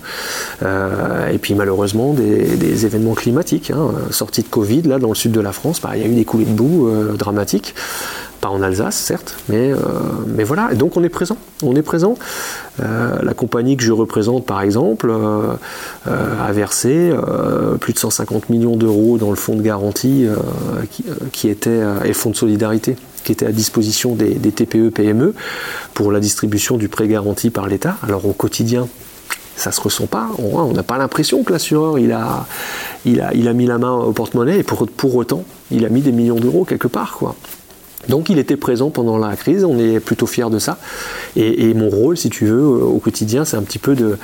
euh, 0.62 1.28
et 1.28 1.38
puis 1.38 1.54
malheureusement 1.54 2.12
des, 2.14 2.84
événements 2.84 3.14
climatiques. 3.14 3.70
Hein. 3.70 3.92
Sortie 4.10 4.42
de 4.42 4.48
Covid, 4.48 4.82
là 4.82 4.98
dans 4.98 5.08
le 5.08 5.14
sud 5.14 5.32
de 5.32 5.40
la 5.40 5.52
France, 5.52 5.80
bah, 5.80 5.90
il 5.94 6.02
y 6.02 6.04
a 6.04 6.08
eu 6.08 6.14
des 6.14 6.24
coulées 6.24 6.44
de 6.44 6.50
boue 6.50 6.90
dramatiques 7.16 7.74
pas 8.40 8.48
en 8.48 8.62
Alsace 8.62 8.96
certes, 8.96 9.36
mais, 9.48 9.72
euh, 9.72 9.76
mais 10.26 10.44
voilà, 10.44 10.70
et 10.72 10.76
donc 10.76 10.96
on 10.96 11.02
est 11.02 11.08
présent, 11.08 11.36
on 11.62 11.74
est 11.74 11.82
présent. 11.82 12.14
Euh, 12.80 13.18
la 13.22 13.34
compagnie 13.34 13.76
que 13.76 13.82
je 13.82 13.92
représente 13.92 14.46
par 14.46 14.62
exemple 14.62 15.10
euh, 15.10 15.54
a 16.06 16.52
versé 16.52 17.12
plus 17.80 17.92
de 17.92 17.98
150 17.98 18.50
millions 18.50 18.76
d'euros 18.76 19.18
dans 19.18 19.30
le 19.30 19.36
fonds 19.36 19.56
de 19.56 19.62
garantie 19.62 20.26
qui, 21.32 21.48
était, 21.48 21.82
et 22.04 22.12
fonds 22.12 22.30
de 22.30 22.36
solidarité 22.36 22.96
qui 23.24 23.32
était 23.32 23.46
à 23.46 23.52
disposition 23.52 24.14
des, 24.14 24.36
TPE 24.36 24.90
PME 24.90 25.34
pour 25.94 26.12
la 26.12 26.20
distribution 26.20 26.76
du 26.76 26.88
prêt 26.88 27.08
garanti 27.08 27.50
par 27.50 27.66
l'État. 27.66 27.96
Alors 28.02 28.24
au 28.26 28.32
quotidien, 28.32 28.88
ça 29.56 29.72
se 29.72 29.80
ressent 29.80 30.06
pas. 30.06 30.28
On 30.38 30.72
n'a 30.72 30.84
pas 30.84 30.98
l'impression 30.98 31.42
que 31.42 31.52
l'assureur 31.52 31.98
il 31.98 32.12
a, 32.12 32.46
il, 33.04 33.20
a, 33.20 33.34
il 33.34 33.48
a 33.48 33.52
mis 33.52 33.66
la 33.66 33.78
main 33.78 33.92
au 33.92 34.12
porte-monnaie 34.12 34.60
et 34.60 34.62
pour, 34.62 34.86
pour 34.86 35.16
autant 35.16 35.44
il 35.70 35.84
a 35.84 35.88
mis 35.88 36.00
des 36.00 36.12
millions 36.12 36.38
d'euros 36.38 36.64
quelque 36.64 36.88
part 36.88 37.16
quoi. 37.18 37.34
Donc 38.08 38.30
il 38.30 38.38
était 38.38 38.56
présent 38.56 38.90
pendant 38.90 39.18
la 39.18 39.36
crise, 39.36 39.64
on 39.64 39.78
est 39.78 40.00
plutôt 40.00 40.26
fiers 40.26 40.50
de 40.50 40.58
ça. 40.58 40.78
Et, 41.36 41.74
mon 41.74 41.90
rôle, 41.90 42.16
si 42.16 42.30
tu 42.30 42.46
veux, 42.46 42.64
au 42.64 42.98
quotidien, 42.98 43.44
c'est 43.44 43.56
un 43.56 43.62
petit 43.62 43.78
peu 43.78 43.94
de, 43.94 44.16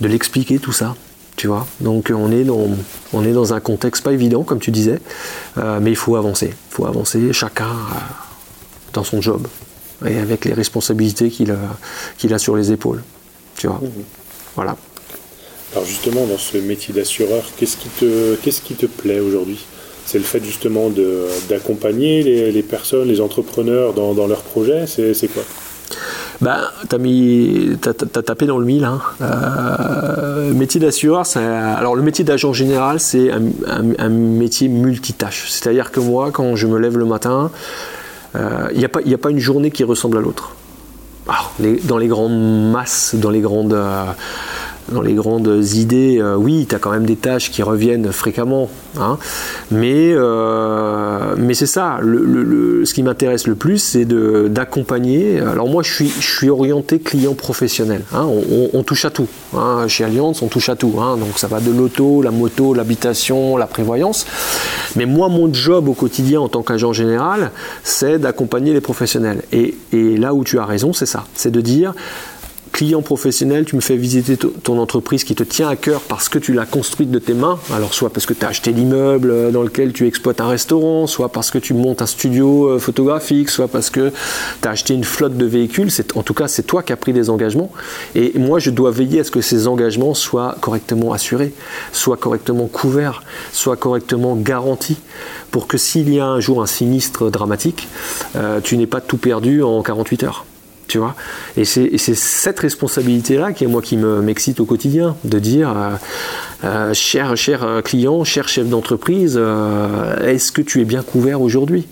l'expliquer 0.00 0.58
tout 0.58 0.72
ça. 0.72 0.96
Tu 1.36 1.46
vois 1.46 1.66
Donc 1.80 2.12
on 2.14 2.30
est, 2.32 2.44
dans, 2.44 2.68
on 3.12 3.24
est 3.24 3.32
dans 3.32 3.54
un 3.54 3.60
contexte 3.60 4.02
pas 4.02 4.12
évident, 4.12 4.42
comme 4.42 4.58
tu 4.58 4.70
disais, 4.70 5.00
euh, 5.58 5.78
mais 5.80 5.90
il 5.90 5.96
faut 5.96 6.16
avancer. 6.16 6.48
Il 6.48 6.74
faut 6.74 6.86
avancer 6.86 7.32
chacun 7.32 7.66
euh, 7.66 7.94
dans 8.92 9.04
son 9.04 9.22
job 9.22 9.46
et 10.06 10.18
avec 10.18 10.44
les 10.44 10.54
responsabilités 10.54 11.30
qu'il 11.30 11.50
a, 11.50 11.58
qu'il 12.18 12.32
a 12.34 12.38
sur 12.38 12.56
les 12.56 12.72
épaules. 12.72 13.02
Tu 13.56 13.66
vois 13.66 13.76
mmh. 13.76 13.90
Voilà. 14.56 14.76
Alors 15.72 15.84
justement, 15.84 16.26
dans 16.26 16.38
ce 16.38 16.56
métier 16.58 16.92
d'assureur, 16.92 17.44
qu'est-ce 17.56 17.76
qui 17.76 17.88
te, 17.88 18.34
qu'est-ce 18.36 18.60
qui 18.60 18.74
te 18.74 18.86
plaît 18.86 19.20
aujourd'hui? 19.20 19.64
C'est 20.10 20.18
le 20.18 20.24
fait 20.24 20.42
justement 20.42 20.90
d'accompagner 21.48 22.50
les, 22.50 22.62
personnes, 22.62 23.06
les 23.06 23.20
entrepreneurs 23.20 23.94
dans, 23.94 24.26
leurs 24.26 24.42
projets 24.42 24.86
C'est 24.88 25.28
quoi? 25.28 25.44
Ben, 26.40 26.58
t'as 26.88 26.98
mis, 26.98 27.76
as, 27.86 28.22
tapé 28.22 28.46
dans 28.46 28.58
le 28.58 28.64
mille. 28.64 28.84
Hein. 28.84 29.00
Euh, 29.20 30.52
métier 30.52 30.80
d'assureur, 30.80 31.24
alors 31.36 31.94
le 31.94 32.02
métier 32.02 32.24
d'agent 32.24 32.52
général, 32.52 32.98
c'est 32.98 33.30
un, 33.30 34.08
métier 34.08 34.66
multitâche. 34.66 35.48
C'est-à-dire 35.48 35.92
que 35.92 36.00
moi, 36.00 36.32
quand 36.32 36.56
je 36.56 36.66
me 36.66 36.78
lève 36.78 36.98
le 36.98 37.04
matin, 37.04 37.52
il 38.34 38.40
euh, 38.40 38.72
n'y 38.74 38.84
a, 38.84 38.88
a, 39.14 39.18
pas 39.18 39.30
une 39.30 39.38
journée 39.38 39.70
qui 39.70 39.84
ressemble 39.84 40.16
à 40.16 40.20
l'autre. 40.20 40.56
dans 41.84 41.98
les 41.98 42.08
grandes 42.08 42.72
masses, 42.72 43.14
dans 43.14 43.30
les 43.30 43.40
grandes 43.40 43.74
euh, 43.74 44.06
dans 44.90 45.02
les 45.02 45.14
grandes 45.14 45.64
idées, 45.74 46.18
euh, 46.20 46.34
oui, 46.36 46.66
tu 46.68 46.74
as 46.74 46.78
quand 46.78 46.90
même 46.90 47.06
des 47.06 47.16
tâches 47.16 47.50
qui 47.50 47.62
reviennent 47.62 48.12
fréquemment. 48.12 48.68
Hein. 48.98 49.18
mais 49.70 50.12
euh, 50.14 51.36
mais 51.38 51.54
c'est 51.54 51.66
ça, 51.66 52.00
ce 52.02 52.92
qui 52.92 53.04
m'intéresse 53.04 53.46
le 53.46 53.54
plus, 53.54 53.78
c'est 53.78 54.04
d'accompagner. 54.04 55.40
Alors 55.40 55.68
moi, 55.68 55.84
je 55.84 55.92
suis, 55.92 56.08
je 56.08 56.36
suis 56.36 56.50
orienté 56.50 56.98
client 56.98 57.34
professionnel. 57.34 58.02
Hein. 58.12 58.26
on, 58.72 58.82
touche 58.82 59.04
à 59.04 59.10
tout. 59.10 59.28
Hein. 59.56 59.86
Chez 59.86 60.04
Allianz, 60.04 60.42
on 60.42 60.48
touche 60.48 60.68
à 60.68 60.76
tout. 60.76 60.90
donc 60.90 61.38
ça 61.38 61.46
va 61.46 61.60
de 61.60 61.70
l'auto, 61.70 62.22
la 62.22 62.32
moto, 62.32 62.74
l'habitation, 62.74 63.56
la 63.56 63.66
prévoyance. 63.66 64.26
Mais 64.96 65.06
moi, 65.06 65.28
mon 65.28 65.52
job 65.52 65.88
au 65.88 65.94
quotidien 65.94 66.40
en 66.40 66.48
tant 66.48 66.62
qu'agent 66.62 66.92
général, 66.92 67.52
c'est 67.84 68.18
d'accompagner 68.18 68.72
les 68.72 68.80
professionnels. 68.80 69.42
Et 69.52 69.76
là 69.92 70.34
où 70.34 70.42
tu 70.42 70.58
as 70.58 70.64
raison, 70.64 70.92
c'est 70.92 71.06
ça. 71.06 71.26
C'est 71.34 71.50
de 71.50 71.60
dire 71.60 71.94
client 72.80 73.02
professionnel, 73.02 73.66
tu 73.66 73.76
me 73.76 73.82
fais 73.82 73.98
visiter 73.98 74.38
ton 74.38 74.78
entreprise 74.78 75.22
qui 75.22 75.34
te 75.34 75.42
tient 75.42 75.68
à 75.68 75.76
cœur 75.76 76.00
parce 76.00 76.30
que 76.30 76.38
tu 76.38 76.54
l'as 76.54 76.64
construite 76.64 77.10
de 77.10 77.18
tes 77.18 77.34
mains, 77.34 77.58
alors 77.74 77.92
soit 77.92 78.08
parce 78.08 78.24
que 78.24 78.32
tu 78.32 78.42
as 78.46 78.48
acheté 78.48 78.72
l'immeuble 78.72 79.30
euh, 79.30 79.50
dans 79.50 79.62
lequel 79.62 79.92
tu 79.92 80.06
exploites 80.06 80.40
un 80.40 80.48
restaurant, 80.48 81.06
soit 81.06 81.28
parce 81.28 81.50
que 81.50 81.58
tu 81.58 81.74
montes 81.74 82.00
un 82.00 82.06
studio 82.06 82.70
euh, 82.70 82.78
photographique, 82.78 83.50
soit 83.50 83.68
parce 83.68 83.90
que 83.90 84.10
tu 84.62 84.66
as 84.66 84.70
acheté 84.70 84.94
une 84.94 85.04
flotte 85.04 85.36
de 85.36 85.44
véhicules, 85.44 85.90
en 86.14 86.22
tout 86.22 86.32
cas 86.32 86.48
c'est 86.48 86.62
toi 86.62 86.82
qui 86.82 86.94
as 86.94 86.96
pris 86.96 87.12
des 87.12 87.28
engagements. 87.28 87.70
Et 88.14 88.32
moi 88.38 88.58
je 88.58 88.70
dois 88.70 88.92
veiller 88.92 89.20
à 89.20 89.24
ce 89.24 89.30
que 89.30 89.42
ces 89.42 89.66
engagements 89.66 90.14
soient 90.14 90.56
correctement 90.62 91.12
assurés, 91.12 91.52
soient 91.92 92.16
correctement 92.16 92.66
couverts, 92.66 93.22
soient 93.52 93.76
correctement 93.76 94.36
garantis. 94.36 94.96
Pour 95.50 95.66
que 95.66 95.76
s'il 95.76 96.10
y 96.14 96.18
a 96.18 96.24
un 96.24 96.40
jour 96.40 96.62
un 96.62 96.66
sinistre 96.66 97.28
dramatique, 97.28 97.88
euh, 98.36 98.60
tu 98.62 98.78
n'aies 98.78 98.86
pas 98.86 99.02
tout 99.02 99.18
perdu 99.18 99.62
en 99.62 99.82
48 99.82 100.22
heures 100.22 100.46
Et 101.56 101.64
c'est 101.64 101.98
cette 101.98 102.60
responsabilité-là 102.60 103.52
qui 103.52 103.64
est 103.64 103.66
moi 103.66 103.82
qui 103.82 103.96
m'excite 103.96 104.60
au 104.60 104.64
quotidien, 104.64 105.16
de 105.24 105.38
dire, 105.38 105.70
euh, 105.70 105.90
euh, 106.64 106.94
cher, 106.94 107.36
cher 107.36 107.80
client, 107.84 108.24
cher 108.24 108.48
chef 108.48 108.68
d'entreprise, 108.68 109.36
euh, 109.36 110.26
est-ce 110.26 110.52
que 110.52 110.62
tu 110.62 110.80
es 110.80 110.84
bien 110.84 111.02
couvert 111.02 111.40
aujourd'hui? 111.40 111.86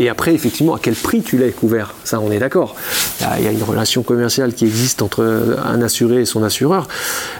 Et 0.00 0.08
après, 0.08 0.32
effectivement, 0.32 0.74
à 0.74 0.78
quel 0.80 0.94
prix 0.94 1.20
tu 1.20 1.36
l'as 1.36 1.50
couvert? 1.50 1.92
Ça, 2.04 2.20
on 2.20 2.30
est 2.30 2.38
d'accord. 2.38 2.74
Il 3.38 3.44
y 3.44 3.46
a 3.46 3.52
une 3.52 3.62
relation 3.62 4.02
commerciale 4.02 4.54
qui 4.54 4.64
existe 4.64 5.02
entre 5.02 5.58
un 5.62 5.82
assuré 5.82 6.22
et 6.22 6.24
son 6.24 6.42
assureur. 6.42 6.88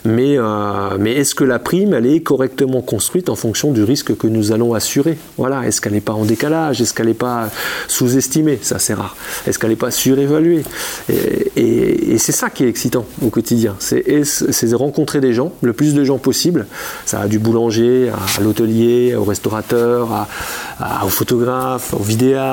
Mais, 0.04 0.36
euh, 0.36 0.98
mais 0.98 1.14
est-ce 1.14 1.34
que 1.34 1.42
la 1.42 1.58
prime, 1.58 1.94
elle 1.94 2.04
est 2.04 2.20
correctement 2.20 2.82
construite 2.82 3.30
en 3.30 3.34
fonction 3.34 3.72
du 3.72 3.82
risque 3.82 4.14
que 4.14 4.26
nous 4.26 4.52
allons 4.52 4.74
assurer? 4.74 5.16
Voilà. 5.38 5.66
Est-ce 5.66 5.80
qu'elle 5.80 5.94
n'est 5.94 6.02
pas 6.02 6.12
en 6.12 6.26
décalage? 6.26 6.82
Est-ce 6.82 6.92
qu'elle 6.92 7.06
n'est 7.06 7.14
pas 7.14 7.48
sous-estimée? 7.88 8.58
Ça, 8.60 8.78
c'est 8.78 8.94
rare. 8.94 9.16
Est-ce 9.46 9.58
qu'elle 9.58 9.70
n'est 9.70 9.76
pas 9.76 9.90
surévaluée? 9.90 10.62
Et, 11.08 12.18
c'est 12.18 12.32
ça 12.32 12.50
qui 12.50 12.64
est 12.64 12.68
excitant 12.68 13.06
au 13.22 13.30
quotidien. 13.30 13.76
C'est 13.78 14.04
rencontrer 14.74 15.22
des 15.22 15.32
gens, 15.32 15.52
le 15.62 15.72
plus 15.72 15.94
de 15.94 16.04
gens 16.04 16.18
possible. 16.18 16.66
Ça 17.06 17.20
va 17.20 17.28
du 17.28 17.38
boulanger 17.38 18.10
à 18.10 18.42
l'hôtelier, 18.42 19.14
au 19.14 19.24
restaurateur, 19.24 20.28
à, 20.78 21.06
au 21.06 21.08
photographe, 21.08 21.94
au 21.94 22.02
vidéaste 22.02 22.49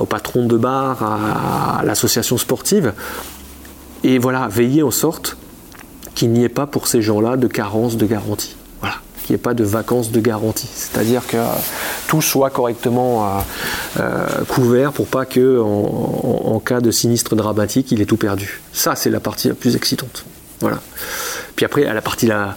au 0.00 0.06
patron 0.06 0.46
de 0.46 0.56
bar, 0.56 1.02
à, 1.02 1.82
l'association 1.84 2.38
sportive. 2.38 2.92
Et 4.04 4.18
voilà, 4.18 4.48
veiller 4.48 4.82
en 4.82 4.90
sorte 4.90 5.36
qu'il 6.14 6.30
n'y 6.30 6.44
ait 6.44 6.48
pas 6.48 6.66
pour 6.66 6.86
ces 6.86 7.02
gens-là 7.02 7.36
de 7.36 7.46
carence 7.46 7.96
de 7.96 8.06
garantie. 8.06 8.56
Voilà, 8.80 8.96
qu'il 9.24 9.34
n'y 9.34 9.40
ait 9.40 9.42
pas 9.42 9.54
de 9.54 9.64
vacances 9.64 10.10
de 10.10 10.20
garantie. 10.20 10.68
C'est-à-dire 10.72 11.26
que 11.26 11.38
tout 12.06 12.22
soit 12.22 12.50
correctement 12.50 13.26
euh, 13.26 13.40
euh, 14.00 14.26
couvert 14.48 14.92
pour 14.92 15.06
pas 15.06 15.24
que 15.24 15.62
cas 16.66 16.80
de 16.80 16.90
sinistre 16.90 17.36
dramatique, 17.36 17.92
il 17.92 18.00
ait 18.00 18.06
tout 18.06 18.16
perdu. 18.16 18.60
Ça, 18.72 18.96
c'est 18.96 19.10
la 19.10 19.20
partie 19.20 19.48
la 19.48 19.54
plus 19.54 19.76
excitante. 19.76 20.24
Voilà. 20.60 20.80
Puis 21.54 21.64
après, 21.64 21.84
la 21.84 22.02
partie 22.02 22.26
la, 22.26 22.56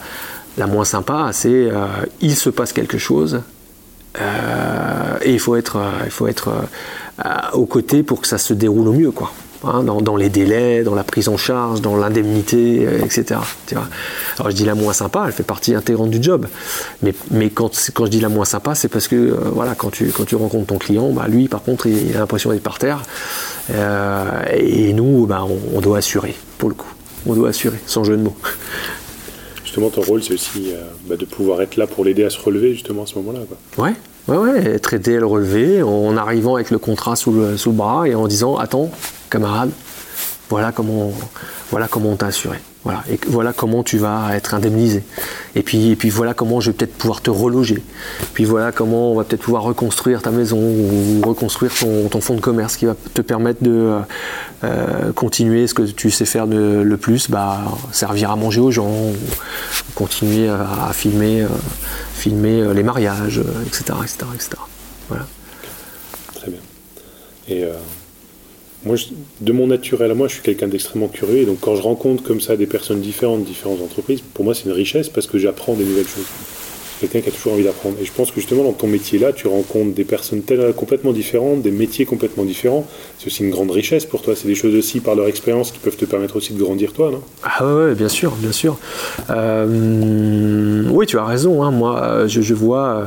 moins 0.68 0.84
sympa, 0.84 1.30
c'est 1.32 1.50
euh, 1.50 1.86
il 2.22 2.36
se 2.36 2.50
passe 2.50 2.74
quelque 2.74 2.98
chose, 2.98 3.42
euh, 4.20 5.18
et 5.22 5.34
il 5.34 5.40
faut 5.40 5.56
être, 5.56 5.78
euh, 5.78 5.92
il 6.06 6.12
faut 6.12 6.28
être 6.28 6.50
euh, 6.50 7.32
aux 7.54 7.66
côtés 7.66 8.04
pour 8.04 8.22
que 8.22 8.28
ça 8.28 8.38
se 8.38 8.54
déroule 8.54 8.88
au 8.88 8.94
mieux, 8.94 9.12
quoi. 9.12 9.32
Hein, 9.66 9.84
dans, 9.84 10.16
les 10.16 10.30
délais, 10.30 10.84
dans 10.84 10.96
la 10.96 11.04
prise 11.04 11.28
en 11.28 11.36
charge, 11.36 11.82
dans 11.82 11.98
l'indemnité, 11.98 12.88
etc. 13.04 13.42
Tu 13.68 13.76
vois. 13.76 13.90
Alors 14.38 14.52
je 14.52 14.56
dis 14.56 14.64
la 14.64 14.74
moins 14.74 14.94
sympa, 14.94 15.26
elle 15.26 15.34
fait 15.34 15.44
partie 15.44 15.76
intégrante 15.76 16.10
du 16.10 16.24
job. 16.24 16.48
Mais, 17.04 17.14
mais 17.30 17.50
quand, 17.50 17.70
quand 17.94 18.06
je 18.06 18.10
dis 18.10 18.22
la 18.22 18.30
moins 18.30 18.46
sympa, 18.46 18.74
c'est 18.74 18.88
parce 18.88 19.10
que 19.10 19.38
voilà, 19.54 19.76
quand, 19.76 19.90
tu, 19.90 20.14
quand 20.16 20.24
tu 20.24 20.38
rencontres 20.38 20.68
ton 20.68 20.78
client, 20.78 21.10
bah, 21.10 21.26
lui 21.28 21.50
par 21.50 21.62
contre 21.62 21.88
il, 21.88 22.16
a 22.16 22.20
l'impression 22.20 22.52
d'être 22.52 22.64
par 22.64 22.80
terre. 22.80 23.02
et 23.70 24.94
nous, 24.94 25.26
bah, 25.26 25.46
on 25.74 25.82
doit 25.82 25.98
assurer, 25.98 26.36
pour 26.58 26.70
le 26.70 26.76
coup. 26.76 26.94
On 27.28 27.34
doit 27.34 27.50
assurer, 27.50 27.82
sans 27.86 28.06
jeu 28.06 28.16
de 28.16 28.24
mots. 28.24 28.38
Justement, 29.70 29.92
ton 29.92 30.02
rôle, 30.02 30.24
c'est 30.24 30.34
aussi 30.34 30.72
euh, 30.74 30.82
bah, 31.06 31.16
de 31.16 31.26
pouvoir 31.26 31.62
être 31.62 31.78
là 31.78 31.86
pour 31.86 32.04
l'aider 32.04 32.24
à 32.24 32.32
se 32.32 32.40
relever, 32.40 32.74
justement, 32.74 33.04
à 33.04 33.06
ce 33.06 33.14
moment-là. 33.20 33.42
Ouais, 33.78 33.94
ouais, 34.28 34.66
être 34.66 34.96
aidé 34.96 35.18
à 35.18 35.20
le 35.20 35.28
relever 35.28 35.84
en 35.84 36.18
arrivant 36.18 36.56
avec 36.56 36.72
le 36.72 36.80
contrat 36.80 37.16
sous 37.16 37.32
le, 37.32 37.56
sous 37.56 37.70
le 37.70 37.76
bras 37.76 38.08
et 38.08 38.16
en 38.16 38.28
disant 38.28 38.58
Attends, 38.58 38.90
camarade, 39.30 39.70
voilà 40.50 40.72
comment, 40.72 41.14
voilà 41.70 41.88
comment 41.88 42.10
on 42.10 42.16
t'a 42.16 42.26
assuré. 42.26 42.58
Voilà, 42.90 43.04
et 43.08 43.20
voilà 43.28 43.54
comment 43.54 43.84
tu 43.84 44.00
vas 44.00 44.36
être 44.36 44.56
indemnisé. 44.56 45.04
Et 45.54 45.62
puis, 45.62 45.92
et 45.92 45.96
puis 45.96 46.10
voilà 46.10 46.34
comment 46.34 46.60
je 46.60 46.72
vais 46.72 46.76
peut-être 46.76 46.98
pouvoir 46.98 47.22
te 47.22 47.30
reloger. 47.30 47.84
Puis 48.34 48.46
voilà 48.46 48.72
comment 48.72 49.12
on 49.12 49.16
va 49.16 49.26
peut-être 49.26 49.44
pouvoir 49.44 49.62
reconstruire 49.62 50.24
ta 50.24 50.32
maison 50.32 50.58
ou 50.58 51.22
reconstruire 51.24 51.72
ton, 52.10 52.20
fonds 52.20 52.34
de 52.34 52.42
commerce 52.42 52.78
qui 52.78 52.88
va 52.88 52.96
te 53.14 53.22
permettre 53.22 53.62
de 53.62 54.00
euh, 54.64 55.12
continuer 55.14 55.68
ce 55.68 55.76
que 55.76 55.84
tu 55.84 56.10
sais 56.10 56.26
faire 56.26 56.48
le 56.48 56.98
plus, 56.98 57.30
bah, 57.30 57.60
servir 57.92 58.32
à 58.32 58.36
manger 58.36 58.60
aux 58.60 58.72
gens, 58.72 59.12
continuer 59.94 60.50
à, 60.50 60.90
filmer, 60.92 61.44
euh, 61.44 61.48
euh, 62.26 62.74
les 62.74 62.84
mariages, 62.84 63.40
etc., 63.68 63.84
etc.. 64.04 64.50
Voilà. 65.10 65.28
Très 66.34 66.50
bien. 66.50 67.70
Moi, 68.86 68.96
de 69.42 69.52
mon 69.52 69.68
naturel 69.68 70.12
à 70.12 70.14
moi, 70.14 70.28
je 70.28 70.34
suis 70.36 70.44
quelqu'un 70.44 70.68
d'extrêmement 70.68 71.08
curieux. 71.08 71.46
Donc, 71.46 71.60
quand 71.60 71.76
je 71.76 71.82
rencontre 71.82 72.24
comme 72.24 72.40
ça 72.40 72.56
des 72.56 72.68
personnes 72.68 73.02
différentes, 73.02 73.44
différentes 73.44 73.82
entreprises, 73.82 74.22
pour 74.34 74.46
moi, 74.46 74.54
c'est 74.54 74.66
une 74.66 74.72
richesse 74.72 75.10
parce 75.10 75.28
que 75.28 75.38
j'apprends 75.38 75.74
des 75.74 75.84
nouvelles 75.84 76.08
choses. 76.08 76.26
Quelqu'un 77.02 77.22
qui 77.22 77.30
a 77.30 77.32
toujours 77.32 77.54
envie 77.54 77.64
d'apprendre. 77.64 77.96
Et 78.02 78.06
je 78.06 78.12
pense 78.12 78.30
que 78.30 78.42
justement, 78.42 78.64
dans 78.64 78.74
ton 78.74 78.88
métier-là, 78.88 79.32
tu 79.32 79.48
rencontres 79.48 79.96
des 79.96 80.04
personnes 80.04 80.42
tellement, 80.42 80.74
complètement 80.74 81.14
différentes, 81.14 81.62
des 81.62 81.72
métiers 81.72 82.04
complètement 82.06 82.44
différents. 82.44 82.86
C'est 83.18 83.28
aussi 83.28 83.44
une 83.44 83.52
grande 83.52 83.72
richesse 83.72 84.06
pour 84.06 84.22
toi. 84.22 84.36
C'est 84.36 84.50
des 84.50 84.56
choses 84.56 84.76
aussi, 84.76 85.00
par 85.00 85.16
leur 85.16 85.28
expérience, 85.28 85.72
qui 85.72 85.80
peuvent 85.80 85.96
te 85.96 86.04
permettre 86.04 86.36
aussi 86.36 86.54
de 86.54 86.60
grandir 86.62 86.92
toi, 86.92 87.10
non? 87.10 87.22
Ah 87.44 87.66
ouais, 87.66 87.96
bien 87.96 88.10
sûr, 88.10 88.32
bien 88.32 88.52
sûr. 88.52 88.78
Euh, 89.30 90.90
oui, 90.90 91.06
tu 91.06 91.18
as 91.18 91.24
raison. 91.24 91.64
Hein. 91.64 91.72
Moi, 91.72 92.28
je, 92.28 92.42
je 92.42 92.54
vois. 92.54 92.88
Euh, 92.88 93.06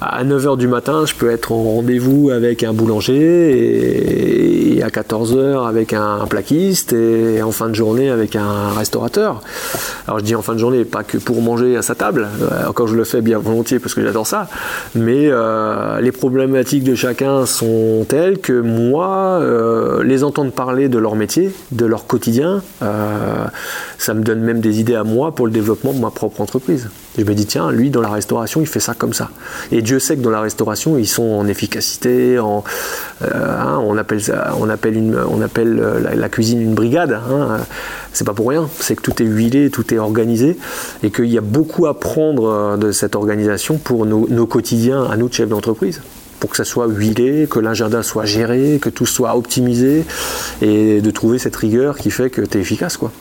à 0.00 0.24
9h 0.24 0.56
du 0.56 0.66
matin, 0.66 1.04
je 1.04 1.14
peux 1.14 1.30
être 1.30 1.52
en 1.52 1.62
rendez-vous 1.62 2.30
avec 2.30 2.64
un 2.64 2.72
boulanger 2.72 4.76
et 4.76 4.82
à 4.82 4.88
14h 4.88 5.68
avec 5.68 5.92
un 5.92 6.26
plaquiste 6.26 6.94
et 6.94 7.42
en 7.42 7.52
fin 7.52 7.68
de 7.68 7.74
journée 7.74 8.08
avec 8.08 8.34
un 8.34 8.70
restaurateur. 8.70 9.42
Alors 10.06 10.20
je 10.20 10.24
dis 10.24 10.34
en 10.34 10.40
fin 10.40 10.54
de 10.54 10.58
journée, 10.58 10.84
pas 10.84 11.02
que 11.02 11.18
pour 11.18 11.42
manger 11.42 11.76
à 11.76 11.82
sa 11.82 11.94
table, 11.94 12.28
euh, 12.40 12.68
encore 12.68 12.86
je 12.86 12.96
le 12.96 13.04
fais 13.04 13.20
bien 13.20 13.38
volontiers 13.38 13.78
parce 13.78 13.92
que 13.92 14.02
j'adore 14.02 14.26
ça, 14.26 14.48
mais 14.94 15.28
euh, 15.28 16.00
les 16.00 16.12
problématiques 16.12 16.84
de 16.84 16.94
chacun 16.94 17.44
sont 17.44 18.06
telles 18.08 18.38
que 18.38 18.58
moi, 18.58 19.38
euh, 19.42 20.02
les 20.02 20.24
entendre 20.24 20.50
parler 20.50 20.88
de 20.88 20.98
leur 20.98 21.14
métier, 21.14 21.52
de 21.72 21.84
leur 21.84 22.06
quotidien, 22.06 22.62
ça 23.98 24.14
me 24.14 24.22
donne 24.22 24.40
même 24.40 24.60
des 24.60 24.80
idées 24.80 24.94
à 24.94 25.04
moi 25.04 25.34
pour 25.34 25.46
le 25.46 25.52
développement 25.52 25.92
de 25.92 25.98
ma 25.98 26.10
propre 26.10 26.40
entreprise. 26.40 26.88
Je 27.18 27.24
me 27.24 27.34
dis, 27.34 27.46
tiens, 27.46 27.70
lui, 27.70 27.90
dans 27.90 28.00
la 28.00 28.08
restauration, 28.08 28.60
il 28.60 28.66
fait 28.66 28.80
ça 28.80 28.94
comme 28.94 29.12
ça. 29.12 29.30
Et 29.72 29.82
Dieu 29.82 29.98
sait 29.98 30.16
que 30.16 30.22
dans 30.22 30.30
la 30.30 30.40
restauration, 30.40 30.96
ils 30.96 31.08
sont 31.08 31.24
en 31.24 31.46
efficacité, 31.48 32.38
en, 32.38 32.62
euh, 33.22 33.28
hein, 33.58 33.80
on 33.82 33.96
appelle, 33.96 34.20
on 34.58 34.68
appelle, 34.68 34.96
une, 34.96 35.16
on 35.16 35.42
appelle 35.42 35.78
euh, 35.80 36.14
la, 36.14 36.28
cuisine 36.28 36.60
une 36.60 36.74
brigade. 36.74 37.12
Hein. 37.12 37.58
C'est 38.12 38.24
pas 38.24 38.34
pour 38.34 38.48
rien, 38.48 38.68
c'est 38.78 38.94
que 38.94 39.02
tout 39.02 39.22
est 39.22 39.26
huilé, 39.26 39.70
tout 39.70 39.92
est 39.92 39.98
organisé, 39.98 40.56
et 41.02 41.10
qu'il 41.10 41.26
y 41.26 41.38
a 41.38 41.42
beaucoup 41.42 41.86
à 41.86 41.98
prendre 41.98 42.48
euh, 42.48 42.76
de 42.76 42.92
cette 42.92 43.16
organisation 43.16 43.76
pour 43.76 44.06
nos, 44.06 44.28
nos 44.28 44.46
quotidiens 44.46 45.04
à 45.04 45.16
nous 45.16 45.28
de 45.28 45.34
chefs 45.34 45.48
d'entreprise 45.48 46.00
pour 46.38 46.48
que 46.48 46.56
ça 46.56 46.64
soit 46.64 46.86
huilé, 46.86 47.46
que 47.50 47.60
l'agenda 47.60 48.02
soit 48.02 48.24
géré, 48.24 48.78
que 48.80 48.88
tout 48.88 49.04
soit 49.04 49.36
optimisé, 49.36 50.06
et 50.62 51.02
de 51.02 51.10
trouver 51.10 51.38
cette 51.38 51.54
rigueur 51.54 51.98
qui 51.98 52.10
fait 52.10 52.30
que 52.30 52.40
tu 52.40 52.56
es 52.56 52.60
efficace. 52.62 52.96
quoi 52.96 53.12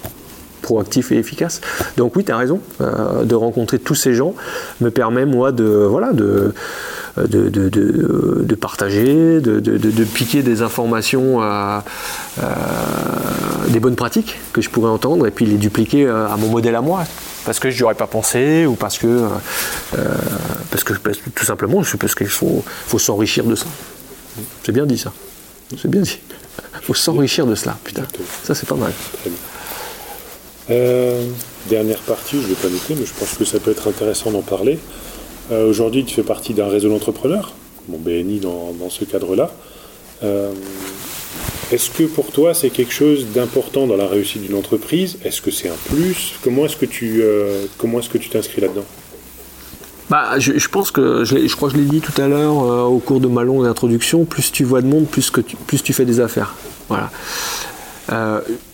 proactif 0.70 1.12
et 1.12 1.18
efficace. 1.18 1.62
Donc 1.98 2.16
oui, 2.16 2.24
tu 2.24 2.32
as 2.32 2.38
raison, 2.38 2.62
euh, 2.80 3.24
de 3.24 3.34
rencontrer 3.34 3.80
tous 3.80 3.96
ces 3.96 4.14
gens 4.14 4.36
me 4.82 4.92
permet 4.92 5.26
moi 5.26 5.52
de, 5.52 5.66
voilà, 5.66 6.14
de, 6.14 6.54
de, 7.18 7.50
de, 7.50 7.70
de 8.44 8.56
partager, 8.56 9.42
de, 9.42 10.04
piquer 10.04 10.44
des 10.44 10.62
informations, 10.62 11.42
euh, 11.42 11.80
euh, 12.44 12.46
des 13.70 13.80
bonnes 13.80 13.96
pratiques 13.96 14.38
que 14.54 14.62
je 14.62 14.70
pourrais 14.70 14.92
entendre 14.92 15.26
et 15.26 15.32
puis 15.32 15.48
les 15.48 15.58
dupliquer 15.58 16.08
à 16.08 16.36
mon 16.38 16.50
modèle 16.50 16.76
à 16.76 16.82
moi. 16.82 17.04
Parce 17.46 17.60
que 17.60 17.72
je 17.72 17.78
n'y 17.78 17.84
aurais 17.84 17.96
pas 17.96 18.06
pensé 18.06 18.68
ou 18.68 18.76
parce 18.76 19.00
que, 19.00 19.28
parce 20.70 20.84
que 20.84 20.94
tout 21.34 21.46
simplement, 21.46 21.82
parce 22.00 22.14
qu'il 22.14 22.28
faut, 22.28 22.64
faut 22.86 23.00
s'enrichir 23.00 23.44
de 23.44 23.56
ça. 23.56 23.66
C'est 24.64 24.72
bien 24.72 24.86
dit 24.86 25.00
ça. 25.00 25.12
C'est 25.82 25.90
bien 25.90 26.02
dit. 26.02 26.20
Il 26.76 26.82
faut 26.86 26.94
s'enrichir 26.94 27.48
de 27.48 27.56
cela. 27.56 27.76
Putain, 27.84 28.04
ça 28.44 28.54
c'est 28.54 28.70
pas 28.70 28.76
mal. 28.76 28.92
Euh, 30.70 31.26
dernière 31.68 32.00
partie, 32.00 32.38
je 32.38 32.44
ne 32.44 32.48
vais 32.48 32.56
pas 32.56 32.70
noter, 32.70 32.96
mais 32.96 33.06
je 33.06 33.14
pense 33.14 33.36
que 33.36 33.46
ça 33.46 33.60
peut 33.60 33.72
être 33.72 33.88
intéressant 33.88 34.32
d'en 34.32 34.42
parler. 34.42 34.78
Euh, 35.52 35.68
aujourd'hui, 35.68 36.06
tu 36.06 36.14
fais 36.14 36.24
partie 36.24 36.54
d'un 36.54 36.68
réseau 36.68 36.90
d'entrepreneurs, 36.90 37.54
mon 37.88 37.98
BNI 37.98 38.40
dans, 38.40 38.90
ce 38.90 39.04
cadre-là. 39.04 39.52
Euh, 40.24 40.52
est-ce 41.72 41.90
que 41.90 42.04
pour 42.04 42.28
toi, 42.32 42.54
c'est 42.54 42.70
quelque 42.70 42.94
chose 42.94 43.28
d'important 43.34 43.88
dans 43.88 43.98
la 43.98 44.08
réussite 44.08 44.44
d'une 44.44 44.56
entreprise? 44.56 45.18
Est-ce 45.24 45.42
que 45.42 45.52
c'est 45.52 45.70
un 45.70 45.78
plus? 45.90 46.34
Comment 46.44 46.66
est-ce 46.66 46.78
que 46.78 46.86
tu 48.18 48.30
t'inscris 48.30 48.62
là-dedans? 48.62 48.86
Bah, 50.10 50.40
je, 50.40 50.68
pense 50.68 50.90
que, 50.90 51.24
je, 51.24 51.56
crois 51.56 51.70
que 51.70 51.76
je 51.76 51.82
l'ai 51.82 51.88
dit 51.88 52.02
tout 52.02 52.20
à 52.20 52.28
l'heure 52.28 52.56
au 52.90 52.98
cours 52.98 53.20
de 53.20 53.28
ma 53.28 53.44
longue 53.44 53.68
introduction, 53.68 54.26
plus 54.26 54.52
tu 54.52 54.64
vois 54.64 54.82
de 54.82 54.88
monde, 54.88 55.08
plus, 55.08 55.30
que 55.30 55.42
tu, 55.42 55.56
plus 55.56 55.84
tu 55.84 55.94
fais 55.94 56.06
des 56.06 56.20
affaires. 56.20 56.56
Voilà 56.88 57.12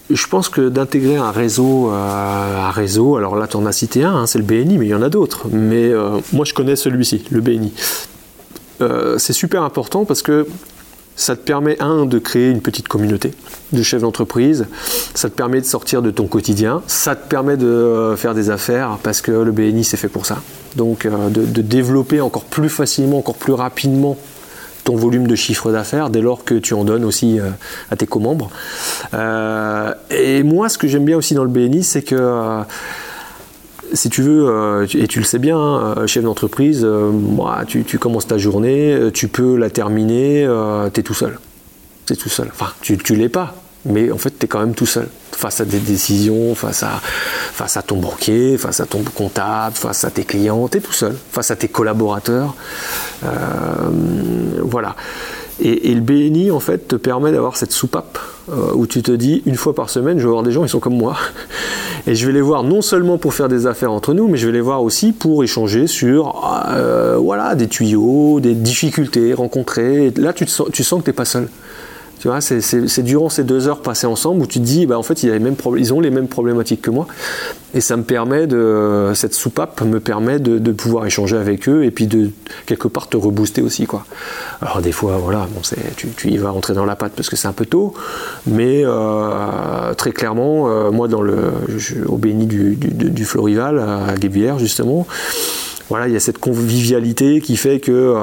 je 0.10 0.28
pense 0.28 0.50
que 0.50 0.70
d'intégrer 0.70 1.18
un 1.18 1.32
réseau, 1.32 1.89
euh, 1.91 2.68
un 2.68 2.72
réseau, 2.72 3.15
alors 3.15 3.36
là 3.36 3.48
tu 3.48 3.58
en 3.58 3.65
as 3.65 3.72
cité 3.72 4.04
un, 4.04 4.15
hein, 4.15 4.28
c'est 4.28 4.38
le 4.38 4.44
BNI, 4.44 4.78
mais 4.78 4.86
il 4.86 4.89
y 4.89 4.94
en 4.94 5.02
a 5.02 5.10
d'autres. 5.10 5.48
Mais 5.52 5.89
euh, 5.89 6.20
moi 6.32 6.46
je 6.46 6.54
connais 6.54 6.76
celui-ci, 6.76 7.26
le 7.32 7.41
BNI. 7.41 7.74
Euh, 8.82 9.18
c'est 9.18 9.34
super 9.34 9.63
important 9.63 10.06
parce 10.06 10.22
que 10.22 10.48
ça 11.15 11.36
te 11.36 11.41
permet, 11.41 11.82
un, 11.82 12.06
de 12.06 12.20
créer 12.20 12.50
une 12.50 12.62
petite 12.62 12.89
communauté 12.89 13.32
de 13.72 13.82
chefs 13.82 14.02
d'entreprise, 14.02 14.68
ça 15.13 15.30
te 15.30 15.36
permet 15.36 15.62
de 15.62 15.65
sortir 15.65 16.02
de 16.02 16.12
ton 16.12 16.28
quotidien, 16.28 16.84
ça 16.88 17.15
te 17.15 17.28
permet 17.30 17.56
de 17.56 18.15
faire 18.18 18.36
des 18.36 18.50
affaires 18.50 18.98
parce 19.02 19.22
que 19.22 19.32
le 19.32 19.52
BNI 19.52 19.86
c'est 19.86 19.98
fait 19.98 20.10
pour 20.10 20.26
ça. 20.26 20.41
Donc 20.76 21.08
de, 21.08 21.46
de 21.46 21.62
développer 21.62 22.20
encore 22.20 22.44
plus 22.44 22.70
facilement, 22.70 23.20
encore 23.20 23.38
plus 23.38 23.54
rapidement 23.54 24.18
ton 24.86 24.95
volume 24.95 25.28
de 25.28 25.36
chiffre 25.36 25.71
d'affaires 25.71 26.10
dès 26.10 26.21
lors 26.21 26.45
que 26.45 26.56
tu 26.56 26.74
en 26.74 26.86
donnes 26.86 27.04
aussi 27.04 27.39
euh, 27.39 27.50
à 27.91 27.98
tes 27.98 28.06
co-membres. 28.06 28.50
Euh, 29.13 29.93
et 30.12 30.43
moi, 30.43 30.69
ce 30.69 30.78
que 30.78 30.88
j'aime 30.88 31.04
bien 31.04 31.17
aussi 31.17 31.34
dans 31.34 31.43
le 31.43 31.50
BNI, 31.50 31.84
c'est 31.84 32.04
que 32.04 32.15
euh, 32.15 32.62
si 33.93 34.09
tu 34.09 34.22
veux, 34.22 34.86
et 34.95 35.07
tu 35.07 35.20
le 35.20 35.26
sais 35.26 35.39
bien, 35.39 35.59
hein, 35.59 36.07
chef 36.07 36.24
d'entreprise, 36.24 36.88
tu, 37.68 37.84
tu, 37.84 37.99
commences 37.99 38.28
ta 38.28 38.38
journée, 38.38 39.09
tu 39.14 39.28
peux 39.28 39.55
la 39.57 39.70
terminer, 39.70 40.47
tu 40.93 40.99
es 40.99 41.03
tout 41.03 41.14
seul. 41.14 41.38
Es 42.09 42.16
tout 42.16 42.30
seul. 42.30 42.47
Enfin, 42.51 42.72
tu 42.82 42.97
ne 42.97 43.18
l'es 43.18 43.30
pas, 43.30 43.55
mais 43.86 44.11
en 44.11 44.17
fait, 44.17 44.33
tu 44.38 44.45
es 44.45 44.47
quand 44.47 44.59
même 44.59 44.73
tout 44.73 44.86
seul 44.86 45.07
face 45.31 45.61
à 45.61 45.65
des 45.65 45.79
décisions, 45.79 46.55
face 46.55 46.83
à, 46.83 47.01
face 47.01 47.77
à 47.77 47.81
ton 47.81 47.97
banquier, 47.97 48.57
face 48.57 48.79
à 48.79 48.86
ton 48.86 49.03
comptable, 49.03 49.75
face 49.75 50.03
à 50.05 50.11
tes 50.11 50.23
clients, 50.23 50.67
tu 50.67 50.77
es 50.77 50.81
tout 50.81 50.93
seul, 50.93 51.15
face 51.31 51.51
à 51.51 51.55
tes 51.55 51.67
collaborateurs. 51.67 52.55
Euh, 53.23 53.29
voilà. 54.61 54.95
Et, 55.61 55.93
le 55.93 56.01
BNI, 56.01 56.51
en 56.51 56.59
fait, 56.59 56.88
te 56.89 56.95
permet 56.97 57.31
d'avoir 57.31 57.55
cette 57.55 57.71
soupape 57.71 58.19
euh, 58.49 58.73
où 58.73 58.88
tu 58.88 59.01
te 59.01 59.11
dis, 59.11 59.41
une 59.45 59.55
fois 59.55 59.73
par 59.73 59.89
semaine, 59.89 60.19
je 60.19 60.23
vais 60.23 60.29
voir 60.29 60.43
des 60.43 60.51
gens, 60.51 60.63
ils 60.63 60.69
sont 60.69 60.81
comme 60.81 60.97
moi. 60.97 61.15
Et 62.07 62.13
je 62.13 62.27
vais 62.27 62.33
les 62.33 62.41
voir 62.41 62.63
non 62.63 62.81
seulement 62.81 63.17
pour 63.17 63.33
faire 63.33 63.47
des 63.47 63.65
affaires 63.65 63.91
entre 63.91 64.13
nous, 64.13 64.27
mais 64.27 64.38
je 64.38 64.45
vais 64.47 64.53
les 64.53 64.61
voir 64.61 64.83
aussi 64.83 65.11
pour 65.13 65.43
échanger 65.43 65.88
sur 65.88 66.63
euh, 66.69 67.15
voilà, 67.17 67.55
des 67.55 67.67
tuyaux, 67.67 68.39
des 68.41 68.53
difficultés 68.53 69.33
rencontrées. 69.33 70.11
là, 70.17 70.33
tu, 70.33 70.45
sens, 70.45 70.67
tu 70.71 70.83
sens 70.83 70.99
que 70.99 71.05
tu 71.05 71.09
n'es 71.09 71.15
pas 71.15 71.25
seul 71.25 71.47
c'est 72.39 73.03
durant 73.03 73.30
ces 73.30 73.43
deux 73.43 73.68
heures 73.68 73.82
passées 73.82 74.07
ensemble 74.07 74.41
où 74.41 74.47
tu 74.47 74.59
te 74.59 74.66
dis, 74.66 74.86
bah, 74.86 74.97
en 74.97 75.03
fait, 75.03 75.24
ils, 75.24 75.93
ont 75.93 75.99
les 75.99 76.09
mêmes 76.09 76.28
problématiques 76.28 76.82
que 76.82 76.91
moi. 76.91 77.07
Et 77.74 77.82
ça 77.82 77.97
me 77.97 78.03
permet 78.03 78.47
de, 78.47 79.11
cette 79.16 79.34
soupape 79.34 79.82
me 79.82 79.99
permet 79.99 80.39
de, 80.39 80.72
pouvoir 80.72 81.05
échanger 81.05 81.38
avec 81.38 81.68
eux 81.70 81.84
et 81.84 81.91
puis 81.91 82.07
de 82.07 82.32
quelque 82.66 82.88
part 82.88 83.07
te 83.07 83.18
rebooster 83.18 83.61
aussi, 83.61 83.86
quoi. 83.86 84.05
Alors 84.61 84.82
des 84.82 84.91
fois, 84.91 85.18
voilà, 85.18 85.47
bon, 85.51 85.61
tu, 85.95 86.07
tu, 86.09 86.30
y 86.30 86.38
vas 86.38 86.49
rentrer 86.49 86.74
dans 86.74 86.86
la 86.86 86.95
patte 86.95 87.13
parce 87.16 87.30
que 87.30 87.36
c'est 87.36 87.47
un 87.47 87.53
peu 87.53 87.66
tôt, 87.66 87.93
mais 88.47 88.84
euh, 88.86 89.93
très 89.93 90.11
clairement, 90.11 90.70
euh, 90.70 90.91
moi, 90.91 91.07
dans 91.07 91.22
le, 91.22 91.51
au 92.07 92.18
béni 92.18 92.45
du, 92.45 92.76
du, 92.76 93.26
Florival 93.26 93.80
à 93.80 94.16
Guébillère 94.16 94.59
justement 94.59 95.07
voilà, 95.89 96.07
il 96.07 96.13
y 96.13 96.17
a 96.17 96.19
cette 96.19 96.39
convivialité 96.39 97.41
qui 97.41 97.57
fait 97.57 97.79
que 97.79 97.91
euh, 97.91 98.19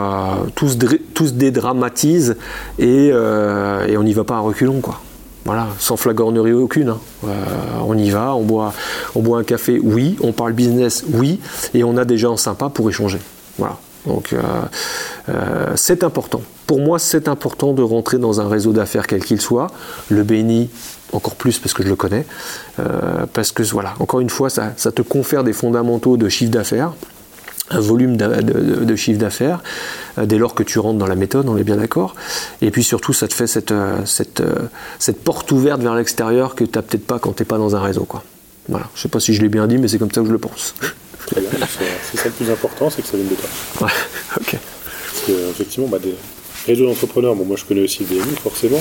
tout, 0.55 0.69
se, 0.69 1.33
dédramatise 1.33 2.37
euh, 2.81 3.87
et, 3.87 3.97
on 3.97 4.03
n'y 4.03 4.13
va 4.13 4.25
pas 4.25 4.37
à 4.37 4.41
reculons, 4.41 4.81
quoi. 4.81 5.01
Voilà, 5.45 5.69
sans 5.79 5.97
flagornerie 5.97 6.53
aucune. 6.53 6.91
Hein. 6.91 6.99
Euh, 7.27 7.29
on 7.85 7.97
y 7.99 8.11
va, 8.11 8.35
on 8.35 8.43
boit, 8.43 8.73
un 9.39 9.45
café, 9.45 9.81
oui, 9.83 10.17
on 10.21 10.33
parle 10.33 10.53
business, 10.53 11.05
oui, 11.13 11.41
et 11.75 11.83
on 11.83 11.97
a 11.97 12.05
des 12.05 12.17
gens 12.19 12.37
sympas 12.37 12.69
pour 12.69 12.89
échanger. 12.89 13.19
Voilà. 13.59 13.77
Donc 14.07 14.35
c'est 15.77 16.03
important. 16.03 16.43
Pour 16.67 16.81
moi, 16.81 16.99
c'est 16.99 17.29
important 17.29 17.73
de 17.73 17.83
rentrer 17.83 18.19
dans 18.19 18.41
un 18.41 18.49
réseau 18.49 18.73
d'affaires 18.73 19.07
quel 19.07 19.25
qu'il 19.25 19.41
soit. 19.41 19.69
Le 20.09 20.25
béni, 20.25 20.71
encore 21.13 21.37
plus 21.37 21.61
parce 21.61 21.73
que 21.73 21.85
je 21.85 21.89
le 21.89 21.95
connais. 21.95 22.27
parce 23.33 23.53
que 23.53 23.63
voilà, 23.63 23.95
encore 24.01 24.19
une 24.19 24.31
fois, 24.31 24.51
ça 24.51 24.73
te 24.75 25.03
confère 25.03 25.45
des 25.45 25.53
fondamentaux 25.53 26.17
de 26.17 26.29
chiffre 26.29 26.51
d'affaires 26.51 26.95
un 27.73 27.81
volume 27.81 28.17
de, 28.17 28.97
chiffre 28.97 29.19
d'affaires 29.19 29.61
euh, 30.19 30.27
dès 30.27 30.39
lors 30.39 30.55
que 30.55 30.63
tu 30.63 30.79
rentres 30.79 30.99
dans 30.99 31.07
la 31.07 31.15
méthode, 31.15 31.49
on 31.49 31.57
est 31.57 31.65
bien 31.65 31.77
d'accord. 31.77 32.15
Et 32.61 32.71
puis 32.71 32.85
surtout, 32.85 33.13
ça 33.13 33.29
te 33.29 33.35
fait 33.35 33.47
cette, 33.47 33.73
euh, 33.73 34.05
cette, 34.05 34.41
euh, 34.41 34.55
cette 34.99 35.23
porte 35.23 35.51
ouverte 35.53 35.81
vers 35.81 35.95
l'extérieur 35.95 36.55
que 36.55 36.65
tu 36.65 36.73
n'as 36.75 36.83
peut-être 36.83 37.07
pas 37.07 37.19
quand 37.19 37.33
tu 37.33 37.43
n'es 37.43 37.47
pas 37.47 37.59
dans 37.59 37.75
un 37.77 37.81
réseau. 37.81 38.05
Quoi. 38.05 38.23
Voilà. 38.69 38.87
Je 38.95 39.01
ne 39.01 39.03
sais 39.03 39.09
pas 39.09 39.21
si 39.21 39.35
je 39.35 39.43
l'ai 39.43 39.49
bien 39.49 39.67
dit, 39.67 39.79
mais 39.79 39.89
c'est 39.89 39.99
comme 39.99 40.13
ça 40.13 40.21
que 40.21 40.27
je 40.27 40.33
le 40.33 40.39
pense. 40.39 40.75
C'est 41.35 42.19
ça 42.19 42.25
le 42.27 42.33
plus 42.33 42.51
important, 42.51 42.91
c'est 42.91 43.01
que 43.01 43.09
ça 43.09 43.17
vienne 43.17 43.29
de 43.29 43.37
toi. 43.37 43.49
Ouais, 43.87 43.93
ok. 44.39 44.57
Parce 45.07 45.25
que, 45.27 45.33
effectivement, 45.51 45.87
bah, 45.87 45.99
des 45.99 46.15
réseaux 46.67 46.85
d'entrepreneurs, 46.85 47.37
bon, 47.37 47.45
moi 47.45 47.57
je 47.57 47.65
connais 47.65 47.81
aussi 47.81 48.05
des 48.05 48.17
BNI, 48.17 48.35
forcément. 48.43 48.81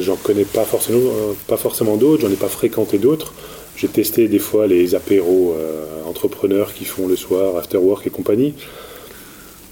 j'en 0.00 0.16
connais 0.16 0.46
pas 0.46 0.64
forcément, 0.64 0.98
pas 1.46 1.58
forcément 1.58 1.96
d'autres, 1.98 2.22
j'en 2.22 2.32
ai 2.32 2.36
pas 2.36 2.48
fréquenté 2.48 2.98
d'autres. 2.98 3.32
J'ai 3.76 3.88
testé 3.88 4.28
des 4.28 4.38
fois 4.38 4.66
les 4.66 4.94
apéros 4.94 5.54
euh, 5.56 5.84
entrepreneurs 6.08 6.72
qui 6.72 6.84
font 6.84 7.06
le 7.06 7.16
soir, 7.16 7.56
after 7.56 7.76
work 7.76 8.06
et 8.06 8.10
compagnie. 8.10 8.54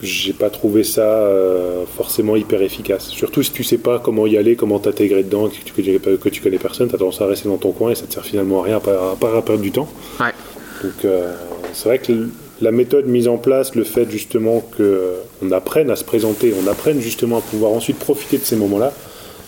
J'ai 0.03 0.35
pas 0.35 0.51
trouvé 0.51 0.85
ça 0.85 1.01
euh, 1.01 1.85
forcément 1.97 2.37
hyper 2.37 2.61
efficace. 2.61 3.09
Surtout 3.09 3.43
si 3.43 3.53
tu 3.53 3.65
sais 3.65 3.79
pas 3.79 3.99
comment 3.99 4.27
y 4.27 4.37
aller, 4.37 4.57
comment 4.57 4.79
t'intégrer 4.79 5.23
dedans, 5.23 5.49
que 5.49 5.55
tu, 5.55 5.73
que 5.73 6.29
tu 6.29 6.43
connais 6.43 6.59
personne, 6.59 6.89
tu 6.89 6.95
as 6.95 6.99
tendance 6.99 7.23
à 7.23 7.27
rester 7.27 7.49
dans 7.49 7.57
ton 7.57 7.73
coin 7.73 7.93
et 7.93 7.95
ça 7.95 8.07
te 8.07 8.13
sert 8.13 8.25
finalement 8.25 8.61
à 8.61 8.65
rien, 8.65 8.77
à 8.77 8.81
part 8.81 9.35
à 9.35 9.43
perdre 9.43 9.63
du 9.63 9.71
temps. 9.73 9.89
Donc 10.83 11.05
euh, 11.07 11.35
c'est 11.73 11.89
vrai 11.89 11.99
que 11.99 12.29
la 12.61 12.73
méthode 12.73 13.07
mise 13.07 13.29
en 13.29 13.39
place, 13.39 13.75
le 13.75 13.85
fait 13.85 14.11
justement 14.11 14.63
qu'on 14.77 15.51
apprenne 15.53 15.91
à 15.91 15.97
se 15.97 16.05
présenter, 16.05 16.53
on 16.63 16.69
apprenne 16.69 17.01
justement 17.01 17.39
à 17.39 17.41
pouvoir 17.41 17.73
ensuite 17.73 17.99
profiter 17.99 18.37
de 18.37 18.45
ces 18.45 18.57
moments-là, 18.57 18.93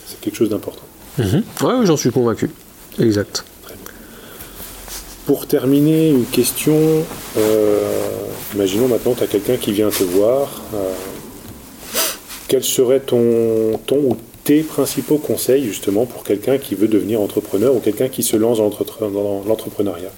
c'est 0.07 0.19
quelque 0.21 0.37
chose 0.37 0.49
d'important. 0.49 0.85
Mhm. 1.19 1.43
Oui, 1.63 1.73
j'en 1.85 1.97
suis 1.97 2.11
convaincu. 2.11 2.51
Exact. 2.99 3.45
Pour 5.27 5.49
terminer, 5.49 6.11
une 6.11 6.25
question. 6.25 6.79
Euh, 7.37 7.81
imaginons 8.55 8.87
maintenant, 8.87 9.15
tu 9.15 9.25
as 9.25 9.27
quelqu'un 9.27 9.57
qui 9.57 9.73
vient 9.73 9.91
te 9.91 10.05
voir. 10.05 10.63
Euh, 10.73 10.93
quel 12.47 12.63
serait 12.63 13.01
ton, 13.01 13.77
ton 13.87 13.97
ou 13.97 14.17
tes 14.45 14.61
principaux 14.61 15.19
conseils 15.19 15.65
justement 15.65 16.07
pour 16.07 16.23
quelqu'un 16.23 16.59
qui 16.59 16.77
veut 16.77 16.87
devenir 16.87 17.21
entrepreneur 17.21 17.75
ou 17.75 17.81
quelqu'un 17.81 18.07
qui 18.07 18.23
se 18.23 18.37
lance 18.37 18.59
dans 18.59 19.43
l'entrepreneuriat? 19.47 20.13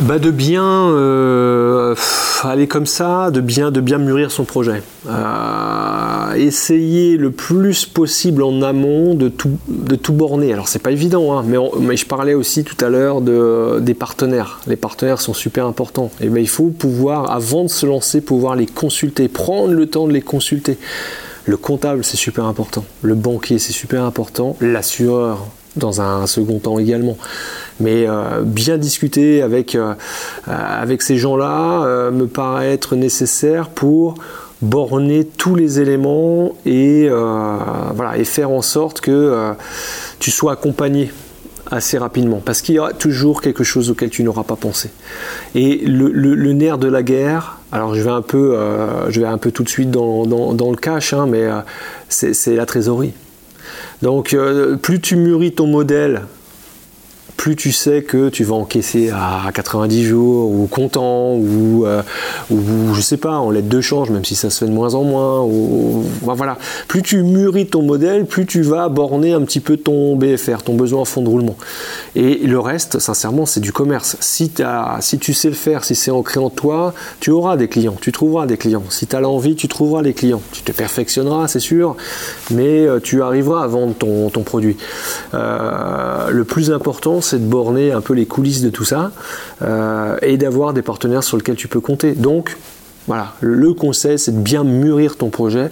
Bah 0.00 0.18
de 0.18 0.30
bien 0.30 0.64
euh, 0.64 1.94
aller 2.42 2.66
comme 2.66 2.86
ça, 2.86 3.30
de 3.30 3.40
bien, 3.40 3.70
de 3.70 3.80
bien 3.80 3.98
mûrir 3.98 4.30
son 4.30 4.44
projet. 4.44 4.82
Euh, 5.08 6.34
essayer 6.34 7.16
le 7.16 7.30
plus 7.30 7.86
possible 7.86 8.42
en 8.42 8.62
amont 8.62 9.14
de 9.14 9.28
tout, 9.28 9.58
de 9.68 9.96
tout 9.96 10.12
borner. 10.12 10.52
Alors 10.52 10.68
c'est 10.68 10.78
pas 10.78 10.92
évident, 10.92 11.38
hein, 11.38 11.44
mais, 11.80 11.96
je 11.96 12.06
parlais 12.06 12.34
aussi 12.34 12.64
tout 12.64 12.82
à 12.84 12.88
l'heure 12.88 13.20
de, 13.20 13.78
des 13.80 13.94
partenaires. 13.94 14.60
Les 14.66 14.76
partenaires 14.76 15.20
sont 15.20 15.34
super 15.34 15.66
importants. 15.66 16.10
Ben, 16.20 16.38
il 16.38 16.48
faut 16.48 16.68
pouvoir, 16.68 17.30
avant 17.30 17.64
de 17.64 17.68
se 17.68 17.86
lancer, 17.86 18.20
pouvoir 18.20 18.56
les 18.56 18.66
consulter, 18.66 19.28
prendre 19.28 19.72
le 19.72 19.86
temps 19.86 20.06
de 20.06 20.12
les 20.12 20.22
consulter. 20.22 20.78
Le 21.44 21.56
comptable, 21.56 22.04
c'est 22.04 22.16
super 22.16 22.44
important. 22.44 22.84
Le 23.02 23.14
banquier, 23.14 23.58
c'est 23.58 23.72
super 23.72 24.04
important. 24.04 24.56
L'assureur, 24.60 25.46
dans 25.76 26.00
un 26.00 26.26
second 26.26 26.58
temps 26.58 26.78
également. 26.78 27.16
Mais 27.80 28.06
euh, 28.06 28.42
bien 28.42 28.78
discuter 28.78 29.42
avec, 29.42 29.74
euh, 29.74 29.94
avec 30.46 31.02
ces 31.02 31.16
gens-là 31.16 31.82
euh, 31.84 32.10
me 32.10 32.26
paraît 32.26 32.72
être 32.72 32.94
nécessaire 32.94 33.70
pour 33.70 34.14
borner 34.60 35.24
tous 35.24 35.54
les 35.54 35.80
éléments 35.80 36.54
et, 36.66 37.08
voilà, 37.08 38.18
et 38.18 38.24
faire 38.24 38.50
en 38.50 38.60
sorte 38.60 39.00
que 39.00 39.54
tu 40.18 40.30
sois 40.30 40.52
accompagné 40.52 41.10
assez 41.70 41.96
rapidement, 41.96 42.42
parce 42.44 42.60
qu'il 42.60 42.74
y 42.74 42.78
aura 42.78 42.92
toujours 42.92 43.40
quelque 43.40 43.64
chose 43.64 43.88
auquel 43.88 44.10
tu 44.10 44.22
n'auras 44.22 44.42
pas 44.42 44.56
pensé. 44.56 44.90
Et 45.54 45.78
le, 45.86 46.52
nerf 46.52 46.76
de 46.76 46.88
la 46.88 47.02
guerre, 47.02 47.58
alors 47.72 47.94
je 47.94 48.02
vais 48.02 48.10
un 48.10 48.20
peu, 48.20 48.54
je 49.08 49.18
vais 49.18 49.26
un 49.26 49.38
peu 49.38 49.50
tout 49.50 49.62
de 49.62 49.70
suite 49.70 49.90
dans, 49.90 50.26
dans, 50.26 50.70
le 50.70 50.76
cash, 50.76 51.14
hein, 51.14 51.26
mais 51.26 51.48
c'est 52.10 52.54
la 52.54 52.66
trésorerie. 52.66 53.14
Donc 54.02 54.36
plus 54.82 55.00
tu 55.00 55.16
mûris 55.16 55.52
ton 55.52 55.68
modèle 55.68 56.20
plus 57.40 57.56
tu 57.56 57.72
sais 57.72 58.02
que 58.02 58.28
tu 58.28 58.44
vas 58.44 58.54
encaisser 58.54 59.08
à 59.08 59.50
90 59.54 60.04
jours 60.04 60.50
ou 60.50 60.66
comptant 60.66 61.36
ou, 61.36 61.86
euh, 61.86 62.02
ou 62.50 62.92
je 62.92 63.00
sais 63.00 63.16
pas 63.16 63.38
en 63.38 63.50
lettre 63.50 63.70
de 63.70 63.80
change 63.80 64.10
même 64.10 64.26
si 64.26 64.34
ça 64.34 64.50
se 64.50 64.58
fait 64.58 64.70
de 64.70 64.74
moins 64.74 64.94
en 64.94 65.04
moins 65.04 65.40
ou, 65.40 66.04
voilà. 66.20 66.58
Plus 66.86 67.00
tu 67.00 67.22
mûris 67.22 67.66
ton 67.66 67.80
modèle 67.80 68.26
plus 68.26 68.44
tu 68.44 68.60
vas 68.60 68.90
borner 68.90 69.32
un 69.32 69.40
petit 69.40 69.60
peu 69.60 69.78
ton 69.78 70.16
BFR 70.16 70.62
ton 70.62 70.74
besoin 70.74 71.00
en 71.00 71.04
fond 71.06 71.22
de 71.22 71.30
roulement. 71.30 71.56
Et 72.14 72.46
le 72.46 72.60
reste 72.60 72.98
sincèrement 72.98 73.46
c'est 73.46 73.60
du 73.60 73.72
commerce. 73.72 74.18
Si, 74.20 74.52
si 75.00 75.18
tu 75.18 75.32
sais 75.32 75.48
le 75.48 75.54
faire 75.54 75.82
si 75.84 75.94
c'est 75.94 76.10
ancré 76.10 76.40
en 76.40 76.50
toi 76.50 76.92
tu 77.20 77.30
auras 77.30 77.56
des 77.56 77.68
clients 77.68 77.96
tu 77.98 78.12
trouveras 78.12 78.44
des 78.44 78.58
clients. 78.58 78.84
Si 78.90 79.06
tu 79.06 79.16
as 79.16 79.20
l'envie 79.20 79.56
tu 79.56 79.66
trouveras 79.66 80.02
les 80.02 80.12
clients. 80.12 80.42
Tu 80.52 80.60
te 80.60 80.72
perfectionneras 80.72 81.48
c'est 81.48 81.58
sûr 81.58 81.96
mais 82.50 82.86
euh, 82.86 83.00
tu 83.00 83.22
arriveras 83.22 83.64
à 83.64 83.66
vendre 83.66 83.94
ton, 83.94 84.28
ton 84.28 84.42
produit. 84.42 84.76
Euh, 85.32 86.28
le 86.28 86.44
plus 86.44 86.70
important 86.70 87.22
c'est 87.29 87.29
de 87.38 87.44
borner 87.44 87.92
un 87.92 88.00
peu 88.00 88.14
les 88.14 88.26
coulisses 88.26 88.62
de 88.62 88.70
tout 88.70 88.84
ça 88.84 89.12
euh, 89.62 90.16
et 90.22 90.36
d'avoir 90.36 90.72
des 90.72 90.82
partenaires 90.82 91.22
sur 91.22 91.36
lesquels 91.36 91.56
tu 91.56 91.68
peux 91.68 91.80
compter. 91.80 92.12
Donc, 92.12 92.56
voilà, 93.06 93.34
le 93.40 93.72
conseil, 93.74 94.18
c'est 94.18 94.32
de 94.32 94.40
bien 94.40 94.64
mûrir 94.64 95.16
ton 95.16 95.30
projet 95.30 95.70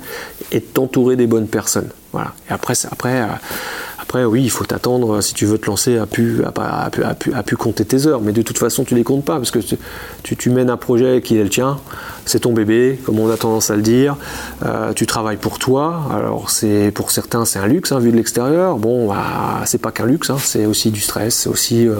et 0.52 0.60
de 0.60 0.64
t'entourer 0.64 1.16
des 1.16 1.26
bonnes 1.26 1.48
personnes. 1.48 1.88
Voilà. 2.12 2.32
Et 2.48 2.52
après, 2.52 2.74
après, 2.90 3.22
euh, 3.22 3.26
après, 4.08 4.24
oui, 4.24 4.42
il 4.42 4.48
faut 4.48 4.64
t'attendre, 4.64 5.20
si 5.20 5.34
tu 5.34 5.44
veux 5.44 5.58
te 5.58 5.66
lancer, 5.66 5.98
à 5.98 6.06
pu, 6.06 6.40
à, 6.42 6.86
à, 6.86 7.42
pu, 7.42 7.56
compter 7.56 7.84
tes 7.84 8.06
heures. 8.06 8.22
Mais 8.22 8.32
de 8.32 8.40
toute 8.40 8.56
façon, 8.56 8.82
tu 8.82 8.94
les 8.94 9.04
comptes 9.04 9.22
pas, 9.22 9.36
parce 9.36 9.50
que 9.50 9.58
tu, 10.22 10.48
mènes 10.48 10.70
un 10.70 10.78
projet 10.78 11.20
qui 11.20 11.36
est 11.36 11.42
le 11.42 11.50
tien, 11.50 11.76
c'est 12.24 12.40
ton 12.40 12.54
bébé, 12.54 12.98
comme 13.04 13.20
on 13.20 13.30
a 13.30 13.36
tendance 13.36 13.70
à 13.70 13.76
le 13.76 13.82
dire. 13.82 14.16
Euh, 14.64 14.94
tu 14.94 15.04
travailles 15.04 15.36
pour 15.36 15.58
toi. 15.58 16.04
Alors, 16.10 16.48
pour 16.94 17.10
certains, 17.10 17.44
c'est 17.44 17.58
un 17.58 17.66
luxe, 17.66 17.92
hein, 17.92 17.98
vu 17.98 18.10
de 18.10 18.16
l'extérieur. 18.16 18.78
Bon, 18.78 19.08
bah, 19.08 19.60
c'est 19.66 19.76
pas 19.76 19.92
qu'un 19.92 20.06
luxe, 20.06 20.30
hein, 20.30 20.38
c'est 20.42 20.64
aussi 20.64 20.90
du 20.90 21.02
stress, 21.02 21.34
c'est 21.34 21.50
aussi 21.50 21.86
euh, 21.86 21.96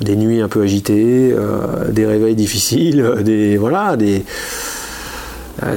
des 0.00 0.16
nuits 0.16 0.40
un 0.40 0.48
peu 0.48 0.62
agitées, 0.62 1.30
euh, 1.36 1.90
des 1.90 2.06
réveils 2.06 2.36
difficiles, 2.36 3.16
des. 3.20 3.58
Voilà, 3.58 3.98
des. 3.98 4.24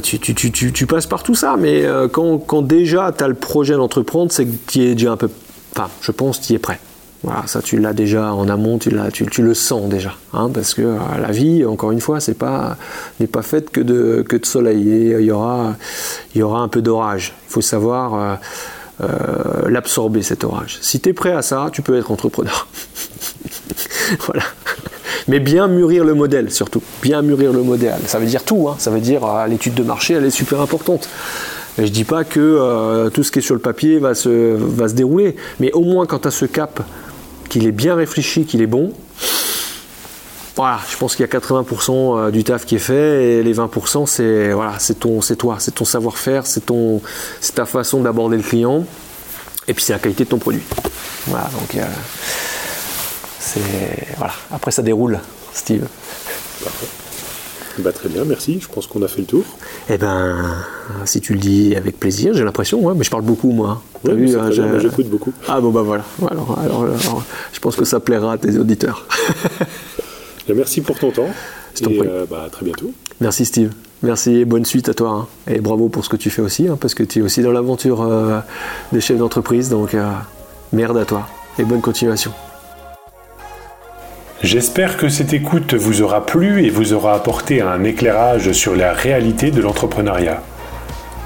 Tu, 0.01 0.87
passes 0.87 1.07
par 1.07 1.23
tout 1.23 1.35
ça, 1.35 1.55
mais 1.59 1.85
quand, 2.11 2.37
quand 2.37 2.61
déjà 2.61 3.13
tu 3.15 3.23
as 3.23 3.27
le 3.27 3.35
projet 3.35 3.75
d'entreprendre, 3.75 4.31
c'est 4.31 4.45
que 4.45 4.55
tu 4.65 4.81
es 4.81 4.95
déjà 4.95 5.11
un 5.11 5.17
peu 5.17 5.29
Enfin, 5.73 5.89
je 6.01 6.11
pense 6.11 6.41
tu 6.41 6.53
es 6.53 6.59
prêt. 6.59 6.79
Voilà, 7.23 7.47
ça 7.47 7.61
tu 7.61 7.79
l'as 7.79 7.93
déjà 7.93 8.33
en 8.33 8.47
amont, 8.47 8.77
tu, 8.77 8.91
tu, 9.11 9.41
le 9.41 9.53
sens 9.55 9.89
déjà, 9.89 10.13
hein, 10.33 10.51
parce 10.53 10.75
que 10.75 10.83
euh, 10.83 10.97
la 11.19 11.31
vie, 11.31 11.65
encore 11.65 11.91
une 11.91 11.99
fois, 11.99 12.19
c'est 12.19 12.35
pas 12.35 12.77
n'est 13.19 13.27
pas 13.27 13.41
faite 13.41 13.71
que 13.71 13.81
de 13.81 14.23
que 14.27 14.37
de 14.37 14.45
soleil. 14.45 15.15
il 15.17 15.25
y 15.25 15.31
aura 15.31 15.75
il 16.35 16.39
y 16.39 16.43
aura 16.43 16.59
un 16.59 16.67
peu 16.67 16.81
d'orage. 16.81 17.33
Il 17.49 17.53
faut 17.53 17.61
savoir 17.61 18.13
euh, 18.13 18.35
euh, 19.01 19.69
l'absorber 19.69 20.21
cet 20.21 20.43
orage. 20.43 20.77
Si 20.81 20.99
tu 20.99 21.09
es 21.09 21.13
prêt 21.13 21.31
à 21.31 21.41
ça, 21.41 21.69
tu 21.73 21.81
peux 21.81 21.97
être 21.97 22.11
entrepreneur. 22.11 22.67
voilà. 24.27 24.43
Mais 25.27 25.39
bien 25.39 25.67
mûrir 25.67 26.05
le 26.05 26.13
modèle 26.13 26.51
surtout, 26.51 26.83
bien 27.01 27.23
mûrir 27.23 27.51
le 27.51 27.63
modèle. 27.63 27.99
Ça 28.05 28.19
veut 28.19 28.27
dire 28.27 28.43
tout, 28.43 28.69
hein. 28.69 28.75
ça 28.77 28.91
veut 28.91 29.01
dire 29.01 29.21
l'étude 29.49 29.73
de 29.73 29.83
marché, 29.83 30.13
elle 30.13 30.25
est 30.25 30.29
super 30.29 30.61
importante. 30.61 31.09
Et 31.79 31.85
je 31.85 31.91
dis 31.91 32.05
pas 32.05 32.23
que 32.23 33.09
tout 33.09 33.23
ce 33.23 33.31
qui 33.31 33.39
est 33.39 33.41
sur 33.41 33.53
le 33.53 33.61
papier 33.61 33.99
va 33.99 34.15
se, 34.15 34.55
va 34.55 34.87
se 34.87 34.93
dérouler, 34.93 35.35
mais 35.59 35.71
au 35.73 35.81
moins 35.81 36.05
quand 36.05 36.19
tu 36.19 36.27
as 36.27 36.31
ce 36.31 36.45
cap 36.45 36.81
qu'il 37.49 37.67
est 37.67 37.71
bien 37.71 37.95
réfléchi, 37.95 38.45
qu'il 38.45 38.61
est 38.61 38.67
bon, 38.67 38.93
voilà, 40.57 40.79
je 40.89 40.97
pense 40.97 41.15
qu'il 41.15 41.23
y 41.23 41.29
a 41.29 41.39
80% 41.39 41.91
euh, 41.91 42.31
du 42.31 42.43
taf 42.43 42.65
qui 42.65 42.77
est 42.77 42.79
fait 42.79 43.25
et 43.25 43.43
les 43.43 43.53
20% 43.53 44.07
c'est 44.07 44.51
voilà, 44.53 44.77
toi, 44.97 45.57
c'est 45.59 45.75
ton 45.75 45.85
savoir-faire, 45.85 46.47
c'est 46.47 46.63
c'est 47.39 47.53
ta 47.53 47.65
façon 47.67 48.01
d'aborder 48.01 48.37
le 48.37 48.43
client 48.43 48.83
et 49.67 49.75
puis 49.75 49.83
c'est 49.83 49.93
la 49.93 49.99
qualité 49.99 50.23
de 50.23 50.29
ton 50.29 50.39
produit. 50.39 50.63
Voilà, 51.27 51.47
donc 51.53 51.75
euh, 51.75 51.85
c'est 53.39 54.17
voilà, 54.17 54.33
après 54.51 54.71
ça 54.71 54.81
déroule, 54.81 55.19
Steve. 55.53 55.87
Bah, 57.79 57.91
très 57.91 58.09
bien, 58.09 58.25
merci. 58.25 58.59
Je 58.59 58.67
pense 58.67 58.87
qu'on 58.87 59.01
a 59.03 59.07
fait 59.07 59.21
le 59.21 59.27
tour. 59.27 59.43
Eh 59.89 59.97
ben, 59.97 60.55
si 61.05 61.21
tu 61.21 61.33
le 61.33 61.39
dis 61.39 61.75
avec 61.75 61.99
plaisir, 61.99 62.33
j'ai 62.33 62.43
l'impression, 62.43 62.93
mais 62.95 63.03
je 63.03 63.09
parle 63.09 63.23
beaucoup 63.23 63.51
moi. 63.51 63.81
Hein, 64.07 64.79
j'écoute 64.79 65.07
beaucoup. 65.07 65.33
Ah 65.47 65.61
bon 65.61 65.71
bah 65.71 65.81
voilà. 65.81 66.03
Alors, 66.29 66.57
alors, 66.59 67.23
je 67.53 67.59
pense 67.59 67.75
que 67.75 67.85
ça 67.85 67.99
plaira 67.99 68.33
à 68.33 68.37
tes 68.37 68.57
auditeurs. 68.57 69.05
merci 70.55 70.81
pour 70.81 70.97
ton 70.97 71.11
temps. 71.11 71.29
Et 71.81 72.01
euh, 72.01 72.25
bah, 72.29 72.43
à 72.47 72.49
très 72.49 72.65
bientôt. 72.65 72.91
Merci 73.21 73.45
Steve. 73.45 73.71
Merci 74.03 74.37
et 74.37 74.45
bonne 74.45 74.65
suite 74.65 74.89
à 74.89 74.93
toi. 74.93 75.09
Hein. 75.09 75.53
Et 75.53 75.59
bravo 75.59 75.89
pour 75.89 76.03
ce 76.05 76.09
que 76.09 76.17
tu 76.17 76.29
fais 76.29 76.41
aussi, 76.41 76.67
hein, 76.67 76.77
parce 76.79 76.93
que 76.93 77.03
tu 77.03 77.19
es 77.19 77.21
aussi 77.21 77.41
dans 77.41 77.51
l'aventure 77.51 78.01
euh, 78.01 78.39
des 78.91 79.01
chefs 79.01 79.17
d'entreprise. 79.17 79.69
Donc 79.69 79.93
euh, 79.93 80.11
merde 80.71 80.97
à 80.97 81.05
toi 81.05 81.27
et 81.59 81.63
bonne 81.63 81.81
continuation. 81.81 82.31
J'espère 84.43 84.97
que 84.97 85.09
cette 85.09 85.33
écoute 85.33 85.73
vous 85.73 86.03
aura 86.03 86.23
plu 86.23 86.63
et 86.63 86.69
vous 86.69 86.93
aura 86.93 87.15
apporté 87.15 87.61
un 87.61 87.83
éclairage 87.83 88.51
sur 88.51 88.75
la 88.75 88.93
réalité 88.93 89.49
de 89.49 89.61
l'entrepreneuriat. 89.61 90.43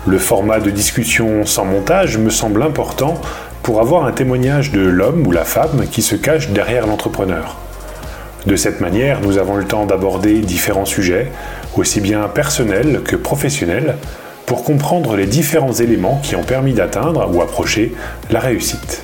Le 0.07 0.17
format 0.17 0.61
de 0.61 0.69
discussion 0.69 1.45
sans 1.45 1.65
montage 1.65 2.17
me 2.17 2.29
semble 2.29 2.63
important 2.63 3.15
pour 3.63 3.81
avoir 3.81 4.05
un 4.05 4.13
témoignage 4.13 4.71
de 4.71 4.79
l'homme 4.79 5.27
ou 5.27 5.31
la 5.33 5.43
femme 5.43 5.87
qui 5.91 6.01
se 6.01 6.15
cache 6.15 6.51
derrière 6.51 6.87
l'entrepreneur. 6.87 7.57
De 8.45 8.55
cette 8.55 8.79
manière, 8.79 9.19
nous 9.19 9.37
avons 9.37 9.57
le 9.57 9.65
temps 9.65 9.85
d'aborder 9.85 10.39
différents 10.39 10.85
sujets, 10.85 11.29
aussi 11.75 11.99
bien 11.99 12.29
personnels 12.29 13.01
que 13.03 13.17
professionnels, 13.17 13.97
pour 14.45 14.63
comprendre 14.63 15.17
les 15.17 15.27
différents 15.27 15.73
éléments 15.73 16.21
qui 16.23 16.37
ont 16.37 16.43
permis 16.43 16.73
d'atteindre 16.73 17.29
ou 17.33 17.41
approcher 17.41 17.93
la 18.29 18.39
réussite. 18.39 19.03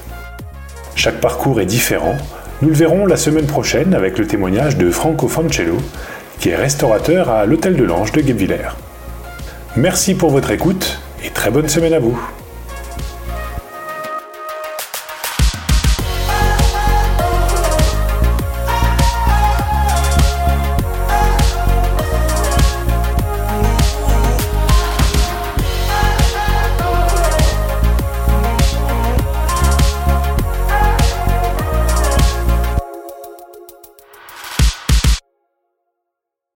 Chaque 0.96 1.20
parcours 1.20 1.60
est 1.60 1.66
différent, 1.66 2.16
nous 2.62 2.70
le 2.70 2.76
verrons 2.76 3.06
la 3.06 3.18
semaine 3.18 3.46
prochaine 3.46 3.94
avec 3.94 4.18
le 4.18 4.26
témoignage 4.26 4.78
de 4.78 4.90
Franco 4.90 5.28
Fancello, 5.28 5.78
qui 6.40 6.50
est 6.50 6.56
restaurateur 6.56 7.30
à 7.30 7.46
l'Hôtel 7.46 7.76
de 7.76 7.84
l'Ange 7.84 8.12
de 8.12 8.22
Guebwiller. 8.22 8.70
Merci 9.76 10.16
pour 10.16 10.32
votre 10.32 10.50
écoute 10.50 11.00
et 11.24 11.30
très 11.30 11.52
bonne 11.52 11.70
semaine 11.70 11.94
à 11.94 12.00
vous. 12.00 12.20